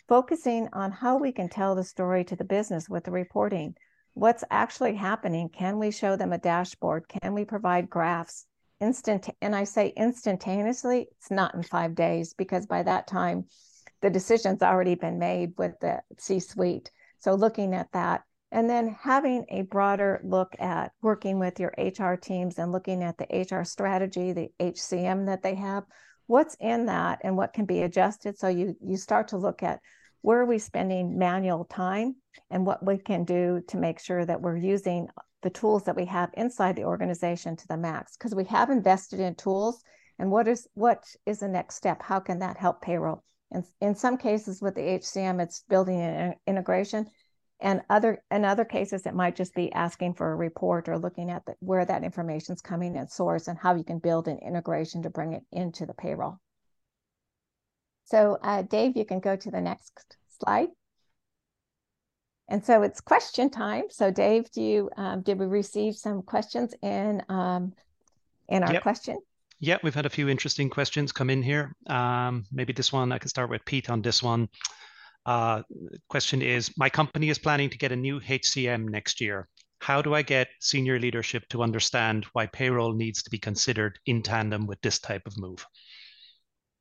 Focusing 0.08 0.70
on 0.72 0.92
how 0.92 1.18
we 1.18 1.32
can 1.32 1.50
tell 1.50 1.76
the 1.76 1.84
story 1.84 2.24
to 2.26 2.36
the 2.36 2.44
business 2.44 2.88
with 2.88 3.04
the 3.04 3.12
reporting 3.12 3.76
what's 4.16 4.44
actually 4.50 4.96
happening. 4.96 5.50
Can 5.50 5.78
we 5.78 5.92
show 5.92 6.16
them 6.16 6.34
a 6.34 6.38
dashboard? 6.38 7.08
Can 7.08 7.34
we 7.34 7.46
provide 7.46 7.90
graphs? 7.90 8.48
Instant, 8.82 9.30
and 9.42 9.56
I 9.56 9.64
say 9.64 9.94
instantaneously, 9.96 11.08
it's 11.12 11.32
not 11.32 11.54
in 11.54 11.64
five 11.64 11.96
days 11.96 12.34
because 12.34 12.66
by 12.66 12.84
that 12.84 13.08
time, 13.08 13.46
the 14.02 14.10
decision's 14.10 14.62
already 14.62 14.96
been 14.96 15.20
made 15.20 15.54
with 15.58 15.80
the 15.80 16.02
C 16.18 16.40
suite. 16.40 16.92
So 17.20 17.36
looking 17.36 17.74
at 17.74 17.92
that, 17.94 18.24
and 18.52 18.70
then 18.70 18.96
having 19.02 19.46
a 19.50 19.64
broader 19.64 20.22
look 20.24 20.56
at 20.60 20.92
working 21.02 21.40
with 21.40 21.60
your 21.60 21.74
HR 21.78 22.16
teams 22.16 22.58
and 22.58 22.72
looking 22.72 23.04
at 23.04 23.18
the 23.18 23.26
HR 23.26 23.64
strategy, 23.64 24.32
the 24.32 24.50
HCM 24.60 25.26
that 25.26 25.42
they 25.42 25.56
have, 25.56 25.84
what's 26.28 26.56
in 26.60 26.86
that 26.86 27.20
and 27.24 27.36
what 27.36 27.54
can 27.54 27.66
be 27.66 27.82
adjusted. 27.82 28.38
So 28.38 28.48
you 28.48 28.76
you 28.82 28.98
start 28.98 29.30
to 29.30 29.38
look 29.38 29.64
at 29.64 29.80
where 30.22 30.40
are 30.40 30.46
we 30.46 30.60
spending 30.60 31.18
manual 31.18 31.66
time 31.66 32.16
and 32.50 32.66
what 32.66 32.86
we 32.86 32.98
can 32.98 33.24
do 33.24 33.62
to 33.68 33.78
make 33.78 34.00
sure 34.00 34.26
that 34.26 34.42
we're 34.42 34.58
using 34.58 35.08
the 35.42 35.50
tools 35.50 35.84
that 35.84 35.96
we 35.96 36.06
have 36.06 36.32
inside 36.34 36.76
the 36.76 36.84
organization 36.84 37.56
to 37.56 37.68
the 37.68 37.78
max. 37.78 38.18
Because 38.18 38.34
we 38.34 38.46
have 38.46 38.70
invested 38.70 39.20
in 39.20 39.36
tools 39.36 39.84
and 40.18 40.32
what 40.32 40.48
is 40.48 40.68
what 40.74 41.06
is 41.26 41.40
the 41.40 41.48
next 41.48 41.76
step? 41.76 42.02
How 42.02 42.20
can 42.20 42.40
that 42.40 42.58
help 42.58 42.82
payroll? 42.82 43.24
And 43.52 43.64
in 43.80 43.96
some 43.96 44.18
cases 44.18 44.62
with 44.62 44.76
the 44.76 44.82
hcm 44.82 45.42
it's 45.42 45.64
building 45.70 46.02
an 46.02 46.34
integration 46.48 47.06
and 47.60 47.82
other 47.90 48.24
in 48.32 48.44
other 48.44 48.66
cases 48.66 49.06
it 49.06 49.14
might 49.14 49.36
just 49.36 49.54
be 49.54 49.72
asking 49.72 50.16
for 50.16 50.32
a 50.32 50.36
report 50.36 50.90
or 50.90 50.98
looking 50.98 51.30
at 51.30 51.46
the, 51.46 51.54
where 51.60 51.86
that 51.86 52.04
information 52.04 52.56
is 52.56 52.62
coming 52.62 52.96
in 52.96 53.08
source 53.08 53.48
and 53.48 53.58
how 53.58 53.76
you 53.76 53.84
can 53.84 54.00
build 54.00 54.28
an 54.28 54.40
integration 54.40 55.04
to 55.04 55.10
bring 55.10 55.34
it 55.34 55.44
into 55.52 55.86
the 55.86 55.94
payroll. 55.94 56.40
So 58.06 58.38
uh, 58.42 58.64
Dave, 58.64 58.98
you 58.98 59.06
can 59.06 59.20
go 59.20 59.36
to 59.36 59.52
the 59.52 59.62
next 59.62 60.18
slide. 60.40 60.70
And 62.48 62.64
so 62.64 62.84
it's 62.84 63.02
question 63.02 63.50
time. 63.50 63.86
So 63.90 64.12
Dave, 64.12 64.52
do 64.52 64.62
you 64.62 64.90
um, 64.98 65.22
did 65.22 65.40
we 65.40 65.46
receive 65.46 65.96
some 65.96 66.22
questions 66.22 66.74
in 66.82 67.24
um, 67.30 67.74
in 68.48 68.64
our 68.64 68.74
yep. 68.74 68.84
question? 68.84 69.18
Yeah, 69.60 69.78
we've 69.84 69.96
had 69.96 70.06
a 70.06 70.10
few 70.10 70.30
interesting 70.30 70.70
questions 70.70 71.12
come 71.12 71.30
in 71.30 71.42
here. 71.42 71.74
Um, 71.88 72.46
maybe 72.52 72.74
this 72.74 72.92
one 72.92 73.12
I 73.12 73.18
can 73.18 73.30
start 73.30 73.50
with 73.50 73.66
Pete 73.66 73.90
on 73.90 74.02
this 74.02 74.22
one. 74.22 74.50
Uh, 75.26 75.64
question 76.08 76.42
is: 76.42 76.72
My 76.78 76.90
company 76.90 77.30
is 77.30 77.40
planning 77.40 77.70
to 77.72 77.78
get 77.78 77.92
a 77.92 77.96
new 77.96 78.20
HCM 78.20 78.90
next 78.90 79.22
year. 79.22 79.48
How 79.80 80.02
do 80.02 80.14
I 80.14 80.22
get 80.22 80.48
senior 80.60 81.00
leadership 81.00 81.48
to 81.50 81.64
understand 81.64 82.26
why 82.34 82.46
payroll 82.48 82.94
needs 82.94 83.24
to 83.24 83.30
be 83.30 83.40
considered 83.40 84.00
in 84.06 84.22
tandem 84.22 84.68
with 84.68 84.82
this 84.82 85.00
type 85.00 85.26
of 85.26 85.38
move? 85.38 85.66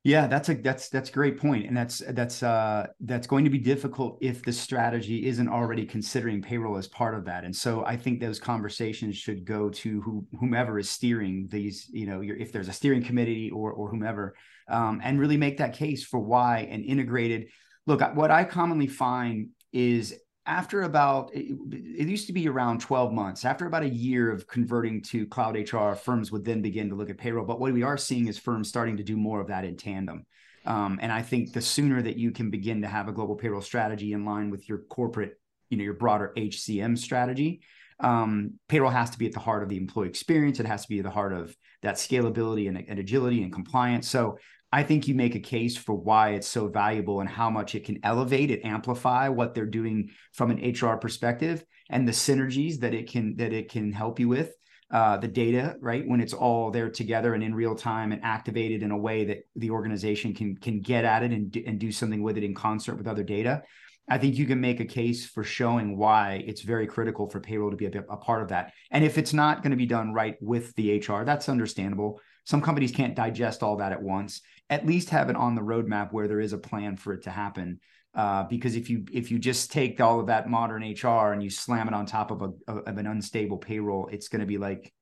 Yeah, 0.05 0.27
that's 0.27 0.49
a 0.49 0.53
that's 0.53 0.89
that's 0.89 1.09
a 1.09 1.11
great 1.11 1.39
point, 1.39 1.65
and 1.65 1.75
that's 1.75 1.97
that's 2.09 2.43
uh, 2.43 2.85
that's 2.99 3.25
going 3.25 3.43
to 3.43 3.49
be 3.49 3.57
difficult 3.57 4.19
if 4.21 4.43
the 4.43 4.53
strategy 4.53 5.25
isn't 5.25 5.49
already 5.49 5.83
considering 5.83 6.43
payroll 6.43 6.77
as 6.77 6.87
part 6.87 7.15
of 7.15 7.25
that. 7.25 7.43
And 7.43 7.55
so 7.55 7.83
I 7.83 7.97
think 7.97 8.19
those 8.19 8.39
conversations 8.39 9.17
should 9.17 9.45
go 9.45 9.67
to 9.71 10.01
who, 10.01 10.27
whomever 10.39 10.77
is 10.77 10.91
steering 10.91 11.47
these. 11.49 11.89
You 11.91 12.05
know, 12.05 12.21
if 12.23 12.51
there's 12.51 12.67
a 12.67 12.73
steering 12.73 13.03
committee 13.03 13.49
or 13.49 13.71
or 13.73 13.89
whomever, 13.89 14.35
um, 14.69 15.01
and 15.03 15.19
really 15.19 15.37
make 15.37 15.57
that 15.57 15.73
case 15.73 16.05
for 16.05 16.19
why 16.19 16.59
an 16.69 16.83
integrated 16.83 17.47
look. 17.87 18.01
What 18.13 18.29
I 18.29 18.43
commonly 18.43 18.87
find 18.87 19.49
is 19.73 20.13
after 20.45 20.83
about 20.83 21.33
it, 21.33 21.57
it, 21.71 22.07
used 22.07 22.27
to 22.27 22.33
be 22.33 22.47
around 22.47 22.81
12 22.81 23.11
months. 23.11 23.45
After 23.45 23.65
about 23.65 23.83
a 23.83 23.89
year 23.89 24.31
of 24.31 24.47
converting 24.47 25.01
to 25.03 25.25
cloud 25.27 25.57
hr 25.57 25.93
firms 25.93 26.31
would 26.31 26.45
then 26.45 26.61
begin 26.61 26.89
to 26.89 26.95
look 26.95 27.09
at 27.09 27.17
payroll. 27.17 27.45
But 27.45 27.59
what 27.59 27.73
we 27.73 27.83
are 27.83 27.97
seeing 27.97 28.27
is 28.27 28.37
firms 28.37 28.69
starting 28.69 28.97
to 28.97 29.03
do 29.03 29.17
more 29.17 29.41
of 29.41 29.47
that 29.47 29.65
in 29.65 29.77
tandem. 29.77 30.25
Um, 30.65 30.97
and 30.99 31.11
i 31.11 31.21
think 31.21 31.53
the 31.53 31.61
sooner 31.61 32.01
that 32.01 32.17
you 32.17 32.31
can 32.31 32.49
begin 32.49 32.81
to 32.81 32.87
have 32.87 33.07
a 33.07 33.11
global 33.11 33.35
payroll 33.35 33.61
strategy 33.61 34.13
in 34.13 34.25
line 34.25 34.49
with 34.49 34.67
your 34.67 34.79
corporate 34.79 35.39
you 35.69 35.77
know 35.77 35.83
your 35.83 35.93
broader 35.93 36.33
hcm 36.35 36.97
strategy 36.97 37.61
um, 37.99 38.55
payroll 38.67 38.91
has 38.91 39.09
to 39.11 39.17
be 39.17 39.25
at 39.25 39.33
the 39.33 39.39
heart 39.39 39.63
of 39.63 39.69
the 39.69 39.77
employee 39.77 40.09
experience. 40.09 40.59
It 40.59 40.65
has 40.65 40.83
to 40.83 40.89
be 40.89 40.99
at 40.99 41.05
the 41.05 41.11
heart 41.11 41.33
of 41.33 41.55
that 41.81 41.95
scalability 41.95 42.67
and, 42.67 42.83
and 42.87 42.99
agility 42.99 43.43
and 43.43 43.53
compliance. 43.53 44.07
So 44.09 44.37
I 44.75 44.83
think 44.83 45.07
you 45.07 45.15
make 45.15 45.35
a 45.35 45.39
case 45.39 45.77
for 45.77 45.95
why 45.95 46.31
it's 46.31 46.49
so 46.49 46.67
valuable 46.67 47.21
and 47.21 47.29
how 47.29 47.49
much 47.49 47.75
it 47.75 47.85
can 47.85 47.97
elevate 48.03 48.51
it 48.51 48.65
amplify 48.65 49.29
what 49.29 49.55
they're 49.55 49.65
doing 49.65 50.09
from 50.33 50.51
an 50.51 50.57
HR 50.57 50.97
perspective 50.97 51.63
and 51.89 52.05
the 52.05 52.11
synergies 52.11 52.79
that 52.79 52.93
it 52.93 53.09
can 53.09 53.37
that 53.37 53.53
it 53.53 53.71
can 53.71 53.93
help 53.93 54.19
you 54.19 54.27
with. 54.27 54.53
Uh, 54.91 55.15
the 55.15 55.29
data, 55.29 55.75
right, 55.79 56.05
when 56.05 56.19
it's 56.19 56.33
all 56.33 56.71
there 56.71 56.89
together 56.89 57.33
and 57.35 57.41
in 57.41 57.55
real 57.55 57.73
time 57.73 58.11
and 58.11 58.21
activated 58.21 58.83
in 58.83 58.91
a 58.91 58.97
way 58.97 59.23
that 59.23 59.47
the 59.55 59.69
organization 59.69 60.33
can 60.33 60.57
can 60.57 60.81
get 60.81 61.05
at 61.05 61.23
it 61.23 61.31
and 61.31 61.51
do, 61.51 61.63
and 61.65 61.79
do 61.79 61.89
something 61.89 62.21
with 62.21 62.37
it 62.37 62.43
in 62.43 62.53
concert 62.53 62.95
with 62.95 63.07
other 63.07 63.23
data. 63.23 63.63
I 64.09 64.17
think 64.17 64.35
you 64.35 64.45
can 64.45 64.59
make 64.59 64.81
a 64.81 64.85
case 64.85 65.25
for 65.25 65.45
showing 65.45 65.97
why 65.97 66.43
it's 66.45 66.63
very 66.63 66.85
critical 66.85 67.29
for 67.29 67.39
payroll 67.39 67.71
to 67.71 67.77
be 67.77 67.85
a, 67.85 68.03
a 68.09 68.17
part 68.17 68.41
of 68.43 68.49
that. 68.49 68.73
And 68.91 69.05
if 69.05 69.17
it's 69.17 69.33
not 69.33 69.63
going 69.63 69.71
to 69.71 69.77
be 69.77 69.85
done 69.85 70.11
right 70.11 70.35
with 70.41 70.75
the 70.75 70.99
HR, 70.99 71.23
that's 71.23 71.47
understandable. 71.47 72.19
Some 72.45 72.61
companies 72.61 72.91
can't 72.91 73.15
digest 73.15 73.61
all 73.61 73.77
that 73.77 73.91
at 73.91 74.01
once 74.01 74.41
at 74.69 74.85
least 74.85 75.09
have 75.11 75.29
it 75.29 75.35
on 75.35 75.55
the 75.55 75.61
roadmap 75.61 76.11
where 76.11 76.27
there 76.27 76.39
is 76.39 76.53
a 76.53 76.57
plan 76.57 76.97
for 76.97 77.13
it 77.13 77.23
to 77.23 77.29
happen. 77.29 77.79
Uh, 78.13 78.43
because 78.43 78.75
if 78.75 78.89
you 78.89 79.05
if 79.11 79.29
you 79.29 79.37
just 79.37 79.71
take 79.71 79.99
all 79.99 80.21
of 80.21 80.27
that 80.27 80.49
modern 80.49 80.81
HR 80.81 81.33
and 81.33 81.43
you 81.43 81.49
slam 81.49 81.87
it 81.87 81.93
on 81.93 82.05
top 82.05 82.31
of 82.31 82.41
a 82.41 82.71
of 82.71 82.97
an 82.97 83.05
unstable 83.05 83.57
payroll, 83.57 84.07
it's 84.07 84.29
going 84.29 84.39
to 84.39 84.45
be 84.45 84.57
like, 84.57 84.93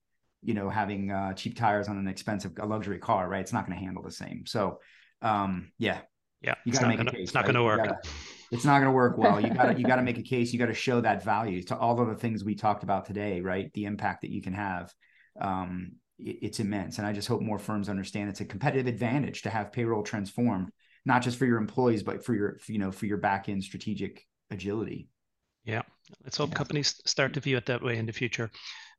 you 0.41 0.55
know, 0.55 0.67
having 0.67 1.11
uh, 1.11 1.33
cheap 1.33 1.55
tires 1.55 1.87
on 1.87 1.97
an 1.97 2.07
expensive 2.07 2.53
a 2.59 2.65
luxury 2.65 2.97
car, 2.97 3.29
right? 3.29 3.41
It's 3.41 3.53
not 3.53 3.67
going 3.67 3.77
to 3.77 3.85
handle 3.85 4.01
the 4.01 4.11
same. 4.11 4.45
So, 4.47 4.79
um, 5.21 5.71
yeah, 5.77 5.99
yeah, 6.41 6.55
you 6.65 6.73
got 6.73 6.81
to 6.81 6.87
make 6.87 6.97
gonna, 6.97 7.11
a 7.11 7.13
case. 7.13 7.21
It's 7.25 7.33
not 7.35 7.41
right? 7.41 7.53
going 7.53 7.55
to 7.55 7.63
work. 7.63 7.85
Gotta, 7.85 8.09
it's 8.51 8.65
not 8.65 8.79
going 8.79 8.89
to 8.89 8.91
work 8.91 9.17
well. 9.19 9.39
You 9.39 9.53
got 9.53 9.65
to 9.65 9.77
you 9.77 9.85
got 9.85 9.97
to 9.97 10.01
make 10.09 10.17
a 10.17 10.23
case. 10.23 10.51
You 10.51 10.57
got 10.57 10.65
to 10.65 10.73
show 10.73 10.99
that 11.01 11.23
value 11.23 11.61
to 11.63 11.77
all 11.77 12.01
of 12.01 12.07
the 12.07 12.15
things 12.15 12.43
we 12.43 12.55
talked 12.55 12.81
about 12.81 13.05
today, 13.05 13.41
right? 13.41 13.71
The 13.73 13.85
impact 13.85 14.21
that 14.21 14.31
you 14.31 14.41
can 14.41 14.53
have. 14.53 14.91
Um, 15.39 15.93
it's 16.19 16.59
immense. 16.59 16.97
And 16.97 17.07
I 17.07 17.13
just 17.13 17.27
hope 17.27 17.41
more 17.41 17.59
firms 17.59 17.89
understand 17.89 18.29
it's 18.29 18.41
a 18.41 18.45
competitive 18.45 18.87
advantage 18.87 19.41
to 19.43 19.49
have 19.49 19.71
payroll 19.71 20.03
transformed, 20.03 20.71
not 21.05 21.21
just 21.21 21.37
for 21.37 21.45
your 21.45 21.57
employees, 21.57 22.03
but 22.03 22.23
for 22.23 22.33
your, 22.33 22.59
you 22.67 22.79
know, 22.79 22.91
for 22.91 23.05
your 23.05 23.17
back 23.17 23.49
end 23.49 23.63
strategic 23.63 24.25
agility. 24.51 25.09
Yeah. 25.65 25.81
Let's 26.23 26.37
hope 26.37 26.49
yeah. 26.49 26.55
companies 26.55 27.01
start 27.05 27.33
to 27.33 27.39
view 27.39 27.57
it 27.57 27.65
that 27.67 27.81
way 27.81 27.97
in 27.97 28.05
the 28.05 28.11
future. 28.13 28.51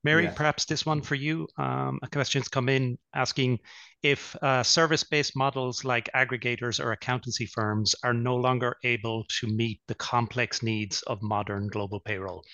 Mary, 0.03 0.25
yeah. 0.25 0.33
perhaps 0.33 0.67
this 0.67 0.85
one 0.85 1.01
for 1.01 1.15
you. 1.15 1.49
Um, 1.57 1.99
a 2.03 2.09
question's 2.09 2.49
come 2.49 2.69
in 2.69 2.99
asking 3.15 3.59
if 4.03 4.37
uh, 4.43 4.63
service-based 4.63 5.35
models 5.35 5.83
like 5.85 6.11
aggregators 6.15 6.79
or 6.79 6.93
accountancy 6.93 7.47
firms 7.47 7.95
are 8.05 8.13
no 8.13 8.37
longer 8.37 8.77
able 8.85 9.25
to 9.41 9.47
meet 9.47 9.81
the 9.89 9.95
complex 9.95 10.63
needs 10.63 11.01
of 11.03 11.23
modern 11.23 11.69
global 11.69 12.01
payroll. 12.01 12.45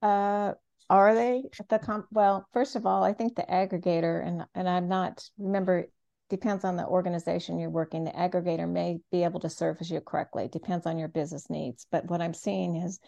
Uh, 0.00 0.52
are 0.90 1.14
they 1.14 1.44
the 1.68 1.78
comp? 1.78 2.06
Well, 2.10 2.46
first 2.52 2.76
of 2.76 2.86
all, 2.86 3.02
I 3.02 3.12
think 3.12 3.34
the 3.34 3.42
aggregator, 3.42 4.26
and 4.26 4.44
and 4.54 4.68
I'm 4.68 4.88
not 4.88 5.24
remember 5.38 5.86
depends 6.30 6.64
on 6.64 6.76
the 6.76 6.86
organization 6.86 7.58
you're 7.58 7.70
working. 7.70 8.04
The 8.04 8.10
aggregator 8.10 8.68
may 8.68 8.98
be 9.12 9.24
able 9.24 9.40
to 9.40 9.50
service 9.50 9.90
you 9.90 10.00
correctly. 10.00 10.48
Depends 10.48 10.86
on 10.86 10.98
your 10.98 11.08
business 11.08 11.48
needs. 11.50 11.86
But 11.90 12.10
what 12.10 12.20
I'm 12.20 12.34
seeing 12.34 12.76
is, 12.76 12.98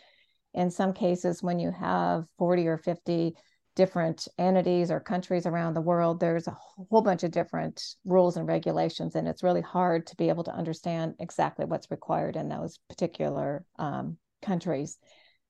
in 0.55 0.70
some 0.70 0.93
cases, 0.93 1.43
when 1.43 1.59
you 1.59 1.70
have 1.70 2.24
40 2.39 2.66
or 2.68 2.79
50 2.79 3.35
different 3.74 4.27
entities 4.39 4.91
or 4.91 5.01
countries 5.01 5.47
around 5.47 5.74
the 5.74 5.81
world, 5.81 6.18
there's 6.18 6.47
a 6.47 6.57
whole 6.91 7.03
bunch 7.03 7.24
of 7.24 7.31
different 7.31 7.83
rules 8.05 8.37
and 8.37 8.47
regulations, 8.49 9.14
and 9.14 9.29
it's 9.29 9.43
really 9.43 9.61
hard 9.61 10.07
to 10.07 10.16
be 10.16 10.29
able 10.29 10.45
to 10.45 10.55
understand 10.55 11.14
exactly 11.20 11.66
what's 11.66 11.91
required 11.91 12.37
in 12.37 12.49
those 12.49 12.79
particular 12.89 13.64
um, 13.79 14.16
countries. 14.43 14.99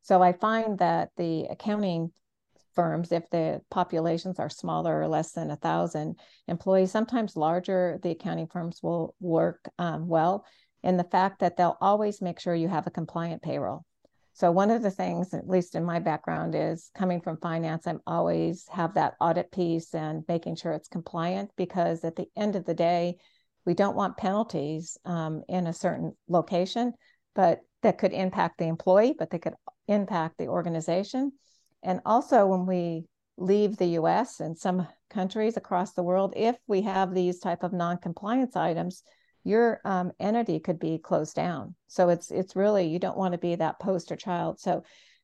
So 0.07 0.23
I 0.23 0.35
find 0.35 0.79
that 0.79 1.11
the 1.17 1.47
accounting 1.51 2.13
firms, 2.77 3.11
if 3.11 3.29
the 3.31 3.61
populations 3.73 4.39
are 4.39 4.49
smaller 4.49 5.01
or 5.01 5.09
less 5.09 5.33
than 5.33 5.51
a 5.51 5.57
thousand 5.57 6.21
employees, 6.47 6.93
sometimes 6.93 7.37
larger, 7.37 7.99
the 8.05 8.13
accounting 8.13 8.47
firms 8.47 8.79
will 8.85 9.17
work 9.19 9.69
um, 9.81 10.07
well. 10.07 10.45
And 10.85 10.97
the 10.97 11.11
fact 11.11 11.41
that 11.41 11.57
they'll 11.57 11.77
always 11.81 12.23
make 12.23 12.39
sure 12.39 12.55
you 12.55 12.69
have 12.69 12.87
a 12.87 12.93
compliant 12.93 13.43
payroll. 13.43 13.85
So 14.33 14.53
one 14.53 14.71
of 14.71 14.81
the 14.81 14.93
things, 14.93 15.35
at 15.35 15.49
least 15.49 15.75
in 15.75 15.85
my 15.85 15.99
background, 15.99 16.55
is 16.55 16.89
coming 16.95 17.21
from 17.21 17.39
finance. 17.39 17.89
I'm 17.89 18.01
always 18.07 18.65
have 18.71 18.95
that 18.95 19.15
audit 19.21 19.51
piece 19.51 19.93
and 19.93 20.23
making 20.29 20.55
sure 20.55 20.71
it's 20.71 20.87
compliant 20.87 21.51
because 21.57 22.05
at 22.05 22.15
the 22.15 22.29
end 22.37 22.55
of 22.55 22.65
the 22.65 22.75
day, 22.75 23.17
we 23.65 23.75
don't 23.75 23.97
want 23.97 24.19
penalties 24.19 24.99
um, 25.05 25.43
in 25.49 25.67
a 25.67 25.73
certain 25.73 26.13
location, 26.29 26.93
but 27.35 27.59
that 27.83 27.99
could 27.99 28.13
impact 28.13 28.59
the 28.59 28.69
employee, 28.69 29.17
but 29.19 29.31
they 29.31 29.41
could 29.41 29.55
impact 29.89 30.39
the 30.39 30.49
organization. 30.49 31.33
And 31.83 32.01
also, 32.05 32.47
when 32.47 32.67
we 32.67 33.07
leave 33.37 33.77
the 33.77 33.99
US 34.01 34.41
and 34.41 34.57
some 34.57 34.87
countries 35.11 35.57
across 35.57 35.93
the 35.93 36.03
world, 36.03 36.33
if 36.37 36.57
we 36.67 36.83
have 36.83 37.15
these 37.15 37.39
type 37.39 37.63
of 37.63 37.73
non-compliance 37.73 38.57
items, 38.57 39.03
your 39.45 39.81
um, 39.85 40.11
entity 40.19 40.59
could 40.59 40.79
be 40.79 40.99
closed 40.99 41.37
down. 41.37 41.75
So 41.87 42.09
it's 42.09 42.31
it's 42.31 42.57
really 42.57 42.89
you 42.89 42.99
don't 42.99 43.17
want 43.17 43.33
to 43.33 43.39
be 43.39 43.55
that 43.55 43.79
poster 43.79 44.17
child. 44.17 44.59
So 44.59 44.83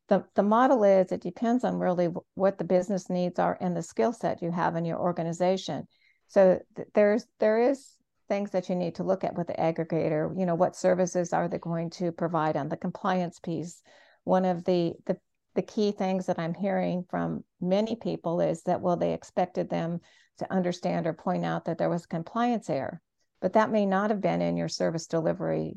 the 0.09 0.25
the 0.37 0.43
model 0.43 0.85
is 0.85 1.11
it 1.11 1.23
depends 1.23 1.65
on 1.65 1.79
really 1.79 2.09
what 2.35 2.59
the 2.59 2.65
business 2.65 3.11
needs 3.11 3.39
are 3.39 3.59
and 3.61 3.77
the 3.77 3.83
skill 3.83 4.13
set 4.13 4.43
you 4.43 4.53
have 4.53 4.77
in 4.77 4.85
your 4.85 4.99
organization. 4.99 5.89
So 6.29 6.61
th- 6.77 6.89
there's 6.95 7.27
there 7.41 7.71
is 7.71 7.97
things 8.29 8.53
that 8.53 8.69
you 8.69 8.77
need 8.77 8.95
to 8.95 9.05
look 9.05 9.25
at 9.25 9.35
with 9.35 9.49
the 9.49 9.55
aggregator. 9.55 10.39
You 10.39 10.47
know, 10.47 10.55
what 10.55 10.77
services 10.77 11.33
are 11.33 11.49
they 11.49 11.59
going 11.59 11.91
to 11.91 12.13
provide 12.13 12.57
on 12.57 12.69
the 12.69 12.77
compliance 12.77 13.41
piece? 13.41 13.83
One 14.25 14.45
of 14.45 14.65
the 14.65 14.95
the 15.07 15.17
the 15.55 15.63
key 15.63 15.93
things 15.93 16.27
that 16.27 16.39
I'm 16.39 16.55
hearing 16.55 17.05
from 17.11 17.45
many 17.61 17.97
people 17.97 18.41
is 18.41 18.63
that 18.63 18.81
well 18.81 18.97
they 18.97 19.13
expected 19.13 19.69
them 19.69 20.01
to 20.39 20.53
understand 20.53 21.07
or 21.07 21.13
point 21.13 21.45
out 21.45 21.67
that 21.67 21.79
there 21.79 21.91
was 21.91 22.07
compliance 22.07 22.71
error 22.71 23.01
but 23.41 23.53
that 23.55 23.71
may 23.71 23.85
not 23.85 24.11
have 24.11 24.21
been 24.21 24.41
in 24.41 24.57
your 24.57 24.69
service 24.69 25.07
delivery 25.07 25.75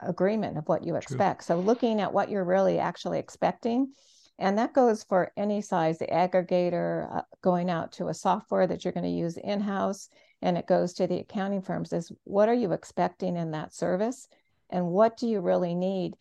agreement 0.00 0.56
of 0.56 0.68
what 0.68 0.84
you 0.84 0.94
expect 0.94 1.44
True. 1.44 1.56
so 1.56 1.60
looking 1.60 2.00
at 2.00 2.12
what 2.12 2.30
you're 2.30 2.44
really 2.44 2.78
actually 2.78 3.18
expecting 3.18 3.92
and 4.38 4.56
that 4.56 4.72
goes 4.72 5.02
for 5.02 5.32
any 5.36 5.60
size 5.60 5.98
the 5.98 6.06
aggregator 6.06 7.18
uh, 7.18 7.22
going 7.42 7.68
out 7.68 7.92
to 7.92 8.06
a 8.06 8.14
software 8.14 8.66
that 8.66 8.84
you're 8.84 8.92
going 8.92 9.04
to 9.04 9.10
use 9.10 9.36
in-house 9.36 10.08
and 10.40 10.56
it 10.56 10.66
goes 10.66 10.94
to 10.94 11.06
the 11.06 11.18
accounting 11.18 11.62
firms 11.62 11.92
is 11.92 12.12
what 12.24 12.48
are 12.48 12.54
you 12.54 12.72
expecting 12.72 13.36
in 13.36 13.50
that 13.50 13.74
service 13.74 14.28
and 14.70 14.86
what 14.86 15.16
do 15.16 15.26
you 15.26 15.40
really 15.40 15.74
need 15.74 16.14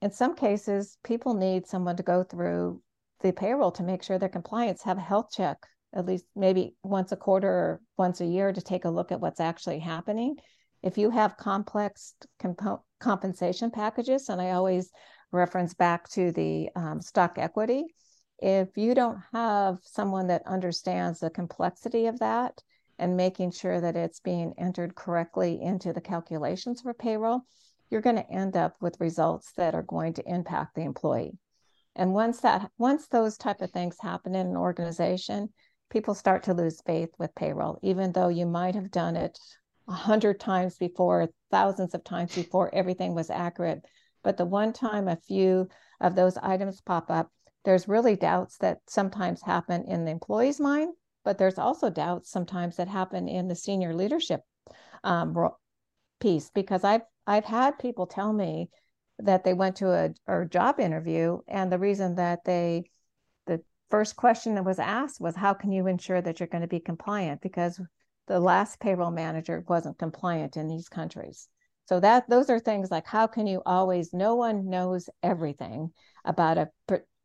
in 0.00 0.10
some 0.10 0.34
cases, 0.34 0.98
people 1.04 1.34
need 1.34 1.66
someone 1.66 1.96
to 1.96 2.02
go 2.02 2.22
through 2.22 2.82
the 3.20 3.32
payroll 3.32 3.72
to 3.72 3.82
make 3.82 4.02
sure 4.02 4.18
their 4.18 4.28
compliance 4.28 4.82
have 4.82 4.98
a 4.98 5.02
health 5.02 5.30
check 5.30 5.58
at 5.94 6.06
least 6.06 6.26
maybe 6.36 6.74
once 6.82 7.12
a 7.12 7.16
quarter 7.16 7.48
or 7.48 7.80
once 7.96 8.20
a 8.20 8.26
year 8.26 8.52
to 8.52 8.60
take 8.60 8.84
a 8.84 8.90
look 8.90 9.10
at 9.12 9.20
what's 9.20 9.40
actually 9.40 9.78
happening. 9.78 10.36
If 10.82 10.98
you 10.98 11.10
have 11.10 11.36
complex 11.36 12.14
comp- 12.38 12.82
compensation 13.00 13.70
packages, 13.70 14.28
and 14.28 14.40
I 14.40 14.50
always 14.50 14.90
reference 15.32 15.74
back 15.74 16.08
to 16.10 16.30
the 16.32 16.68
um, 16.76 17.00
stock 17.00 17.38
equity, 17.38 17.86
if 18.38 18.76
you 18.76 18.94
don't 18.94 19.18
have 19.32 19.78
someone 19.82 20.28
that 20.28 20.46
understands 20.46 21.20
the 21.20 21.30
complexity 21.30 22.06
of 22.06 22.18
that 22.20 22.62
and 22.98 23.16
making 23.16 23.50
sure 23.50 23.80
that 23.80 23.96
it's 23.96 24.20
being 24.20 24.54
entered 24.58 24.94
correctly 24.94 25.60
into 25.60 25.92
the 25.92 26.00
calculations 26.00 26.82
for 26.82 26.94
payroll, 26.94 27.42
you're 27.90 28.00
going 28.00 28.16
to 28.16 28.30
end 28.30 28.56
up 28.56 28.76
with 28.80 29.00
results 29.00 29.52
that 29.56 29.74
are 29.74 29.82
going 29.82 30.14
to 30.14 30.30
impact 30.30 30.74
the 30.74 30.82
employee. 30.82 31.38
And 31.96 32.14
once 32.14 32.40
that 32.40 32.70
once 32.78 33.08
those 33.08 33.36
type 33.36 33.60
of 33.60 33.70
things 33.70 33.96
happen 34.00 34.34
in 34.34 34.46
an 34.46 34.56
organization, 34.56 35.48
people 35.90 36.14
start 36.14 36.44
to 36.44 36.54
lose 36.54 36.82
faith 36.82 37.10
with 37.18 37.34
payroll, 37.34 37.78
even 37.82 38.12
though 38.12 38.28
you 38.28 38.46
might 38.46 38.74
have 38.74 38.90
done 38.90 39.16
it 39.16 39.38
a 39.88 39.92
hundred 39.92 40.38
times 40.38 40.76
before, 40.76 41.28
thousands 41.50 41.94
of 41.94 42.04
times 42.04 42.34
before 42.34 42.72
everything 42.74 43.14
was 43.14 43.30
accurate. 43.30 43.84
But 44.22 44.36
the 44.36 44.44
one 44.44 44.72
time 44.72 45.08
a 45.08 45.16
few 45.16 45.68
of 46.00 46.14
those 46.14 46.36
items 46.36 46.80
pop 46.80 47.10
up, 47.10 47.30
there's 47.64 47.88
really 47.88 48.16
doubts 48.16 48.58
that 48.58 48.78
sometimes 48.86 49.42
happen 49.42 49.84
in 49.84 50.04
the 50.04 50.10
employee's 50.10 50.60
mind, 50.60 50.94
but 51.24 51.38
there's 51.38 51.58
also 51.58 51.90
doubts 51.90 52.30
sometimes 52.30 52.76
that 52.76 52.88
happen 52.88 53.28
in 53.28 53.48
the 53.48 53.54
senior 53.54 53.94
leadership 53.94 54.42
um, 55.04 55.34
piece 56.20 56.50
because 56.54 56.84
I've 56.84 57.02
I've 57.26 57.44
had 57.44 57.78
people 57.78 58.06
tell 58.06 58.32
me 58.32 58.70
that 59.18 59.44
they 59.44 59.54
went 59.54 59.76
to 59.76 59.90
a, 59.90 60.10
a 60.42 60.46
job 60.46 60.80
interview 60.80 61.38
and 61.48 61.70
the 61.72 61.78
reason 61.78 62.14
that 62.16 62.44
they 62.44 62.84
the 63.46 63.62
first 63.90 64.16
question 64.16 64.54
that 64.54 64.64
was 64.64 64.78
asked 64.78 65.20
was 65.20 65.36
how 65.36 65.54
can 65.54 65.72
you 65.72 65.86
ensure 65.86 66.20
that 66.22 66.40
you're 66.40 66.46
going 66.48 66.62
to 66.62 66.68
be 66.68 66.80
compliant 66.80 67.40
because 67.40 67.80
the 68.26 68.40
last 68.40 68.80
payroll 68.80 69.10
manager 69.10 69.64
wasn't 69.68 69.98
compliant 69.98 70.56
in 70.56 70.68
these 70.68 70.88
countries 70.88 71.48
So 71.86 72.00
that 72.00 72.28
those 72.28 72.50
are 72.50 72.60
things 72.60 72.90
like 72.90 73.06
how 73.06 73.26
can 73.26 73.46
you 73.46 73.62
always 73.66 74.12
no 74.12 74.34
one 74.36 74.68
knows 74.68 75.08
everything 75.22 75.92
about 76.24 76.58
a 76.58 76.70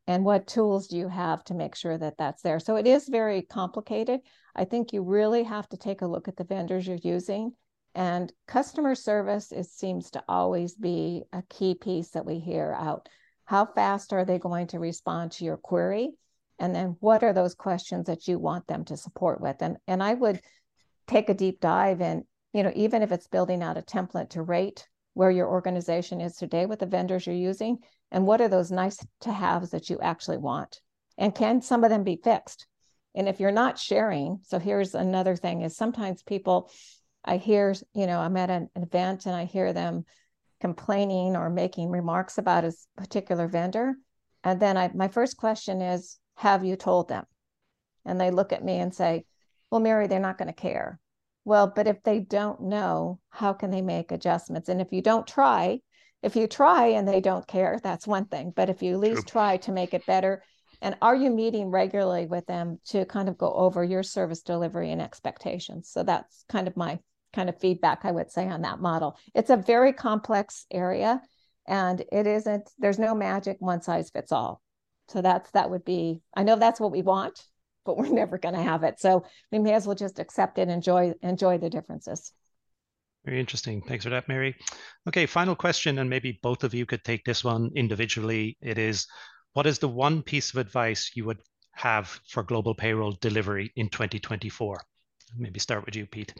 and 0.07 0.25
what 0.25 0.47
tools 0.47 0.87
do 0.87 0.97
you 0.97 1.07
have 1.07 1.43
to 1.45 1.53
make 1.53 1.75
sure 1.75 1.97
that 1.97 2.17
that's 2.17 2.41
there. 2.41 2.59
So 2.59 2.75
it 2.75 2.87
is 2.87 3.07
very 3.07 3.41
complicated. 3.41 4.19
I 4.55 4.65
think 4.65 4.91
you 4.91 5.01
really 5.01 5.43
have 5.43 5.69
to 5.69 5.77
take 5.77 6.01
a 6.01 6.07
look 6.07 6.27
at 6.27 6.35
the 6.35 6.43
vendors 6.43 6.85
you're 6.87 6.97
using 6.97 7.53
and 7.95 8.31
customer 8.47 8.95
service 8.95 9.51
it 9.51 9.65
seems 9.65 10.11
to 10.11 10.23
always 10.27 10.75
be 10.75 11.23
a 11.31 11.43
key 11.49 11.75
piece 11.75 12.09
that 12.11 12.25
we 12.25 12.39
hear 12.39 12.75
out. 12.77 13.09
How 13.45 13.65
fast 13.65 14.13
are 14.13 14.25
they 14.25 14.39
going 14.39 14.67
to 14.67 14.79
respond 14.79 15.33
to 15.33 15.45
your 15.45 15.57
query? 15.57 16.11
And 16.59 16.73
then 16.73 16.97
what 16.99 17.23
are 17.23 17.33
those 17.33 17.55
questions 17.55 18.07
that 18.07 18.27
you 18.27 18.39
want 18.39 18.67
them 18.67 18.85
to 18.85 18.97
support 18.97 19.41
with? 19.41 19.57
And 19.61 19.77
and 19.87 20.01
I 20.01 20.13
would 20.13 20.41
take 21.07 21.29
a 21.29 21.33
deep 21.33 21.59
dive 21.59 22.01
in 22.01 22.25
you 22.53 22.61
know, 22.61 22.71
even 22.75 23.01
if 23.01 23.11
it's 23.11 23.27
building 23.27 23.63
out 23.63 23.77
a 23.77 23.81
template 23.81 24.29
to 24.29 24.41
rate 24.41 24.87
where 25.15 25.31
your 25.31 25.47
organization 25.47 26.21
is 26.21 26.35
today 26.35 26.65
with 26.65 26.79
the 26.79 26.85
vendors 26.85 27.27
you're 27.27 27.35
using, 27.35 27.79
and 28.11 28.25
what 28.25 28.41
are 28.41 28.47
those 28.47 28.71
nice 28.71 28.97
to 29.21 29.31
haves 29.31 29.71
that 29.71 29.89
you 29.89 29.99
actually 29.99 30.37
want? 30.37 30.79
And 31.17 31.35
can 31.35 31.61
some 31.61 31.83
of 31.83 31.89
them 31.89 32.03
be 32.03 32.19
fixed? 32.23 32.67
And 33.15 33.27
if 33.27 33.39
you're 33.39 33.51
not 33.51 33.77
sharing, 33.77 34.39
so 34.43 34.57
here's 34.57 34.95
another 34.95 35.35
thing 35.35 35.61
is 35.61 35.75
sometimes 35.75 36.23
people, 36.23 36.71
I 37.25 37.37
hear, 37.37 37.73
you 37.93 38.07
know, 38.07 38.19
I'm 38.19 38.37
at 38.37 38.49
an 38.49 38.69
event 38.75 39.25
and 39.25 39.35
I 39.35 39.45
hear 39.45 39.73
them 39.73 40.05
complaining 40.59 41.35
or 41.35 41.49
making 41.49 41.89
remarks 41.89 42.37
about 42.37 42.65
a 42.65 42.73
particular 42.97 43.47
vendor. 43.47 43.95
And 44.43 44.59
then 44.59 44.77
I, 44.77 44.91
my 44.93 45.07
first 45.07 45.37
question 45.37 45.81
is, 45.81 46.19
have 46.35 46.65
you 46.65 46.75
told 46.75 47.09
them? 47.09 47.25
And 48.05 48.19
they 48.19 48.31
look 48.31 48.51
at 48.51 48.63
me 48.63 48.79
and 48.79 48.93
say, 48.93 49.25
well, 49.71 49.81
Mary, 49.81 50.07
they're 50.07 50.19
not 50.19 50.37
going 50.37 50.47
to 50.47 50.53
care. 50.53 50.99
Well, 51.45 51.71
but 51.73 51.87
if 51.87 52.03
they 52.03 52.19
don't 52.19 52.61
know, 52.61 53.19
how 53.29 53.53
can 53.53 53.71
they 53.71 53.81
make 53.81 54.11
adjustments? 54.11 54.69
And 54.69 54.81
if 54.81 54.91
you 54.91 55.01
don't 55.01 55.27
try, 55.27 55.79
if 56.21 56.35
you 56.35 56.47
try 56.47 56.87
and 56.87 57.07
they 57.07 57.19
don't 57.19 57.47
care, 57.47 57.79
that's 57.81 58.07
one 58.07 58.25
thing. 58.25 58.53
But 58.55 58.69
if 58.69 58.81
you 58.81 58.93
at 58.93 58.99
least 58.99 59.27
try 59.27 59.57
to 59.57 59.71
make 59.71 59.93
it 59.93 60.05
better, 60.05 60.43
and 60.81 60.95
are 61.01 61.15
you 61.15 61.29
meeting 61.29 61.69
regularly 61.69 62.25
with 62.25 62.45
them 62.45 62.79
to 62.87 63.05
kind 63.05 63.29
of 63.29 63.37
go 63.37 63.53
over 63.53 63.83
your 63.83 64.03
service 64.03 64.41
delivery 64.41 64.91
and 64.91 65.01
expectations? 65.01 65.89
So 65.89 66.03
that's 66.03 66.45
kind 66.49 66.67
of 66.67 66.77
my 66.77 66.99
kind 67.33 67.49
of 67.49 67.59
feedback 67.59 68.01
I 68.03 68.11
would 68.11 68.31
say 68.31 68.47
on 68.47 68.61
that 68.61 68.79
model. 68.79 69.17
It's 69.33 69.49
a 69.49 69.57
very 69.57 69.93
complex 69.93 70.65
area 70.71 71.21
and 71.67 72.01
it 72.11 72.27
isn't 72.27 72.69
there's 72.77 72.99
no 72.99 73.15
magic 73.15 73.57
one 73.59 73.81
size 73.81 74.09
fits 74.09 74.31
all. 74.31 74.61
So 75.09 75.21
that's 75.21 75.51
that 75.51 75.69
would 75.69 75.85
be 75.85 76.21
I 76.33 76.43
know 76.43 76.55
that's 76.55 76.79
what 76.79 76.91
we 76.91 77.01
want 77.01 77.43
but 77.85 77.97
we're 77.97 78.07
never 78.07 78.37
going 78.37 78.55
to 78.55 78.61
have 78.61 78.83
it. 78.83 78.99
So 78.99 79.25
we 79.51 79.59
may 79.59 79.73
as 79.73 79.85
well 79.85 79.95
just 79.95 80.19
accept 80.19 80.57
it, 80.57 80.63
and 80.63 80.71
enjoy 80.71 81.13
enjoy 81.21 81.57
the 81.57 81.69
differences. 81.69 82.31
Very 83.25 83.39
interesting. 83.39 83.81
Thanks 83.81 84.03
for 84.03 84.09
that, 84.09 84.27
Mary. 84.27 84.55
Okay, 85.07 85.25
final 85.25 85.55
question, 85.55 85.99
and 85.99 86.09
maybe 86.09 86.39
both 86.43 86.63
of 86.65 86.73
you 86.73 86.85
could 86.85 87.03
take 87.05 87.23
this 87.23 87.43
one 87.43 87.71
individually. 87.73 88.57
It 88.61 88.77
is, 88.77 89.07
what 89.53 89.65
is 89.65 89.79
the 89.79 89.87
one 89.87 90.21
piece 90.21 90.51
of 90.51 90.57
advice 90.57 91.11
you 91.15 91.23
would 91.25 91.37
have 91.71 92.19
for 92.27 92.43
global 92.43 92.75
payroll 92.75 93.13
delivery 93.21 93.71
in 93.77 93.87
2024? 93.87 94.81
Maybe 95.37 95.59
start 95.61 95.85
with 95.85 95.95
you, 95.95 96.05
Pete. 96.05 96.33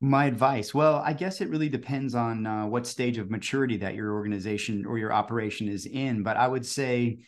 My 0.00 0.26
advice, 0.26 0.74
well, 0.74 1.02
I 1.04 1.14
guess 1.14 1.40
it 1.40 1.48
really 1.48 1.70
depends 1.70 2.14
on 2.14 2.46
uh, 2.46 2.66
what 2.66 2.86
stage 2.86 3.16
of 3.16 3.30
maturity 3.30 3.78
that 3.78 3.94
your 3.94 4.12
organization 4.12 4.84
or 4.84 4.98
your 4.98 5.12
operation 5.12 5.68
is 5.68 5.86
in. 5.86 6.22
But 6.22 6.36
I 6.36 6.46
would 6.46 6.66
say 6.66 7.18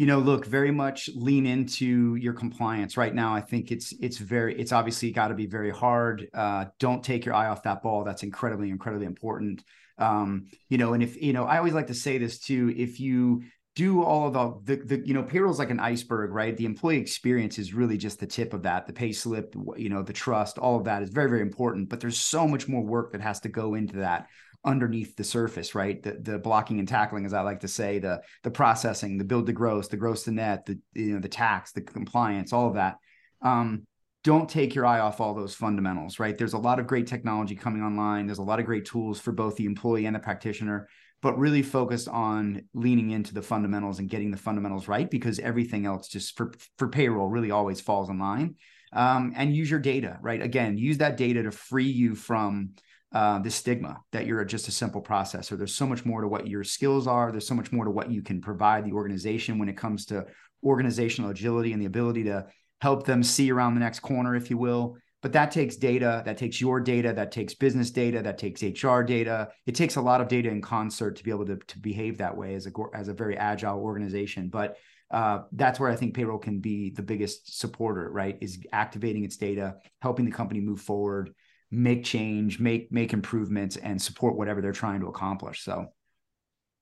you 0.00 0.06
know 0.06 0.18
look 0.18 0.46
very 0.46 0.70
much 0.70 1.10
lean 1.14 1.44
into 1.44 2.14
your 2.14 2.32
compliance. 2.32 2.96
Right 2.96 3.14
now 3.14 3.34
i 3.34 3.42
think 3.42 3.70
it's 3.70 3.92
it's 4.00 4.16
very 4.16 4.58
it's 4.58 4.72
obviously 4.72 5.10
got 5.10 5.28
to 5.28 5.34
be 5.34 5.46
very 5.46 5.70
hard 5.70 6.26
uh, 6.32 6.64
don't 6.78 7.04
take 7.04 7.26
your 7.26 7.34
eye 7.34 7.48
off 7.48 7.64
that 7.64 7.82
ball. 7.82 8.02
That's 8.02 8.22
incredibly 8.22 8.70
incredibly 8.70 9.06
important. 9.06 9.62
Um, 9.98 10.46
you 10.70 10.78
know 10.78 10.94
and 10.94 11.02
if 11.02 11.20
you 11.20 11.34
know 11.34 11.44
i 11.44 11.58
always 11.58 11.74
like 11.74 11.88
to 11.88 11.94
say 11.94 12.16
this 12.16 12.38
too 12.38 12.72
if 12.74 12.98
you 12.98 13.42
do 13.76 14.02
all 14.02 14.26
of 14.26 14.64
the, 14.66 14.76
the, 14.76 14.96
the 14.96 15.06
you 15.06 15.14
know 15.14 15.22
payroll 15.22 15.52
is 15.52 15.58
like 15.58 15.70
an 15.70 15.80
iceberg 15.80 16.32
right 16.32 16.56
the 16.56 16.64
employee 16.64 16.98
experience 16.98 17.58
is 17.58 17.72
really 17.72 17.96
just 17.96 18.18
the 18.18 18.26
tip 18.26 18.52
of 18.52 18.64
that 18.64 18.86
the 18.86 18.92
pay 18.92 19.12
slip 19.12 19.54
you 19.76 19.88
know 19.88 20.02
the 20.02 20.12
trust 20.12 20.58
all 20.58 20.76
of 20.76 20.84
that 20.84 21.02
is 21.02 21.10
very 21.10 21.28
very 21.28 21.42
important 21.42 21.88
but 21.88 22.00
there's 22.00 22.18
so 22.18 22.48
much 22.48 22.66
more 22.66 22.82
work 22.82 23.12
that 23.12 23.20
has 23.20 23.38
to 23.40 23.48
go 23.48 23.74
into 23.74 23.96
that 23.96 24.26
underneath 24.64 25.16
the 25.16 25.24
surface, 25.24 25.74
right? 25.74 26.02
The 26.02 26.12
the 26.20 26.38
blocking 26.38 26.78
and 26.78 26.88
tackling, 26.88 27.24
as 27.24 27.32
I 27.32 27.40
like 27.42 27.60
to 27.60 27.68
say, 27.68 27.98
the 27.98 28.20
the 28.42 28.50
processing, 28.50 29.18
the 29.18 29.24
build 29.24 29.46
to 29.46 29.52
gross, 29.52 29.88
the 29.88 29.96
gross 29.96 30.24
to 30.24 30.32
net, 30.32 30.66
the 30.66 30.78
you 30.94 31.14
know 31.14 31.20
the 31.20 31.28
tax, 31.28 31.72
the 31.72 31.80
compliance, 31.80 32.52
all 32.52 32.68
of 32.68 32.74
that. 32.74 32.96
Um, 33.42 33.86
don't 34.22 34.50
take 34.50 34.74
your 34.74 34.84
eye 34.84 35.00
off 35.00 35.20
all 35.20 35.34
those 35.34 35.54
fundamentals, 35.54 36.18
right? 36.18 36.36
There's 36.36 36.52
a 36.52 36.58
lot 36.58 36.78
of 36.78 36.86
great 36.86 37.06
technology 37.06 37.56
coming 37.56 37.82
online. 37.82 38.26
There's 38.26 38.38
a 38.38 38.42
lot 38.42 38.60
of 38.60 38.66
great 38.66 38.84
tools 38.84 39.18
for 39.18 39.32
both 39.32 39.56
the 39.56 39.64
employee 39.64 40.04
and 40.04 40.14
the 40.14 40.20
practitioner, 40.20 40.88
but 41.22 41.38
really 41.38 41.62
focused 41.62 42.08
on 42.08 42.62
leaning 42.74 43.10
into 43.10 43.34
the 43.34 43.42
fundamentals 43.42 43.98
and 43.98 44.08
getting 44.08 44.30
the 44.30 44.36
fundamentals 44.36 44.88
right 44.88 45.10
because 45.10 45.38
everything 45.38 45.86
else 45.86 46.08
just 46.08 46.36
for 46.36 46.52
for 46.78 46.88
payroll 46.88 47.28
really 47.28 47.50
always 47.50 47.80
falls 47.80 48.08
in 48.08 48.18
line. 48.18 48.56
Um, 48.92 49.32
and 49.36 49.54
use 49.54 49.70
your 49.70 49.78
data, 49.78 50.18
right? 50.20 50.42
Again, 50.42 50.76
use 50.76 50.98
that 50.98 51.16
data 51.16 51.44
to 51.44 51.52
free 51.52 51.88
you 51.88 52.16
from 52.16 52.70
uh, 53.12 53.38
the 53.38 53.50
stigma 53.50 54.00
that 54.12 54.26
you're 54.26 54.44
just 54.44 54.68
a 54.68 54.72
simple 54.72 55.02
processor. 55.02 55.56
There's 55.56 55.74
so 55.74 55.86
much 55.86 56.04
more 56.04 56.22
to 56.22 56.28
what 56.28 56.48
your 56.48 56.64
skills 56.64 57.06
are. 57.06 57.30
There's 57.30 57.46
so 57.46 57.54
much 57.54 57.70
more 57.70 57.84
to 57.84 57.90
what 57.90 58.10
you 58.10 58.22
can 58.22 58.40
provide 58.40 58.84
the 58.84 58.92
organization 58.92 59.58
when 59.58 59.68
it 59.68 59.76
comes 59.76 60.06
to 60.06 60.26
organizational 60.64 61.30
agility 61.30 61.72
and 61.72 61.80
the 61.80 61.86
ability 61.86 62.24
to 62.24 62.46
help 62.80 63.06
them 63.06 63.22
see 63.22 63.50
around 63.50 63.74
the 63.74 63.80
next 63.80 64.00
corner, 64.00 64.34
if 64.34 64.50
you 64.50 64.58
will. 64.58 64.96
But 65.22 65.32
that 65.32 65.50
takes 65.50 65.76
data, 65.76 66.22
that 66.24 66.38
takes 66.38 66.60
your 66.60 66.80
data, 66.80 67.12
that 67.12 67.30
takes 67.30 67.52
business 67.54 67.90
data, 67.90 68.22
that 68.22 68.38
takes 68.38 68.62
HR 68.62 69.02
data. 69.02 69.50
It 69.66 69.74
takes 69.74 69.96
a 69.96 70.00
lot 70.00 70.20
of 70.20 70.28
data 70.28 70.48
in 70.48 70.62
concert 70.62 71.16
to 71.16 71.24
be 71.24 71.30
able 71.30 71.46
to, 71.46 71.56
to 71.56 71.78
behave 71.78 72.18
that 72.18 72.36
way 72.36 72.54
as 72.54 72.66
a 72.66 72.72
as 72.94 73.08
a 73.08 73.14
very 73.14 73.36
agile 73.36 73.80
organization. 73.80 74.48
But 74.48 74.78
uh, 75.10 75.42
that's 75.52 75.78
where 75.78 75.90
I 75.90 75.96
think 75.96 76.14
payroll 76.14 76.38
can 76.38 76.60
be 76.60 76.90
the 76.90 77.02
biggest 77.02 77.58
supporter, 77.58 78.10
right? 78.10 78.38
Is 78.40 78.64
activating 78.72 79.24
its 79.24 79.36
data, 79.36 79.76
helping 80.00 80.24
the 80.24 80.30
company 80.30 80.60
move 80.60 80.80
forward, 80.80 81.34
make 81.70 82.04
change, 82.04 82.58
make 82.58 82.90
make 82.90 83.12
improvements, 83.12 83.76
and 83.76 84.00
support 84.00 84.36
whatever 84.36 84.62
they're 84.62 84.72
trying 84.72 85.00
to 85.00 85.08
accomplish. 85.08 85.64
So, 85.64 85.86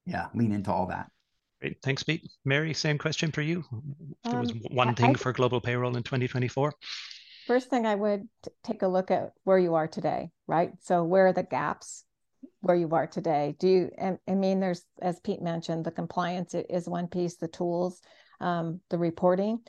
yeah, 0.07 0.27
lean 0.35 0.53
into 0.53 0.71
all 0.71 0.87
that. 0.87 1.11
Great, 1.61 1.79
thanks, 1.83 2.05
Pete. 2.05 2.23
Mary, 2.45 2.73
same 2.73 2.99
question 2.99 3.33
for 3.33 3.43
you. 3.43 3.65
If 4.25 4.31
there 4.31 4.41
was 4.41 4.53
um, 4.53 4.61
one 4.71 4.95
thing 4.95 5.11
I, 5.11 5.15
for 5.15 5.33
global 5.33 5.61
payroll 5.61 5.97
in 5.97 6.05
2024. 6.05 6.73
First 7.49 7.71
thing 7.71 7.87
I 7.87 7.95
would 7.95 8.29
take 8.63 8.83
a 8.83 8.89
look 8.89 9.11
at 9.11 9.33
where 9.45 9.59
you 9.59 9.75
are 9.75 9.89
today, 9.89 10.31
right? 10.47 10.73
So 10.83 11.03
where 11.03 11.29
are 11.29 11.33
the 11.33 11.43
gaps 11.43 12.05
where 12.61 12.77
you 12.77 12.91
are 12.91 13.07
today? 13.07 13.57
Do 13.59 13.67
you, 13.67 13.91
I 13.99 14.35
mean, 14.35 14.61
there's, 14.61 14.85
as 15.01 15.19
Pete 15.21 15.41
mentioned, 15.41 15.87
the 15.87 15.91
compliance 15.91 16.55
is 16.55 16.87
one 16.87 17.09
piece, 17.09 17.37
the 17.37 17.49
tools, 17.49 18.03
um, 18.39 18.83
the 18.91 18.99
reporting, 18.99 19.61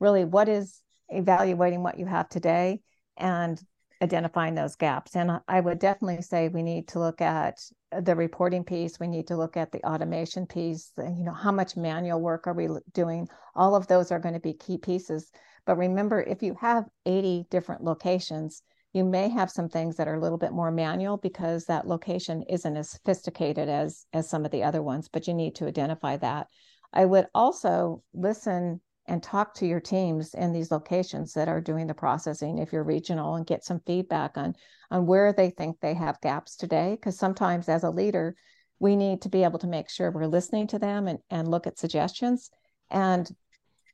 really 0.00 0.24
what 0.24 0.48
is 0.48 0.80
evaluating 1.10 1.82
what 1.82 1.98
you 1.98 2.06
have 2.06 2.30
today 2.30 2.80
and 3.18 3.60
identifying 4.02 4.54
those 4.54 4.76
gaps. 4.76 5.16
And 5.16 5.40
I 5.48 5.60
would 5.60 5.78
definitely 5.78 6.22
say 6.22 6.48
we 6.48 6.62
need 6.62 6.88
to 6.88 6.98
look 6.98 7.20
at 7.20 7.58
the 8.02 8.14
reporting 8.14 8.64
piece. 8.64 9.00
We 9.00 9.08
need 9.08 9.26
to 9.28 9.36
look 9.36 9.56
at 9.56 9.72
the 9.72 9.84
automation 9.86 10.46
piece. 10.46 10.92
You 10.98 11.24
know, 11.24 11.32
how 11.32 11.52
much 11.52 11.76
manual 11.76 12.20
work 12.20 12.46
are 12.46 12.52
we 12.52 12.68
doing? 12.92 13.28
All 13.54 13.74
of 13.74 13.86
those 13.86 14.12
are 14.12 14.18
going 14.18 14.34
to 14.34 14.40
be 14.40 14.52
key 14.52 14.78
pieces. 14.78 15.30
But 15.64 15.78
remember, 15.78 16.20
if 16.20 16.42
you 16.42 16.56
have 16.60 16.84
80 17.06 17.46
different 17.50 17.82
locations, 17.82 18.62
you 18.92 19.04
may 19.04 19.28
have 19.28 19.50
some 19.50 19.68
things 19.68 19.96
that 19.96 20.08
are 20.08 20.14
a 20.14 20.20
little 20.20 20.38
bit 20.38 20.52
more 20.52 20.70
manual 20.70 21.16
because 21.16 21.66
that 21.66 21.86
location 21.86 22.42
isn't 22.48 22.76
as 22.76 22.90
sophisticated 22.90 23.68
as 23.68 24.06
as 24.12 24.28
some 24.28 24.44
of 24.44 24.50
the 24.50 24.62
other 24.62 24.82
ones, 24.82 25.08
but 25.08 25.26
you 25.26 25.34
need 25.34 25.54
to 25.56 25.66
identify 25.66 26.16
that. 26.16 26.46
I 26.92 27.04
would 27.04 27.26
also 27.34 28.02
listen 28.14 28.80
and 29.08 29.22
talk 29.22 29.54
to 29.54 29.66
your 29.66 29.80
teams 29.80 30.34
in 30.34 30.52
these 30.52 30.70
locations 30.70 31.32
that 31.34 31.48
are 31.48 31.60
doing 31.60 31.86
the 31.86 31.94
processing 31.94 32.58
if 32.58 32.72
you're 32.72 32.84
regional 32.84 33.36
and 33.36 33.46
get 33.46 33.64
some 33.64 33.80
feedback 33.86 34.36
on 34.36 34.54
on 34.90 35.06
where 35.06 35.32
they 35.32 35.50
think 35.50 35.80
they 35.80 35.94
have 35.94 36.20
gaps 36.20 36.56
today. 36.56 36.92
Because 36.92 37.18
sometimes 37.18 37.68
as 37.68 37.84
a 37.84 37.90
leader 37.90 38.36
we 38.78 38.96
need 38.96 39.22
to 39.22 39.28
be 39.28 39.44
able 39.44 39.58
to 39.58 39.66
make 39.66 39.88
sure 39.88 40.10
we're 40.10 40.26
listening 40.26 40.66
to 40.68 40.78
them 40.78 41.08
and, 41.08 41.18
and 41.30 41.48
look 41.48 41.66
at 41.66 41.78
suggestions 41.78 42.50
and 42.90 43.30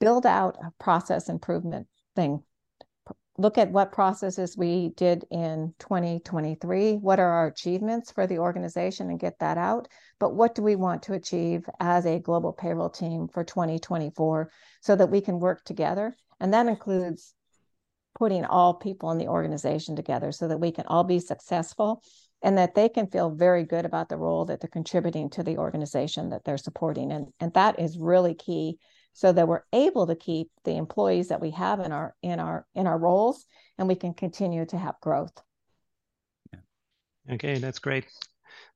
build 0.01 0.27
out 0.27 0.57
a 0.61 0.73
process 0.83 1.29
improvement 1.29 1.87
thing 2.17 2.43
look 3.39 3.57
at 3.59 3.71
what 3.71 3.93
processes 3.93 4.57
we 4.57 4.91
did 4.91 5.25
in 5.31 5.73
2023 5.79 6.95
what 6.95 7.19
are 7.19 7.31
our 7.31 7.47
achievements 7.47 8.13
for 8.13 8.27
the 8.27 8.39
organization 8.39 9.09
and 9.09 9.19
get 9.19 9.39
that 9.39 9.57
out 9.57 9.89
but 10.23 10.37
what 10.37 10.55
do 10.55 10.63
we 10.63 10.77
want 10.77 11.03
to 11.03 11.15
achieve 11.15 11.69
as 11.81 12.07
a 12.07 12.21
global 12.21 12.53
payroll 12.53 12.91
team 12.91 13.27
for 13.27 13.43
2024 13.43 14.53
so 14.81 14.95
that 14.95 15.11
we 15.11 15.21
can 15.21 15.41
work 15.41 15.65
together? 15.65 16.15
And 16.39 16.55
that 16.55 16.69
includes 16.69 17.35
putting 18.17 18.45
all 18.45 18.75
people 18.75 19.11
in 19.11 19.19
the 19.19 19.27
organization 19.27 19.97
together 19.97 20.31
so 20.31 20.47
that 20.47 20.61
we 20.61 20.71
can 20.71 20.87
all 20.87 21.03
be 21.03 21.19
successful 21.19 22.05
and 22.41 22.57
that 22.57 22.77
they 22.77 22.89
can 22.89 23.09
feel 23.09 23.31
very 23.31 23.65
good 23.65 23.85
about 23.85 24.09
the 24.09 24.17
role 24.17 24.45
that 24.45 24.61
they're 24.61 24.71
contributing 24.71 25.29
to 25.31 25.43
the 25.43 25.59
organization 25.59 26.31
that 26.31 26.45
they're 26.45 26.57
supporting. 26.57 27.11
And, 27.11 27.27
and 27.41 27.53
that 27.55 27.81
is 27.81 27.99
really 27.99 28.37
key 28.37 28.79
so 29.13 29.33
that 29.33 29.49
we're 29.49 29.65
able 29.73 30.07
to 30.07 30.17
keep 30.17 30.51
the 30.65 30.77
employees 30.77 31.29
that 31.29 31.41
we 31.41 31.51
have 31.51 31.81
in 31.81 31.93
our 31.93 32.15
in 32.23 32.41
our 32.41 32.67
in 32.75 32.87
our 32.87 32.99
roles 32.99 33.45
and 33.79 33.89
we 33.89 33.95
can 33.95 34.15
continue 34.15 34.65
to 34.67 34.79
have 34.79 35.01
growth 35.01 35.43
okay 37.31 37.59
that's 37.59 37.79
great 37.79 38.07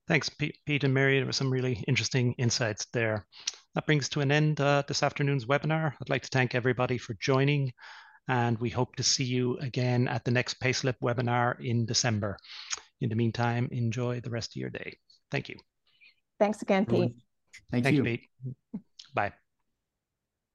Thanks, 0.07 0.29
Pete, 0.29 0.57
Pete 0.65 0.85
and 0.85 0.93
Mary. 0.93 1.17
There 1.17 1.25
were 1.25 1.33
some 1.33 1.51
really 1.51 1.83
interesting 1.87 2.33
insights 2.37 2.85
there. 2.93 3.27
That 3.75 3.85
brings 3.85 4.07
to 4.09 4.21
an 4.21 4.31
end 4.31 4.61
uh, 4.61 4.83
this 4.87 5.03
afternoon's 5.03 5.45
webinar. 5.45 5.93
I'd 6.01 6.09
like 6.09 6.21
to 6.23 6.29
thank 6.31 6.55
everybody 6.55 6.97
for 6.97 7.13
joining, 7.19 7.73
and 8.29 8.57
we 8.57 8.69
hope 8.69 8.95
to 8.95 9.03
see 9.03 9.25
you 9.25 9.57
again 9.57 10.07
at 10.07 10.23
the 10.23 10.31
next 10.31 10.61
Payslip 10.61 10.95
webinar 11.03 11.59
in 11.63 11.85
December. 11.85 12.37
In 13.01 13.09
the 13.09 13.15
meantime, 13.15 13.67
enjoy 13.71 14.21
the 14.21 14.29
rest 14.29 14.51
of 14.51 14.61
your 14.61 14.69
day. 14.69 14.97
Thank 15.29 15.49
you. 15.49 15.57
Thanks 16.39 16.61
again, 16.61 16.85
Pete. 16.85 17.13
Thank, 17.69 17.83
Thank 17.83 17.97
you. 17.97 18.03
you, 18.05 18.17
Pete. 18.17 18.29
Bye. 19.13 19.33